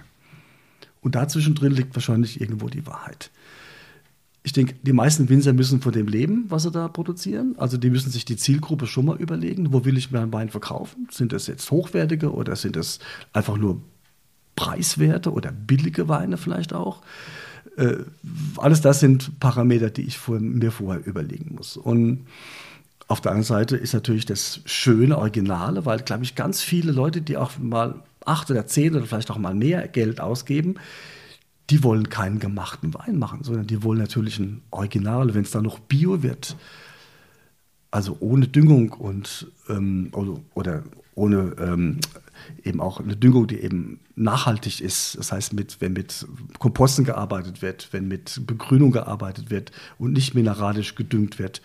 Und 1.02 1.16
dazwischen 1.16 1.54
drin 1.54 1.72
liegt 1.72 1.96
wahrscheinlich 1.96 2.42
irgendwo 2.42 2.68
die 2.68 2.88
Wahrheit 2.88 3.30
ich 4.46 4.54
denke, 4.54 4.76
die 4.84 4.94
meisten 4.94 5.28
Winzer 5.28 5.54
müssen 5.54 5.82
von 5.82 5.92
dem 5.92 6.08
leben, 6.08 6.46
was 6.50 6.64
sie 6.64 6.72
da 6.72 6.88
produzieren. 6.88 7.56
Also 7.58 7.78
die 7.78 7.90
müssen 7.90 8.12
sich 8.12 8.26
die 8.26 8.38
Zielgruppe 8.38 8.86
schon 8.86 9.06
mal 9.06 9.18
überlegen, 9.18 9.74
wo 9.74 9.86
will 9.86 9.98
ich 9.98 10.12
meinen 10.12 10.32
Wein 10.32 10.50
verkaufen? 10.50 11.08
Sind 11.12 11.34
das 11.34 11.48
jetzt 11.48 11.72
hochwertige 11.72 12.32
oder 12.32 12.56
sind 12.56 12.76
das 12.76 13.00
einfach 13.34 13.58
nur 13.58 13.82
preiswerte 14.56 15.34
oder 15.34 15.52
billige 15.52 16.08
Weine 16.10 16.38
vielleicht 16.38 16.74
auch? 16.74 17.02
Äh, 17.76 17.98
alles 18.58 18.82
das 18.82 19.00
sind 19.00 19.40
Parameter, 19.40 19.90
die 19.90 20.04
ich 20.04 20.20
vor, 20.20 20.40
mir 20.40 20.72
vorher 20.72 21.04
überlegen 21.08 21.56
muss. 21.56 21.76
Und 21.76 22.28
auf 23.08 23.22
der 23.22 23.32
anderen 23.32 23.48
Seite 23.48 23.76
ist 23.78 23.96
natürlich 23.96 24.28
das 24.28 24.62
schöne 24.66 25.18
Originale, 25.18 25.88
weil, 25.88 26.02
glaube 26.02 26.24
ich, 26.24 26.36
ganz 26.36 26.62
viele 26.62 26.92
Leute, 26.92 27.22
die 27.22 27.36
auch 27.36 27.58
mal 27.58 27.96
acht 28.24 28.52
oder 28.52 28.68
zehn 28.68 28.96
oder 28.96 29.06
vielleicht 29.06 29.32
auch 29.32 29.40
mal 29.40 29.56
mehr 29.56 29.88
Geld 29.88 30.22
ausgeben, 30.22 30.76
die 31.70 31.84
wollen 31.84 32.10
keinen 32.10 32.40
gemachten 32.40 32.94
Wein 32.94 33.18
machen, 33.18 33.44
sondern 33.44 33.68
die 33.68 33.84
wollen 33.84 34.00
natürlich 34.00 34.40
ein 34.40 34.62
Original, 34.72 35.34
wenn 35.34 35.44
es 35.44 35.52
dann 35.52 35.64
noch 35.64 35.80
Bio 35.80 36.22
wird. 36.22 36.56
Also 37.92 38.18
ohne 38.20 38.48
Düngung 38.48 38.92
und 38.92 39.52
ähm, 39.70 40.10
oder, 40.12 40.40
oder, 40.54 40.84
ohne 41.16 41.56
ähm, 41.60 42.00
eben 42.64 42.82
auch 42.82 43.00
eine 43.00 43.16
Düngung, 43.16 43.48
die 43.48 43.60
eben 43.60 44.00
nachhaltig 44.16 44.82
ist. 44.82 45.18
Das 45.18 45.32
heißt, 45.32 45.54
mit, 45.54 45.82
wenn 45.82 45.94
mit 45.94 46.28
Komposten 46.60 47.06
gearbeitet 47.06 47.62
wird, 47.62 47.90
wenn 47.92 48.08
mit 48.08 48.42
Begrünung 48.46 48.92
gearbeitet 48.92 49.50
wird 49.50 49.72
und 49.98 50.14
nicht 50.14 50.36
mineralisch 50.36 50.96
gedüngt 50.96 51.40
wird. 51.40 51.62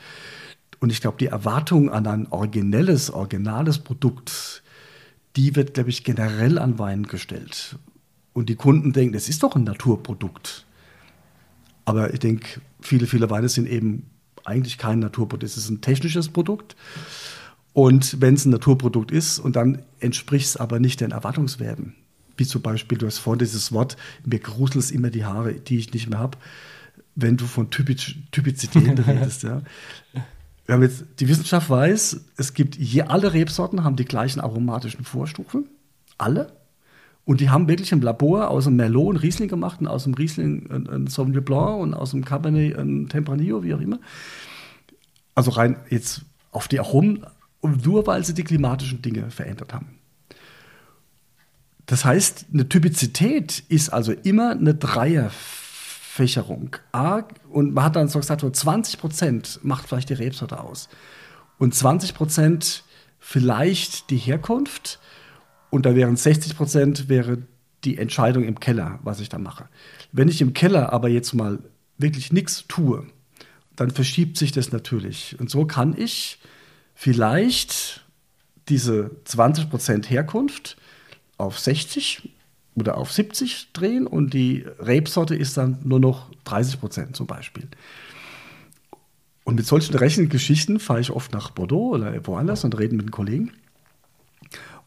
Und 0.79 0.91
ich 0.91 1.01
glaube, 1.01 1.19
die 1.19 1.27
Erwartung 1.27 1.91
an 1.91 2.07
ein 2.07 2.27
originelles, 2.29 3.11
originales 3.11 3.79
Produkt, 3.81 4.63
die 5.37 5.55
wird, 5.57 5.75
glaube 5.75 5.91
ich, 5.91 6.05
generell 6.05 6.59
an 6.59 6.79
Wein 6.79 7.05
gestellt. 7.05 7.77
Und 8.33 8.49
die 8.49 8.57
Kunden 8.57 8.93
denken, 8.93 9.13
das 9.13 9.29
ist 9.29 9.43
doch 9.43 9.57
ein 9.57 9.65
Naturprodukt. 9.65 10.65
Aber 11.85 12.13
ich 12.13 12.21
denke, 12.21 12.61
viele, 12.81 13.07
viele 13.07 13.31
Weine 13.31 13.49
sind 13.49 13.69
eben 13.69 14.09
eigentlich 14.45 14.79
kein 14.79 15.01
Naturprodukt. 15.01 15.43
Es 15.43 15.57
ist 15.57 15.69
ein 15.69 15.81
technisches 15.81 16.29
Produkt. 16.29 16.77
Und 17.73 18.21
wenn 18.21 18.35
es 18.35 18.45
ein 18.45 18.51
Naturprodukt 18.51 19.11
ist 19.11 19.39
und 19.39 19.57
dann 19.57 19.83
entspricht 20.01 20.47
es 20.47 20.57
aber 20.57 20.81
nicht 20.81 21.01
den 21.01 21.13
Erwartungswerten, 21.13 21.95
wie 22.37 22.47
zum 22.47 22.63
Beispiel, 22.63 22.99
du 22.99 23.07
hast 23.07 23.19
vorhin 23.19 23.39
dieses 23.39 23.73
Wort, 23.73 23.97
mir 24.25 24.39
gruselt 24.39 24.85
es 24.85 24.91
immer 24.91 25.11
die 25.11 25.25
Haare, 25.25 25.55
die 25.55 25.79
ich 25.79 25.93
nicht 25.93 26.09
mehr 26.09 26.19
habe, 26.19 26.39
wenn 27.15 27.37
du 27.37 27.47
von 27.47 27.71
Typiz 27.71 28.15
Typizität 28.33 28.99
redest. 29.07 29.43
Ja. 29.43 29.63
Wir 30.67 30.75
haben 30.75 30.83
jetzt, 30.83 31.05
die 31.19 31.29
Wissenschaft 31.29 31.69
weiß, 31.69 32.21
es 32.37 32.55
gibt 32.55 32.77
je, 32.77 33.03
alle 33.03 33.33
Rebsorten 33.33 33.85
haben 33.85 33.97
die 33.97 34.05
gleichen 34.05 34.41
aromatischen 34.41 35.05
Vorstufen. 35.05 35.69
Alle. 36.17 36.53
Und 37.25 37.41
die 37.41 37.51
haben 37.51 37.69
wirklich 37.69 37.93
im 37.93 38.01
Labor 38.01 38.49
aus 38.49 38.65
dem 38.65 38.77
Merlot 38.77 39.15
ein 39.15 39.19
Riesling 39.19 39.49
gemacht 39.49 39.81
und 39.81 39.87
aus 39.87 40.05
dem 40.05 40.15
Riesling 40.15 40.69
ein, 40.71 41.07
Sauvignon 41.07 41.45
Blanc 41.45 41.81
und 41.81 41.95
aus 41.95 42.13
dem 42.13 42.25
Cabernet 42.25 42.77
ein 42.77 43.09
Tempranillo, 43.09 43.63
wie 43.63 43.75
auch 43.75 43.81
immer. 43.81 44.01
Also 45.35 45.53
rein 45.53 45.77
jetzt 45.91 46.23
auf 46.51 46.67
die 46.67 46.81
Aromen, 46.81 47.25
nur 47.63 48.07
weil 48.07 48.25
sie 48.25 48.35
die 48.35 48.45
klimatischen 48.45 49.03
Dinge 49.03 49.31
verändert 49.31 49.73
haben. 49.73 49.99
Das 51.87 52.05
heißt, 52.05 52.47
eine 52.53 52.69
Typizität 52.69 53.65
ist 53.69 53.91
also 53.91 54.13
immer 54.13 54.53
eine 54.53 54.75
Dreierfächerung. 54.75 56.77
A, 56.93 57.23
und 57.49 57.75
man 57.75 57.85
hat 57.85 57.97
dann 57.97 58.09
so 58.09 58.21
gesagt, 58.21 58.43
so 58.43 58.51
20 58.51 59.01
Prozent 59.01 59.61
macht 59.63 59.89
vielleicht 59.89 60.09
die 60.09 60.15
Rebsorte 60.15 60.61
aus. 60.61 60.89
Und 61.59 61.75
20 61.75 62.15
Prozent 62.15 62.85
vielleicht 63.19 64.11
die 64.11 64.19
Herkunft 64.19 65.01
und 65.71 65.87
da 65.87 65.95
wären 65.95 66.17
60 66.17 66.57
Prozent 66.57 67.09
wäre 67.09 67.39
die 67.85 67.97
Entscheidung 67.97 68.45
im 68.45 68.61
Keller, 68.61 68.99
was 69.03 69.21
ich 69.21 69.29
da 69.29 69.39
mache. 69.39 69.69
Wenn 70.13 70.29
ich 70.29 70.41
im 70.43 70.53
Keller 70.53 70.93
aber 70.93 71.09
jetzt 71.09 71.33
mal 71.33 71.61
wirklich 71.99 72.33
nichts 72.33 72.65
tue, 72.69 73.07
dann 73.77 73.91
verschiebt 73.91 74.37
sich 74.37 74.53
das 74.53 74.73
natürlich. 74.73 75.37
Und 75.39 75.51
so 75.51 75.65
kann 75.65 75.97
ich 75.97 76.39
vielleicht 76.95 78.05
diese 78.69 79.11
20 79.25 79.71
Prozent 79.71 80.11
Herkunft 80.11 80.77
auf 81.39 81.59
60 81.59 82.29
oder 82.75 82.99
auf 82.99 83.13
70 83.13 83.73
drehen 83.73 84.07
und 84.07 84.35
die 84.35 84.65
Rebsorte 84.79 85.35
ist 85.35 85.57
dann 85.57 85.79
nur 85.83 86.01
noch 86.01 86.31
30 86.45 86.81
Prozent 86.81 87.17
zum 87.17 87.27
Beispiel. 87.27 87.69
Und 89.45 89.57
mit 89.57 89.67
solchen 89.67 89.97
Rechengeschichten 89.97 90.79
fahre 90.79 91.01
ich 91.01 91.11
oft 91.11 91.33
nach 91.33 91.51
Bordeaux 91.51 91.95
oder 91.95 92.27
woanders 92.27 92.65
und 92.65 92.79
rede 92.79 92.95
mit 92.95 93.07
den 93.07 93.11
Kollegen. 93.11 93.53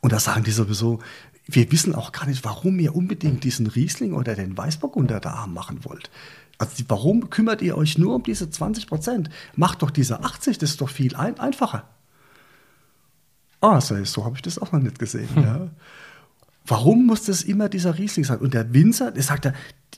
Und 0.03 0.11
da 0.11 0.19
sagen 0.19 0.43
die 0.43 0.51
sowieso, 0.51 0.99
wir 1.45 1.71
wissen 1.71 1.95
auch 1.95 2.11
gar 2.11 2.25
nicht, 2.25 2.43
warum 2.43 2.77
ihr 2.77 2.93
unbedingt 2.93 3.45
diesen 3.45 3.67
Riesling 3.67 4.11
oder 4.11 4.35
den 4.35 4.57
Weißbock 4.57 4.97
unter 4.97 5.21
der 5.21 5.33
Arm 5.33 5.53
machen 5.53 5.85
wollt. 5.85 6.11
Also 6.57 6.83
warum 6.89 7.29
kümmert 7.29 7.61
ihr 7.61 7.77
euch 7.77 7.97
nur 7.97 8.15
um 8.15 8.23
diese 8.23 8.49
20 8.49 8.87
Prozent? 8.87 9.29
Macht 9.55 9.81
doch 9.81 9.91
diese 9.91 10.21
80, 10.21 10.57
das 10.57 10.71
ist 10.71 10.81
doch 10.81 10.89
viel 10.89 11.15
ein 11.15 11.39
einfacher. 11.39 11.87
Ah, 13.61 13.79
so, 13.79 14.03
so 14.03 14.25
habe 14.25 14.35
ich 14.35 14.41
das 14.41 14.59
auch 14.59 14.73
noch 14.73 14.81
nicht 14.81 14.99
gesehen. 14.99 15.33
Hm. 15.35 15.43
Ja. 15.45 15.69
Warum 16.65 17.05
muss 17.05 17.23
das 17.23 17.43
immer 17.43 17.67
dieser 17.67 17.97
Riesling 17.97 18.23
sein? 18.23 18.39
Und 18.39 18.53
der 18.53 18.73
Winzer, 18.73 19.11
der 19.11 19.23
sagt 19.23 19.45
ja, 19.45 19.53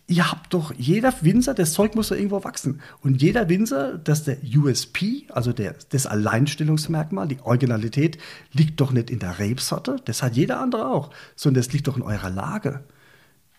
ihr 0.08 0.32
habt 0.32 0.54
doch, 0.54 0.74
jeder 0.76 1.14
Winzer, 1.22 1.54
das 1.54 1.74
Zeug 1.74 1.96
muss 1.96 2.10
doch 2.10 2.16
irgendwo 2.16 2.44
wachsen. 2.44 2.82
Und 3.02 3.22
jeder 3.22 3.50
Winzer, 3.50 3.98
dass 3.98 4.24
der 4.24 4.38
USP, 4.44 5.28
also 5.30 5.54
der, 5.54 5.76
das 5.90 6.08
Alleinstellungsmerkmal, 6.08 7.28
die 7.28 7.40
Originalität, 7.40 8.18
liegt 8.52 8.82
doch 8.82 8.92
nicht 8.92 9.10
in 9.10 9.20
der 9.20 9.40
Rebsorte, 9.40 9.98
das 10.06 10.24
hat 10.24 10.36
jeder 10.36 10.60
andere 10.60 10.88
auch, 10.88 11.12
sondern 11.36 11.64
das 11.64 11.74
liegt 11.74 11.88
doch 11.88 11.98
in 11.98 12.04
eurer 12.04 12.30
Lage, 12.30 12.84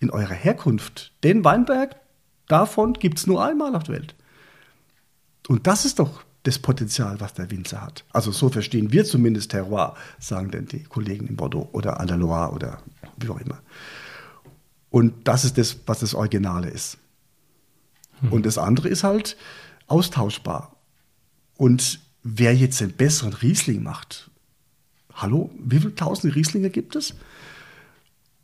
in 0.00 0.10
eurer 0.10 0.34
Herkunft. 0.34 1.12
Den 1.22 1.44
Weinberg, 1.44 1.96
davon 2.48 2.94
gibt 2.94 3.18
es 3.18 3.26
nur 3.26 3.44
einmal 3.44 3.74
auf 3.74 3.84
der 3.84 3.96
Welt. 3.96 4.14
Und 5.48 5.66
das 5.66 5.84
ist 5.84 6.00
doch 6.00 6.24
das 6.46 6.58
Potenzial, 6.60 7.20
was 7.20 7.34
der 7.34 7.50
Winzer 7.50 7.82
hat. 7.82 8.04
Also 8.12 8.30
so 8.30 8.48
verstehen 8.48 8.92
wir 8.92 9.04
zumindest 9.04 9.50
Terroir, 9.50 9.96
sagen 10.20 10.50
denn 10.52 10.66
die 10.66 10.84
Kollegen 10.84 11.26
in 11.26 11.36
Bordeaux 11.36 11.68
oder 11.72 12.00
à 12.00 12.06
la 12.06 12.14
Loire 12.14 12.52
oder 12.52 12.78
wie 13.18 13.28
auch 13.28 13.40
immer. 13.40 13.60
Und 14.90 15.28
das 15.28 15.44
ist 15.44 15.58
das, 15.58 15.76
was 15.86 16.00
das 16.00 16.14
Originale 16.14 16.70
ist. 16.70 16.98
Hm. 18.20 18.32
Und 18.32 18.46
das 18.46 18.58
andere 18.58 18.88
ist 18.88 19.04
halt 19.04 19.36
austauschbar. 19.86 20.76
Und 21.56 22.00
wer 22.22 22.54
jetzt 22.54 22.80
den 22.80 22.92
besseren 22.92 23.32
Riesling 23.32 23.82
macht, 23.82 24.30
hallo, 25.14 25.50
wie 25.58 25.78
viele 25.78 25.94
tausend 25.94 26.34
Rieslinge 26.34 26.70
gibt 26.70 26.96
es? 26.96 27.14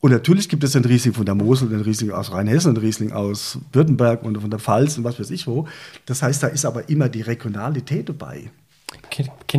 Und 0.01 0.11
natürlich 0.11 0.49
gibt 0.49 0.65
es 0.65 0.75
einen 0.75 0.85
Riesling 0.85 1.15
von 1.15 1.25
der 1.25 1.37
Mosel, 1.37 1.69
einen 1.69 1.83
Riesling 1.83 2.11
aus 2.11 2.33
Rheinhessen, 2.33 2.71
einen 2.71 2.85
Riesling 2.85 3.13
aus 3.13 3.59
Württemberg 3.73 4.25
und 4.25 4.41
von 4.41 4.51
der 4.51 4.59
Pfalz 4.59 4.99
und 4.99 5.05
was 5.05 5.21
weiß 5.21 5.31
ich 5.31 5.47
wo. 5.47 5.69
Das 6.07 6.23
heißt, 6.23 6.43
da 6.43 6.49
ist 6.49 6.65
aber 6.65 6.89
immer 6.89 7.09
die 7.09 7.21
Regionalität 7.21 8.09
dabei. 8.09 8.51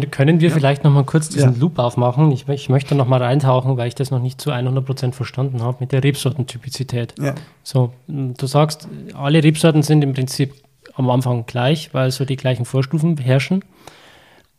Können 0.10 0.40
wir 0.40 0.50
ja. 0.50 0.54
vielleicht 0.56 0.84
noch 0.84 0.92
mal 0.92 1.04
kurz 1.04 1.30
diesen 1.30 1.54
ja. 1.54 1.60
Loop 1.60 1.78
aufmachen? 1.78 2.32
Ich, 2.32 2.48
ich 2.50 2.70
möchte 2.70 2.96
noch 2.96 3.08
mal 3.08 3.22
reintauchen, 3.22 3.78
weil 3.78 3.88
ich 3.88 3.96
das 3.96 4.10
noch 4.10 4.20
nicht 4.20 4.42
zu 4.42 4.52
100% 4.52 5.12
verstanden 5.12 5.62
habe 5.62 5.78
mit 5.80 5.92
der 5.92 6.04
Rebsortentypizität. 6.04 7.14
Ja. 7.20 7.36
So, 7.62 7.94
du 8.08 8.48
sagst, 8.48 8.88
alle 9.14 9.44
Rebsorten 9.44 9.84
sind 9.84 10.04
im 10.04 10.14
Prinzip 10.14 10.54
am 10.96 11.10
Anfang 11.10 11.46
gleich, 11.46 11.94
weil 11.94 12.10
so 12.12 12.26
die 12.26 12.36
gleichen 12.36 12.66
Vorstufen 12.66 13.18
herrschen. 13.18 13.64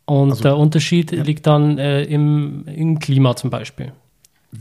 Und 0.05 0.31
also, 0.31 0.43
der 0.43 0.57
Unterschied 0.57 1.11
ja. 1.11 1.23
liegt 1.23 1.47
dann 1.47 1.77
äh, 1.77 2.03
im, 2.03 2.65
im 2.67 2.99
Klima 2.99 3.35
zum 3.35 3.49
Beispiel 3.49 3.91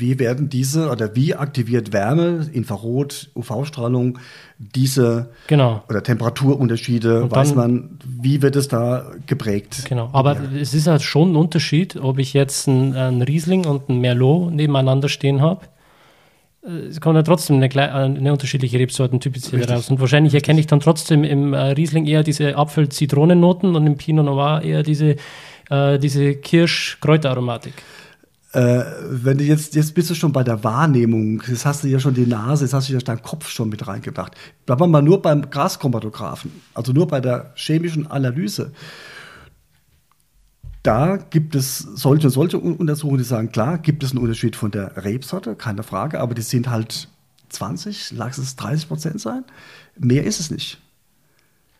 wie 0.01 0.18
werden 0.18 0.49
diese 0.49 0.90
oder 0.90 1.14
wie 1.14 1.34
aktiviert 1.34 1.92
Wärme, 1.92 2.49
Infrarot, 2.53 3.30
UV-Strahlung 3.34 4.18
diese 4.59 5.30
genau. 5.47 5.82
oder 5.88 6.03
Temperaturunterschiede, 6.03 7.30
weiß 7.30 7.55
man, 7.55 7.99
wie 8.05 8.42
wird 8.42 8.57
es 8.57 8.68
da 8.68 9.12
geprägt? 9.26 9.84
Genau, 9.88 10.11
aber 10.12 10.34
ja. 10.34 10.61
es 10.61 10.74
ist 10.74 10.86
halt 10.86 11.03
schon 11.03 11.32
ein 11.32 11.36
Unterschied, 11.36 11.97
ob 11.97 12.18
ich 12.18 12.32
jetzt 12.32 12.68
einen, 12.68 13.22
Riesling 13.22 13.66
und 13.66 13.88
einen 13.88 14.01
Merlot 14.01 14.53
nebeneinander 14.53 15.09
stehen 15.09 15.40
habe. 15.42 15.66
Äh, 16.64 16.86
es 16.88 17.01
kommt 17.01 17.16
ja 17.16 17.22
trotzdem 17.22 17.62
eine, 17.62 17.92
eine 17.92 18.32
unterschiedliche 18.32 18.78
Rebsortentypizität 18.78 19.70
raus. 19.70 19.90
Und 19.90 20.01
wahrscheinlich 20.01 20.34
erkenne 20.34 20.61
ich 20.61 20.66
dann 20.66 20.80
trotzdem 20.80 21.24
im 21.24 21.53
äh, 21.53 21.72
Riesling 21.72 22.07
eher 22.07 22.22
diese 22.22 22.57
Apfel-Zitronennoten 22.57 23.74
und 23.74 23.86
im 23.86 23.97
Pinot 23.97 24.24
Noir 24.24 24.62
eher 24.62 24.82
diese, 24.82 25.16
äh, 25.70 25.99
diese 25.99 26.34
Kirsch-Kräuteraromatik. 26.34 27.74
Äh, 28.55 28.84
wenn 29.11 29.38
du 29.38 29.44
jetzt, 29.44 29.74
jetzt 29.74 29.94
bist 29.94 30.11
du 30.11 30.14
schon 30.14 30.32
bei 30.32 30.44
der 30.44 30.62
Wahrnehmung, 30.62 31.42
jetzt 31.48 31.66
hast 31.66 31.82
du 31.82 31.88
ja 31.88 31.98
schon 31.98 32.14
die 32.14 32.24
Nase, 32.26 32.64
jetzt 32.64 32.72
hast 32.72 32.88
du 32.88 32.92
ja 32.92 33.00
deinen 33.00 33.20
Kopf 33.20 33.48
schon 33.48 33.68
mit 33.68 33.84
reingebracht. 33.88 34.36
Bleiben 34.64 34.80
wir 34.80 34.86
mal 34.86 35.02
nur 35.02 35.20
beim 35.20 35.50
Graschromatographen, 35.50 36.52
also 36.72 36.92
nur 36.92 37.09
bei 37.09 37.20
der 37.20 37.52
chemischen 37.57 38.07
Analyse. 38.07 38.70
Da 40.84 41.16
gibt 41.16 41.57
es 41.57 41.78
solche 41.78 42.30
solche 42.30 42.59
Untersuchungen, 42.59 43.18
die 43.18 43.24
sagen, 43.24 43.50
klar, 43.50 43.78
gibt 43.78 44.05
es 44.05 44.12
einen 44.12 44.20
Unterschied 44.20 44.55
von 44.55 44.70
der 44.70 45.05
Rebsorte, 45.05 45.57
keine 45.57 45.82
Frage, 45.82 46.20
aber 46.20 46.34
die 46.34 46.42
sind 46.42 46.70
halt 46.70 47.09
20, 47.48 48.12
lass 48.12 48.38
es 48.38 48.55
30 48.55 48.86
Prozent 48.86 49.20
sein. 49.20 49.44
Mehr 49.98 50.22
ist 50.24 50.38
es 50.38 50.52
nicht. 50.52 50.80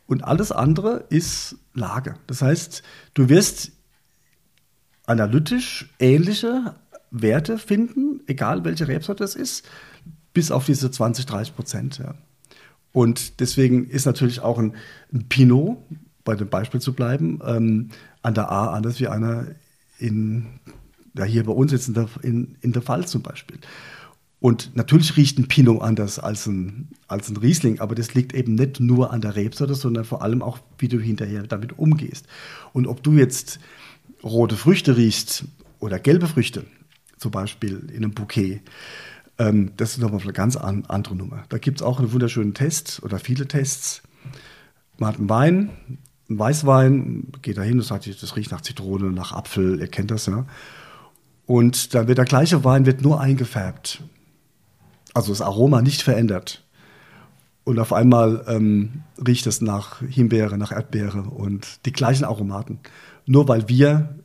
Und 0.09 0.25
alles 0.25 0.51
andere 0.51 1.05
ist 1.09 1.57
Lage. 1.73 2.17
Das 2.27 2.43
heißt, 2.43 2.83
du 3.15 3.29
wirst 3.29 3.71
analytisch 5.07 5.89
ähnliche 5.99 6.75
Werte 7.11 7.59
finden, 7.59 8.21
egal 8.27 8.65
welche 8.65 8.89
Rebsorte 8.89 9.25
es 9.25 9.35
ist, 9.35 9.69
bis 10.33 10.51
auf 10.51 10.67
diese 10.67 10.91
20, 10.91 11.27
30 11.27 11.55
Prozent. 11.55 11.99
Ja. 11.99 12.15
Und 12.93 13.41
deswegen 13.41 13.89
ist 13.89 14.07
natürlich 14.07 14.41
auch 14.41 14.59
ein, 14.59 14.75
ein, 15.13 15.29
Pinot, 15.29 15.79
bei 16.25 16.35
dem 16.35 16.49
Beispiel 16.49 16.81
zu 16.81 16.93
bleiben, 16.93 17.41
ähm, 17.45 17.91
an 18.23 18.35
der 18.35 18.51
A 18.51 18.73
anders 18.73 18.99
wie 19.01 19.09
einer 19.09 19.47
in, 19.99 20.47
ja, 21.17 21.25
hier 21.25 21.45
bei 21.45 21.53
uns 21.53 21.73
jetzt 21.73 21.89
in 21.89 21.95
der, 21.95 22.09
in, 22.23 22.57
in 22.61 22.73
der 22.73 22.83
Pfalz 22.83 23.11
zum 23.11 23.23
Beispiel. 23.23 23.59
Und 24.41 24.77
natürlich 24.77 25.17
riecht 25.17 25.39
ein 25.39 25.49
Pinot 25.49 25.81
anders 25.83 26.19
als 26.19 26.47
ein, 26.47 26.89
als 27.09 27.31
ein 27.31 27.37
Riesling, 27.37 27.81
aber 27.81 27.95
das 27.95 28.15
liegt 28.15 28.35
eben 28.35 28.57
nicht 28.57 28.79
nur 28.79 29.13
an 29.13 29.21
der 29.21 29.37
Rebsorte, 29.37 29.75
sondern 29.75 30.05
vor 30.05 30.23
allem 30.23 30.43
auch, 30.43 30.59
wie 30.79 30.89
du 30.89 30.99
hinterher 30.99 31.45
damit 31.45 31.79
umgehst. 31.79 32.27
Und 32.73 32.87
ob 32.87 33.03
du 33.03 33.13
jetzt 33.13 33.59
rote 34.25 34.57
Früchte 34.57 34.97
riechst 34.97 35.45
oder 35.79 35.99
gelbe 35.99 36.27
Früchte, 36.27 36.65
zum 37.19 37.31
Beispiel 37.31 37.89
in 37.91 38.05
einem 38.05 38.15
Bouquet, 38.15 38.63
ähm, 39.39 39.73
das 39.77 39.93
ist 39.93 39.99
nochmal 39.99 40.21
eine 40.23 40.33
ganz 40.33 40.57
an, 40.57 40.85
andere 40.89 41.17
Nummer. 41.17 41.45
Da 41.49 41.59
gibt 41.59 41.81
es 41.81 41.87
auch 41.87 41.99
einen 41.99 42.13
wunderschönen 42.13 42.55
Test 42.55 43.03
oder 43.03 43.19
viele 43.19 43.47
Tests. 43.47 44.03
Man 44.99 45.09
hat 45.09 45.19
einen 45.19 45.29
Wein, 45.29 45.71
einen 46.29 46.39
Weißwein, 46.39 47.33
geht 47.43 47.59
da 47.59 47.63
hin 47.63 47.79
und 47.79 47.85
sagt, 47.85 48.07
das 48.07 48.37
riecht 48.37 48.53
nach 48.53 48.61
Zitrone, 48.61 49.11
nach 49.11 49.33
Apfel, 49.33 49.81
ihr 49.81 49.89
kennt 49.89 50.11
das 50.11 50.27
ja. 50.27 50.47
Und 51.47 51.95
dann 51.95 52.09
wird 52.09 52.19
der 52.19 52.25
gleiche 52.25 52.65
Wein 52.65 52.87
wird 52.87 53.03
nur 53.03 53.21
eingefärbt. 53.21 54.03
Also 55.13 55.33
das 55.33 55.43
Aroma 55.43 55.83
nicht 55.83 56.03
verändert. 56.03 56.63
Und 57.65 57.79
auf 57.79 57.93
einmal 57.93 58.45
ähm, 58.47 59.03
riecht 59.27 59.47
es 59.47 59.61
nach 59.61 60.01
Himbeere, 60.01 60.59
nach 60.59 60.73
Erdbeere 60.73 61.23
und 61.23 61.85
die 61.87 61.93
gleichen 61.93 62.25
Aromaten 62.25 62.79
nur 63.27 63.49
weil 63.49 63.69
wir 63.69 64.19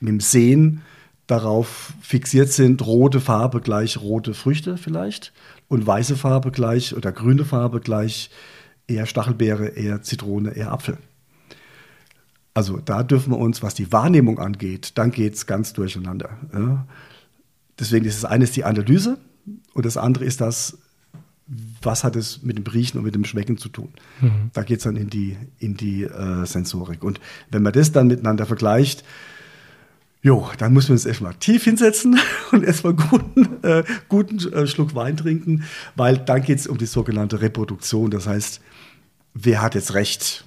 mit 0.00 0.08
dem 0.08 0.20
Sehen 0.20 0.82
darauf 1.26 1.94
fixiert 2.00 2.50
sind, 2.50 2.84
rote 2.84 3.20
Farbe 3.20 3.60
gleich 3.60 4.00
rote 4.00 4.34
Früchte 4.34 4.76
vielleicht 4.76 5.32
und 5.68 5.86
weiße 5.86 6.16
Farbe 6.16 6.50
gleich 6.50 6.94
oder 6.94 7.12
grüne 7.12 7.44
Farbe 7.44 7.80
gleich 7.80 8.30
eher 8.86 9.06
Stachelbeere, 9.06 9.68
eher 9.68 10.02
Zitrone, 10.02 10.50
eher 10.50 10.72
Apfel. 10.72 10.98
Also 12.54 12.78
da 12.78 13.02
dürfen 13.02 13.32
wir 13.32 13.38
uns, 13.38 13.62
was 13.62 13.74
die 13.74 13.90
Wahrnehmung 13.92 14.38
angeht, 14.38 14.98
dann 14.98 15.10
geht 15.10 15.34
es 15.34 15.46
ganz 15.46 15.72
durcheinander. 15.72 16.36
Ja. 16.52 16.86
Deswegen 17.78 18.04
ist 18.04 18.22
das 18.22 18.30
eine 18.30 18.44
ist 18.44 18.56
die 18.56 18.64
Analyse 18.64 19.18
und 19.72 19.86
das 19.86 19.96
andere 19.96 20.24
ist 20.24 20.40
das 20.40 20.78
was 21.82 22.04
hat 22.04 22.16
es 22.16 22.42
mit 22.42 22.56
dem 22.56 22.64
Riechen 22.66 22.98
und 22.98 23.04
mit 23.04 23.14
dem 23.14 23.24
Schmecken 23.24 23.58
zu 23.58 23.68
tun? 23.68 23.88
Mhm. 24.20 24.50
Da 24.52 24.62
geht 24.62 24.78
es 24.78 24.84
dann 24.84 24.96
in 24.96 25.10
die, 25.10 25.36
in 25.58 25.76
die 25.76 26.04
äh, 26.04 26.46
Sensorik. 26.46 27.02
Und 27.02 27.20
wenn 27.50 27.62
man 27.62 27.72
das 27.72 27.92
dann 27.92 28.06
miteinander 28.06 28.46
vergleicht, 28.46 29.04
Jo, 30.24 30.48
dann 30.56 30.72
muss 30.72 30.88
man 30.88 30.94
uns 30.94 31.04
erstmal 31.04 31.34
tief 31.34 31.64
hinsetzen 31.64 32.16
und 32.52 32.62
erstmal 32.62 32.94
guten, 32.94 33.64
äh, 33.64 33.82
guten 34.08 34.38
äh, 34.52 34.68
Schluck 34.68 34.94
Wein 34.94 35.16
trinken, 35.16 35.64
weil 35.96 36.16
dann 36.16 36.42
geht 36.42 36.60
es 36.60 36.68
um 36.68 36.78
die 36.78 36.86
sogenannte 36.86 37.40
Reproduktion. 37.40 38.08
Das 38.12 38.28
heißt, 38.28 38.60
wer 39.34 39.60
hat 39.60 39.74
jetzt 39.74 39.94
recht? 39.94 40.44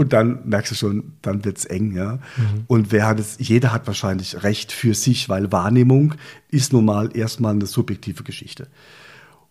Und 0.00 0.14
dann 0.14 0.38
merkst 0.48 0.72
du 0.72 0.76
schon, 0.76 1.12
dann 1.20 1.44
wird 1.44 1.58
es 1.58 1.66
eng, 1.66 1.94
ja. 1.94 2.14
Mhm. 2.14 2.64
Und 2.68 2.90
wer 2.90 3.06
hat 3.06 3.20
es, 3.20 3.36
jeder 3.36 3.70
hat 3.70 3.86
wahrscheinlich 3.86 4.42
Recht 4.42 4.72
für 4.72 4.94
sich, 4.94 5.28
weil 5.28 5.52
Wahrnehmung 5.52 6.14
ist 6.48 6.72
nun 6.72 6.86
mal 6.86 7.14
erstmal 7.14 7.52
eine 7.52 7.66
subjektive 7.66 8.22
Geschichte. 8.22 8.68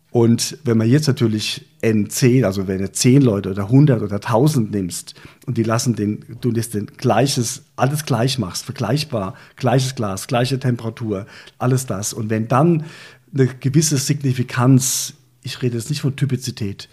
Und 0.09 0.57
wenn 0.63 0.79
man 0.79 0.89
jetzt 0.89 1.05
natürlich 1.05 1.67
N10, 1.83 2.45
also 2.45 2.67
wenn 2.67 2.79
du 2.79 2.91
10 2.91 3.21
Leute 3.21 3.51
oder 3.51 3.65
100 3.65 4.01
oder 4.01 4.15
1000 4.15 4.71
nimmst 4.71 5.13
und 5.45 5.55
die 5.59 5.61
lassen 5.61 5.95
den, 5.95 6.25
du 6.41 6.49
lässt 6.49 6.73
den 6.73 6.87
gleiches, 6.87 7.65
alles 7.75 8.05
gleich 8.05 8.39
machst, 8.39 8.65
vergleichbar, 8.65 9.35
gleiches 9.55 9.93
Glas, 9.93 10.25
gleiche 10.25 10.59
Temperatur, 10.59 11.27
alles 11.59 11.85
das. 11.85 12.11
Und 12.11 12.31
wenn 12.31 12.47
dann 12.47 12.85
eine 13.31 13.45
gewisse 13.45 13.97
Signifikanz, 13.97 15.13
ich 15.43 15.61
rede 15.61 15.77
jetzt 15.77 15.91
nicht 15.91 16.01
von 16.01 16.15
Typizität, 16.15 16.89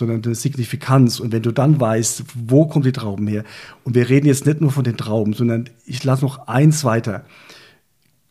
sondern 0.00 0.24
eine 0.24 0.34
Signifikanz. 0.34 1.20
Und 1.20 1.30
wenn 1.30 1.42
du 1.42 1.52
dann 1.52 1.78
weißt, 1.78 2.24
wo 2.34 2.66
kommen 2.66 2.84
die 2.84 2.92
Trauben 2.92 3.28
her, 3.28 3.44
und 3.84 3.94
wir 3.94 4.08
reden 4.08 4.26
jetzt 4.26 4.46
nicht 4.46 4.60
nur 4.60 4.72
von 4.72 4.82
den 4.82 4.96
Trauben, 4.96 5.34
sondern 5.34 5.70
ich 5.86 6.02
lasse 6.02 6.24
noch 6.24 6.48
eins 6.48 6.82
weiter. 6.82 7.24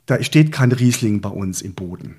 Da 0.06 0.22
steht 0.22 0.52
kein 0.52 0.72
Riesling 0.72 1.22
bei 1.22 1.30
uns 1.30 1.62
im 1.62 1.76
Boden. 1.76 2.16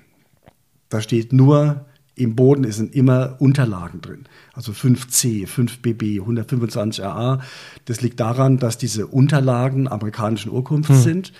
Da 0.89 1.01
steht 1.01 1.33
nur, 1.33 1.85
im 2.15 2.35
Boden 2.35 2.69
sind 2.71 2.95
immer 2.95 3.35
Unterlagen 3.39 4.01
drin. 4.01 4.25
Also 4.53 4.71
5C, 4.71 5.47
5BB, 5.47 6.21
125AA. 6.21 7.39
Das 7.85 8.01
liegt 8.01 8.19
daran, 8.19 8.57
dass 8.57 8.77
diese 8.77 9.07
Unterlagen 9.07 9.87
amerikanischen 9.87 10.51
Urkunfts 10.51 10.89
hm. 10.89 11.01
sind 11.01 11.33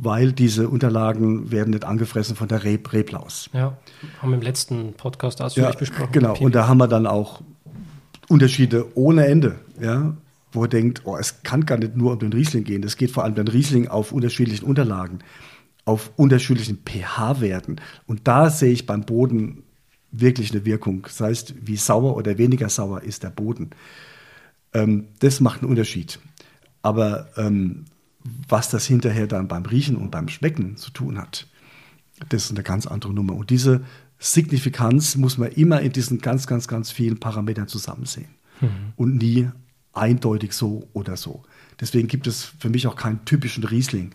weil 0.00 0.32
diese 0.32 0.68
Unterlagen 0.68 1.50
werden 1.50 1.70
nicht 1.70 1.84
angefressen 1.84 2.36
von 2.36 2.46
der 2.46 2.62
Reb 2.62 2.92
Reblaus. 2.92 3.50
Ja, 3.52 3.76
haben 4.22 4.30
wir 4.30 4.36
im 4.36 4.42
letzten 4.42 4.92
Podcast 4.92 5.42
ausführlich 5.42 5.74
ja, 5.74 5.78
besprochen. 5.78 6.12
Genau, 6.12 6.36
und 6.38 6.54
da 6.54 6.68
haben 6.68 6.78
wir 6.78 6.86
dann 6.86 7.06
auch 7.06 7.42
Unterschiede 8.28 8.96
ohne 8.96 9.26
Ende, 9.26 9.56
ja, 9.80 10.16
wo 10.52 10.62
er 10.62 10.68
denkt, 10.68 11.02
oh, 11.04 11.16
es 11.16 11.42
kann 11.42 11.66
gar 11.66 11.78
nicht 11.78 11.96
nur 11.96 12.12
um 12.12 12.18
den 12.20 12.32
Riesling 12.32 12.62
gehen, 12.62 12.84
es 12.84 12.96
geht 12.96 13.10
vor 13.10 13.24
allem 13.24 13.34
den 13.34 13.48
Riesling 13.48 13.88
auf 13.88 14.12
unterschiedlichen 14.12 14.64
Unterlagen, 14.64 15.18
auf 15.84 16.12
unterschiedlichen 16.16 16.78
pH-Werten. 16.84 17.80
Und 18.06 18.28
da 18.28 18.50
sehe 18.50 18.72
ich 18.72 18.86
beim 18.86 19.02
Boden 19.02 19.64
wirklich 20.12 20.52
eine 20.52 20.64
Wirkung. 20.64 21.02
Das 21.02 21.20
heißt, 21.20 21.54
wie 21.62 21.76
sauer 21.76 22.16
oder 22.16 22.38
weniger 22.38 22.68
sauer 22.68 23.02
ist 23.02 23.24
der 23.24 23.30
Boden. 23.30 23.70
Ähm, 24.72 25.08
das 25.18 25.40
macht 25.40 25.62
einen 25.62 25.70
Unterschied. 25.70 26.20
Aber 26.82 27.28
ähm, 27.36 27.86
was 28.48 28.70
das 28.70 28.86
hinterher 28.86 29.26
dann 29.26 29.48
beim 29.48 29.64
Riechen 29.64 29.96
und 29.96 30.10
beim 30.10 30.28
Schmecken 30.28 30.76
zu 30.76 30.90
tun 30.90 31.18
hat, 31.18 31.46
das 32.28 32.46
ist 32.46 32.50
eine 32.50 32.62
ganz 32.62 32.86
andere 32.86 33.12
Nummer. 33.12 33.34
Und 33.34 33.50
diese 33.50 33.82
Signifikanz 34.18 35.16
muss 35.16 35.38
man 35.38 35.52
immer 35.52 35.80
in 35.80 35.92
diesen 35.92 36.18
ganz, 36.18 36.46
ganz, 36.46 36.66
ganz 36.66 36.90
vielen 36.90 37.20
Parametern 37.20 37.68
zusammen 37.68 38.06
sehen 38.06 38.28
mhm. 38.60 38.92
und 38.96 39.16
nie 39.16 39.48
eindeutig 39.92 40.52
so 40.52 40.88
oder 40.92 41.16
so. 41.16 41.44
Deswegen 41.80 42.08
gibt 42.08 42.26
es 42.26 42.44
für 42.58 42.68
mich 42.68 42.86
auch 42.86 42.96
keinen 42.96 43.24
typischen 43.24 43.64
Riesling. 43.64 44.10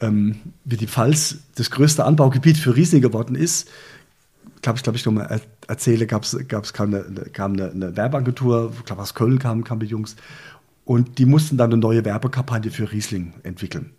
Ähm, 0.00 0.36
wie 0.64 0.76
die 0.76 0.86
Pfalz 0.86 1.38
das 1.56 1.70
größte 1.70 2.04
Anbaugebiet 2.04 2.56
für 2.56 2.76
Riesling 2.76 3.02
geworden 3.02 3.34
ist, 3.34 3.68
glaube 4.62 4.76
ich, 4.76 4.82
glaube 4.84 4.96
ich, 4.96 5.04
nochmal 5.04 5.40
erzähle, 5.66 6.06
gab 6.06 6.22
es 6.24 6.72
kam, 6.72 6.94
eine, 6.94 7.02
kam 7.32 7.54
eine, 7.54 7.70
eine 7.70 7.96
Werbeagentur, 7.96 8.72
ich 8.78 8.84
glaube 8.84 9.02
aus 9.02 9.14
Köln 9.14 9.38
kamen 9.38 9.64
kam 9.64 9.80
die 9.80 9.86
Jungs 9.86 10.16
und 10.84 11.18
die 11.18 11.26
mussten 11.26 11.56
dann 11.56 11.72
eine 11.72 11.80
neue 11.80 12.04
Werbekampagne 12.04 12.70
für 12.70 12.90
Riesling 12.90 13.34
entwickeln. 13.42 13.92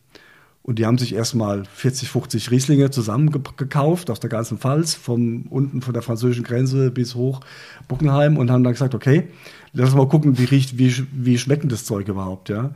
Und 0.63 0.79
die 0.79 0.85
haben 0.85 0.97
sich 0.97 1.13
erstmal 1.13 1.65
40, 1.65 2.09
50 2.09 2.49
Rieslinge 2.49 2.89
zusammengekauft 2.89 4.09
aus 4.09 4.21
der 4.21 4.29
ganzen 4.29 4.57
Pfalz, 4.57 4.95
vom 4.95 5.43
unten 5.49 5.81
von 5.81 5.93
der 5.93 6.01
französischen 6.01 6.45
Grenze 6.45 6.89
bis 6.89 7.15
hoch 7.15 7.41
Bockenheim 7.89 8.37
und 8.37 8.49
haben 8.49 8.63
dann 8.63 8.71
gesagt, 8.71 8.95
okay, 8.95 9.27
lass 9.73 9.89
uns 9.89 9.97
mal 9.97 10.07
gucken, 10.07 10.37
wie 10.37 10.45
riecht, 10.45 10.77
wie, 10.77 11.05
wie 11.11 11.37
schmeckt 11.37 11.69
das 11.69 11.83
Zeug 11.83 12.07
überhaupt, 12.07 12.47
ja. 12.47 12.71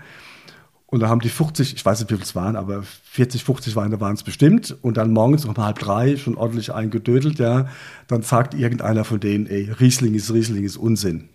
Und 0.90 1.02
da 1.02 1.10
haben 1.10 1.20
die 1.20 1.30
50, 1.30 1.76
ich 1.76 1.86
weiß 1.86 2.00
nicht, 2.00 2.12
wie 2.12 2.16
viel 2.16 2.24
es 2.24 2.34
waren, 2.36 2.56
aber 2.56 2.82
40, 2.84 3.44
50 3.44 3.76
Weine 3.76 4.00
waren 4.00 4.14
es 4.14 4.24
bestimmt. 4.24 4.76
Und 4.82 4.96
dann 4.96 5.12
morgens 5.12 5.44
um 5.44 5.56
halb 5.58 5.80
drei 5.80 6.16
schon 6.16 6.36
ordentlich 6.36 6.74
eingedödelt, 6.74 7.40
ja. 7.40 7.68
Dann 8.08 8.22
sagt 8.22 8.54
irgendeiner 8.54 9.04
von 9.04 9.20
denen, 9.20 9.48
ey, 9.48 9.70
Riesling 9.70 10.14
ist 10.14 10.34
Riesling 10.34 10.64
ist 10.64 10.78
Unsinn. 10.78 11.28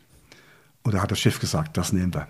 Und 0.82 0.94
da 0.94 1.02
hat 1.02 1.10
der 1.10 1.16
Chef 1.16 1.38
gesagt, 1.38 1.76
das 1.76 1.92
nehmen 1.92 2.14
wir. 2.14 2.28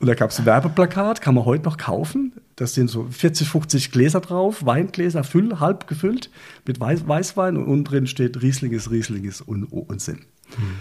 Und 0.00 0.06
da 0.06 0.14
gab 0.14 0.30
es 0.30 0.38
ein 0.38 0.46
Werbeplakat, 0.46 1.20
kann 1.20 1.34
man 1.34 1.44
heute 1.44 1.64
noch 1.64 1.76
kaufen. 1.76 2.32
Das 2.56 2.74
sind 2.74 2.88
so 2.88 3.06
40, 3.08 3.48
50 3.48 3.90
Gläser 3.92 4.20
drauf, 4.20 4.64
Weingläser, 4.66 5.24
füll, 5.24 5.60
halb 5.60 5.86
gefüllt 5.86 6.30
mit 6.66 6.80
Weiß, 6.80 7.06
Weißwein 7.06 7.56
und 7.56 7.64
unten 7.64 7.84
drin 7.84 8.06
steht 8.06 8.42
Riesling 8.42 8.72
ist 8.72 8.90
Riesling 8.90 9.24
ist 9.24 9.46
Un 9.46 9.64
Unsinn. 9.64 10.24
Hm. 10.56 10.78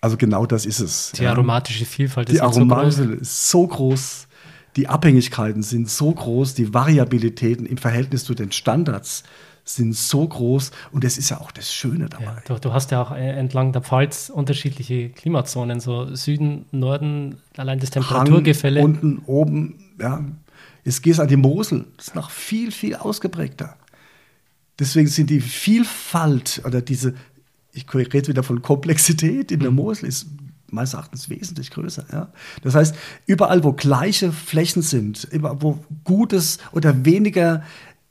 Also 0.00 0.16
genau 0.16 0.46
das 0.46 0.66
ist 0.66 0.80
es. 0.80 1.12
Die 1.12 1.26
aromatische 1.26 1.84
Vielfalt 1.84 2.28
ist 2.28 2.36
die 2.36 2.40
aromatische 2.40 3.02
so 3.02 3.08
groß. 3.08 3.20
ist 3.20 3.50
so 3.50 3.66
groß. 3.66 4.28
Die 4.76 4.86
Abhängigkeiten 4.86 5.62
sind 5.62 5.88
so 5.88 6.12
groß, 6.12 6.54
die 6.54 6.72
Variabilitäten 6.72 7.66
im 7.66 7.78
Verhältnis 7.78 8.24
zu 8.24 8.34
den 8.34 8.52
Standards 8.52 9.24
sind 9.74 9.94
so 9.94 10.26
groß 10.26 10.70
und 10.92 11.04
das 11.04 11.18
ist 11.18 11.30
ja 11.30 11.40
auch 11.40 11.50
das 11.50 11.72
Schöne 11.72 12.08
dabei. 12.08 12.24
Ja, 12.24 12.36
du, 12.46 12.58
du, 12.58 12.72
hast 12.72 12.90
ja 12.90 13.02
auch 13.02 13.12
äh, 13.12 13.30
entlang 13.30 13.72
der 13.72 13.82
Pfalz 13.82 14.30
unterschiedliche 14.30 15.10
Klimazonen, 15.10 15.80
so 15.80 16.14
Süden, 16.14 16.64
Norden, 16.70 17.36
allein 17.56 17.78
das 17.78 17.90
Temperaturgefälle. 17.90 18.80
Hang, 18.80 18.86
unten, 18.86 19.22
oben, 19.26 19.74
ja. 20.00 20.24
Jetzt 20.84 21.02
gehst 21.02 21.18
du 21.18 21.22
an 21.22 21.28
die 21.28 21.36
Mosel, 21.36 21.84
das 21.96 22.08
ist 22.08 22.14
noch 22.14 22.30
viel, 22.30 22.72
viel 22.72 22.94
ausgeprägter. 22.94 23.76
Deswegen 24.78 25.08
sind 25.08 25.28
die 25.28 25.40
Vielfalt 25.40 26.62
oder 26.64 26.80
diese, 26.80 27.14
ich 27.72 27.92
rede 27.92 28.28
wieder 28.28 28.42
von 28.42 28.62
Komplexität 28.62 29.52
in 29.52 29.60
der 29.60 29.70
mhm. 29.70 29.76
Mosel, 29.76 30.08
ist 30.08 30.28
meines 30.70 30.94
Erachtens 30.94 31.28
wesentlich 31.28 31.70
größer. 31.70 32.06
Ja? 32.12 32.32
Das 32.62 32.74
heißt, 32.74 32.94
überall, 33.26 33.64
wo 33.64 33.72
gleiche 33.72 34.32
Flächen 34.32 34.82
sind, 34.82 35.28
wo 35.32 35.84
gutes 36.04 36.58
oder 36.72 37.04
weniger, 37.04 37.62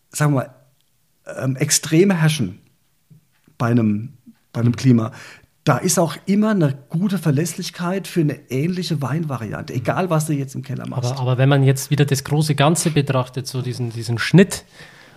sagen 0.09 0.33
wir 0.33 0.41
mal, 0.41 0.56
ähm, 1.37 1.55
Extreme 1.55 2.15
herrschen 2.15 2.59
bei 3.57 3.67
einem, 3.67 4.13
bei 4.53 4.61
einem 4.61 4.75
Klima, 4.75 5.11
da 5.67 5.77
ist 5.77 5.99
auch 5.99 6.15
immer 6.25 6.51
eine 6.51 6.77
gute 6.89 7.17
Verlässlichkeit 7.17 8.07
für 8.07 8.21
eine 8.21 8.39
ähnliche 8.49 9.01
Weinvariante, 9.01 9.73
egal 9.73 10.09
was 10.09 10.25
du 10.27 10.33
jetzt 10.33 10.55
im 10.55 10.63
Keller 10.63 10.87
machst. 10.87 11.11
Aber, 11.11 11.19
aber 11.19 11.37
wenn 11.37 11.49
man 11.49 11.63
jetzt 11.63 11.91
wieder 11.91 12.05
das 12.05 12.23
große 12.23 12.55
Ganze 12.55 12.89
betrachtet, 12.91 13.47
so 13.47 13.61
diesen, 13.61 13.91
diesen 13.91 14.17
Schnitt, 14.17 14.63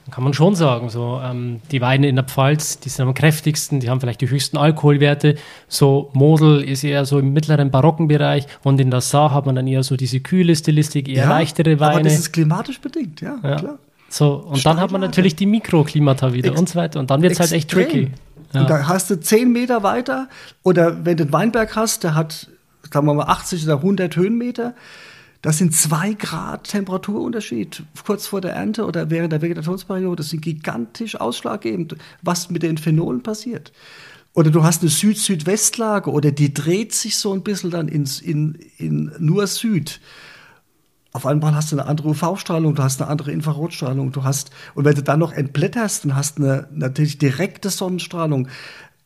dann 0.04 0.14
kann 0.14 0.24
man 0.24 0.34
schon 0.34 0.56
sagen, 0.56 0.88
so 0.88 1.20
ähm, 1.22 1.60
die 1.70 1.80
Weine 1.80 2.08
in 2.08 2.16
der 2.16 2.24
Pfalz, 2.24 2.80
die 2.80 2.88
sind 2.88 3.06
am 3.06 3.14
kräftigsten, 3.14 3.78
die 3.78 3.90
haben 3.90 4.00
vielleicht 4.00 4.22
die 4.22 4.30
höchsten 4.30 4.56
Alkoholwerte. 4.56 5.36
So 5.68 6.10
Mosel 6.14 6.62
ist 6.62 6.82
eher 6.82 7.04
so 7.04 7.20
im 7.20 7.32
mittleren 7.32 7.70
barocken 7.70 8.08
Bereich 8.08 8.46
und 8.64 8.80
in 8.80 8.90
der 8.90 9.02
Saar 9.02 9.32
hat 9.32 9.46
man 9.46 9.54
dann 9.54 9.68
eher 9.68 9.84
so 9.84 9.96
diese 9.96 10.18
kühle 10.18 10.56
Stilistik, 10.56 11.08
eher 11.08 11.24
ja, 11.24 11.28
leichtere 11.28 11.78
Weine. 11.78 11.92
Aber 11.92 12.02
das 12.02 12.14
ist 12.14 12.32
klimatisch 12.32 12.80
bedingt, 12.80 13.20
ja, 13.20 13.38
ja. 13.42 13.56
klar. 13.56 13.78
So, 14.10 14.34
und 14.34 14.58
Steilage. 14.58 14.62
dann 14.64 14.80
hat 14.80 14.90
man 14.90 15.00
natürlich 15.00 15.36
die 15.36 15.46
Mikroklimata 15.46 16.32
wieder 16.32 16.50
Ex 16.50 16.60
und 16.60 16.68
so 16.68 16.74
weiter. 16.74 17.00
Und 17.00 17.10
dann 17.10 17.22
wird 17.22 17.32
es 17.32 17.40
halt 17.40 17.52
echt 17.52 17.70
tricky. 17.70 18.10
Ja. 18.52 18.62
Und 18.62 18.70
da 18.70 18.88
hast 18.88 19.08
du 19.08 19.20
zehn 19.20 19.52
Meter 19.52 19.82
weiter, 19.84 20.28
oder 20.64 21.04
wenn 21.04 21.16
du 21.16 21.22
einen 21.22 21.32
Weinberg 21.32 21.76
hast, 21.76 22.02
der 22.02 22.16
hat, 22.16 22.48
sagen 22.92 23.06
wir 23.06 23.14
mal, 23.14 23.26
80 23.26 23.64
oder 23.64 23.76
100 23.76 24.16
Höhenmeter, 24.16 24.74
das 25.42 25.58
sind 25.58 25.74
zwei 25.74 26.12
Grad 26.12 26.64
Temperaturunterschied 26.64 27.84
kurz 28.04 28.26
vor 28.26 28.40
der 28.40 28.52
Ernte 28.52 28.84
oder 28.84 29.08
während 29.08 29.32
der 29.32 29.40
Vegetationsperiode. 29.40 30.16
Das 30.16 30.30
sind 30.30 30.42
gigantisch 30.42 31.18
ausschlaggebend, 31.18 31.96
was 32.20 32.50
mit 32.50 32.62
den 32.62 32.76
Phenolen 32.76 33.22
passiert. 33.22 33.72
Oder 34.34 34.50
du 34.50 34.62
hast 34.64 34.82
eine 34.82 34.90
Süd-Südwestlage 34.90 36.10
oder 36.10 36.30
die 36.30 36.52
dreht 36.52 36.92
sich 36.92 37.16
so 37.16 37.32
ein 37.32 37.42
bisschen 37.42 37.70
dann 37.70 37.88
ins, 37.88 38.20
in, 38.20 38.58
in 38.76 39.12
nur 39.18 39.46
Süd 39.46 40.00
auf 41.12 41.26
einmal 41.26 41.54
hast 41.54 41.72
du 41.72 41.76
eine 41.76 41.88
andere 41.88 42.08
UV-Strahlung, 42.08 42.74
du 42.74 42.82
hast 42.82 43.00
eine 43.00 43.10
andere 43.10 43.32
Infrarotstrahlung, 43.32 44.12
du 44.12 44.22
hast, 44.22 44.50
und 44.74 44.84
wenn 44.84 44.94
du 44.94 45.02
dann 45.02 45.18
noch 45.18 45.32
entblätterst 45.32 46.04
und 46.04 46.14
hast 46.14 46.38
eine 46.38 46.68
natürlich 46.72 47.18
direkte 47.18 47.70
Sonnenstrahlung, 47.70 48.48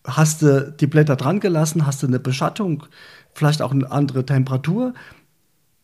hast 0.07 0.43
du 0.43 0.71
die 0.73 0.87
Blätter 0.87 1.17
dran 1.17 1.41
gelassen, 1.41 1.87
hast 1.87 2.03
du 2.03 2.07
eine 2.07 2.19
Beschattung, 2.19 2.85
vielleicht 3.33 3.63
auch 3.63 3.73
eine 3.73 3.91
andere 3.91 4.27
Temperatur, 4.27 4.93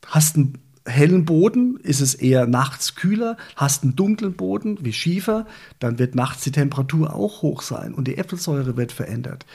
hast 0.06 0.36
einen 0.36 0.58
hellen 0.86 1.24
Boden, 1.24 1.78
ist 1.82 2.00
es 2.00 2.14
eher 2.14 2.46
nachts 2.46 2.94
kühler, 2.94 3.36
hast 3.56 3.82
einen 3.82 3.96
dunklen 3.96 4.34
Boden 4.34 4.78
wie 4.80 4.92
Schiefer, 4.92 5.46
dann 5.78 5.98
wird 5.98 6.14
nachts 6.14 6.42
die 6.42 6.52
Temperatur 6.52 7.14
auch 7.14 7.42
hoch 7.42 7.62
sein 7.62 7.94
und 7.94 8.08
die 8.08 8.18
Äpfelsäure 8.18 8.76
wird 8.76 8.92
verändert. 8.92 9.46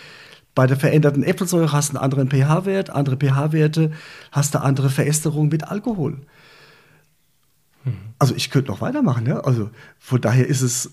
Bei 0.56 0.68
der 0.68 0.78
veränderten 0.78 1.24
Äpfelsäure 1.24 1.72
hast 1.72 1.92
du 1.92 1.98
einen 1.98 2.04
anderen 2.04 2.30
pH-Wert, 2.30 2.90
andere 2.90 3.18
pH-Werte, 3.18 3.92
hast 4.32 4.56
du 4.56 4.62
andere 4.62 4.90
Verästerung 4.90 5.50
mit 5.50 5.66
Alkohol. 5.66 6.22
Also 8.20 8.36
ich 8.36 8.50
könnte 8.50 8.72
noch 8.72 8.82
weitermachen, 8.82 9.26
ja. 9.26 9.40
Also 9.42 9.70
von 10.00 10.22
daher 10.22 10.48
ist 10.48 10.62
es, 10.62 10.92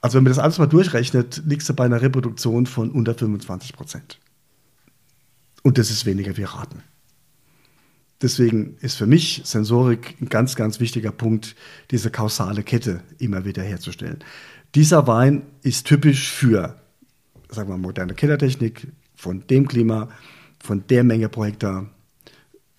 also 0.00 0.16
wenn 0.16 0.24
man 0.24 0.30
das 0.30 0.38
alles 0.38 0.58
mal 0.58 0.66
durchrechnet, 0.66 1.42
liegst 1.46 1.68
du 1.68 1.74
bei 1.74 1.84
einer 1.84 2.02
Reproduktion 2.02 2.66
von 2.66 2.90
unter 2.90 3.14
25 3.14 3.72
Prozent. 3.72 4.18
Und 5.62 5.78
das 5.78 5.90
ist 5.90 6.06
weniger 6.06 6.36
wie 6.36 6.44
raten. 6.44 6.82
Deswegen 8.22 8.76
ist 8.80 8.96
für 8.96 9.06
mich 9.06 9.42
Sensorik 9.44 10.16
ein 10.20 10.28
ganz, 10.28 10.54
ganz 10.54 10.78
wichtiger 10.78 11.10
Punkt, 11.10 11.56
diese 11.90 12.10
kausale 12.10 12.62
Kette 12.62 13.02
immer 13.18 13.44
wieder 13.44 13.62
herzustellen. 13.62 14.18
Dieser 14.74 15.06
Wein 15.06 15.42
ist 15.62 15.86
typisch 15.86 16.30
für, 16.30 16.76
sagen 17.48 17.70
wir, 17.70 17.78
moderne 17.78 18.14
Kellertechnik, 18.14 18.88
von 19.16 19.46
dem 19.48 19.68
Klima, 19.68 20.08
von 20.62 20.86
der 20.88 21.04
Menge 21.04 21.28
pro 21.28 21.44
Hektar, 21.44 21.88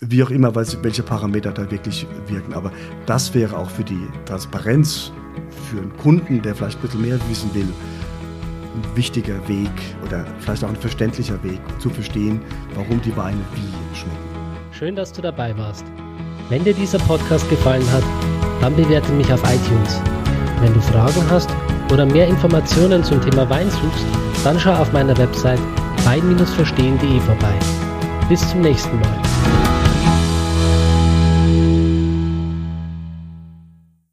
wie 0.02 0.24
auch 0.24 0.32
immer, 0.32 0.54
welche 0.56 1.04
Parameter 1.04 1.52
da 1.52 1.70
wirklich 1.70 2.08
wirken. 2.28 2.54
Aber 2.54 2.72
das 3.06 3.34
wäre 3.34 3.56
auch 3.58 3.70
für 3.70 3.84
die 3.84 4.08
Transparenz, 4.26 5.12
für 5.70 5.78
einen 5.78 5.96
Kunden, 5.98 6.42
der 6.42 6.56
vielleicht 6.56 6.80
ein 6.80 6.82
bisschen 6.82 7.02
mehr 7.02 7.20
wissen 7.30 7.54
will, 7.54 7.68
ein 7.68 8.96
wichtiger 8.96 9.48
Weg 9.48 9.70
oder 10.06 10.26
vielleicht 10.40 10.64
auch 10.64 10.70
ein 10.70 10.76
verständlicher 10.76 11.42
Weg 11.44 11.60
zu 11.80 11.90
verstehen, 11.90 12.42
warum 12.74 13.02
die 13.02 13.16
Weine 13.16 13.40
wie 13.54 13.96
schmecken. 13.96 14.18
Schön, 14.72 14.96
dass 14.96 15.12
du 15.12 15.22
dabei 15.22 15.56
warst. 15.58 15.86
Wenn 16.50 16.64
dir 16.64 16.74
dieser 16.74 17.00
Podcast 17.00 17.48
gefallen 17.50 17.90
hat, 17.92 18.04
dann 18.60 18.76
bewerte 18.76 19.12
mich 19.14 19.32
auf 19.32 19.42
iTunes. 19.44 20.02
Wenn 20.62 20.74
du 20.74 20.82
Fragen 20.82 21.24
hast 21.30 21.50
oder 21.92 22.06
mehr 22.06 22.28
Informationen 22.28 23.04
zum 23.04 23.22
Thema 23.22 23.50
Wein 23.50 23.70
suchst, 23.70 24.06
dann 24.44 24.60
schau 24.60 24.74
auf 24.74 24.92
meiner 24.94 25.18
Website 25.18 25.60
wein-verstehen.de 26.06 27.20
vorbei. 27.20 27.54
Bis 28.30 28.48
zum 28.50 28.62
nächsten 28.62 29.00
Mal. 29.00 29.51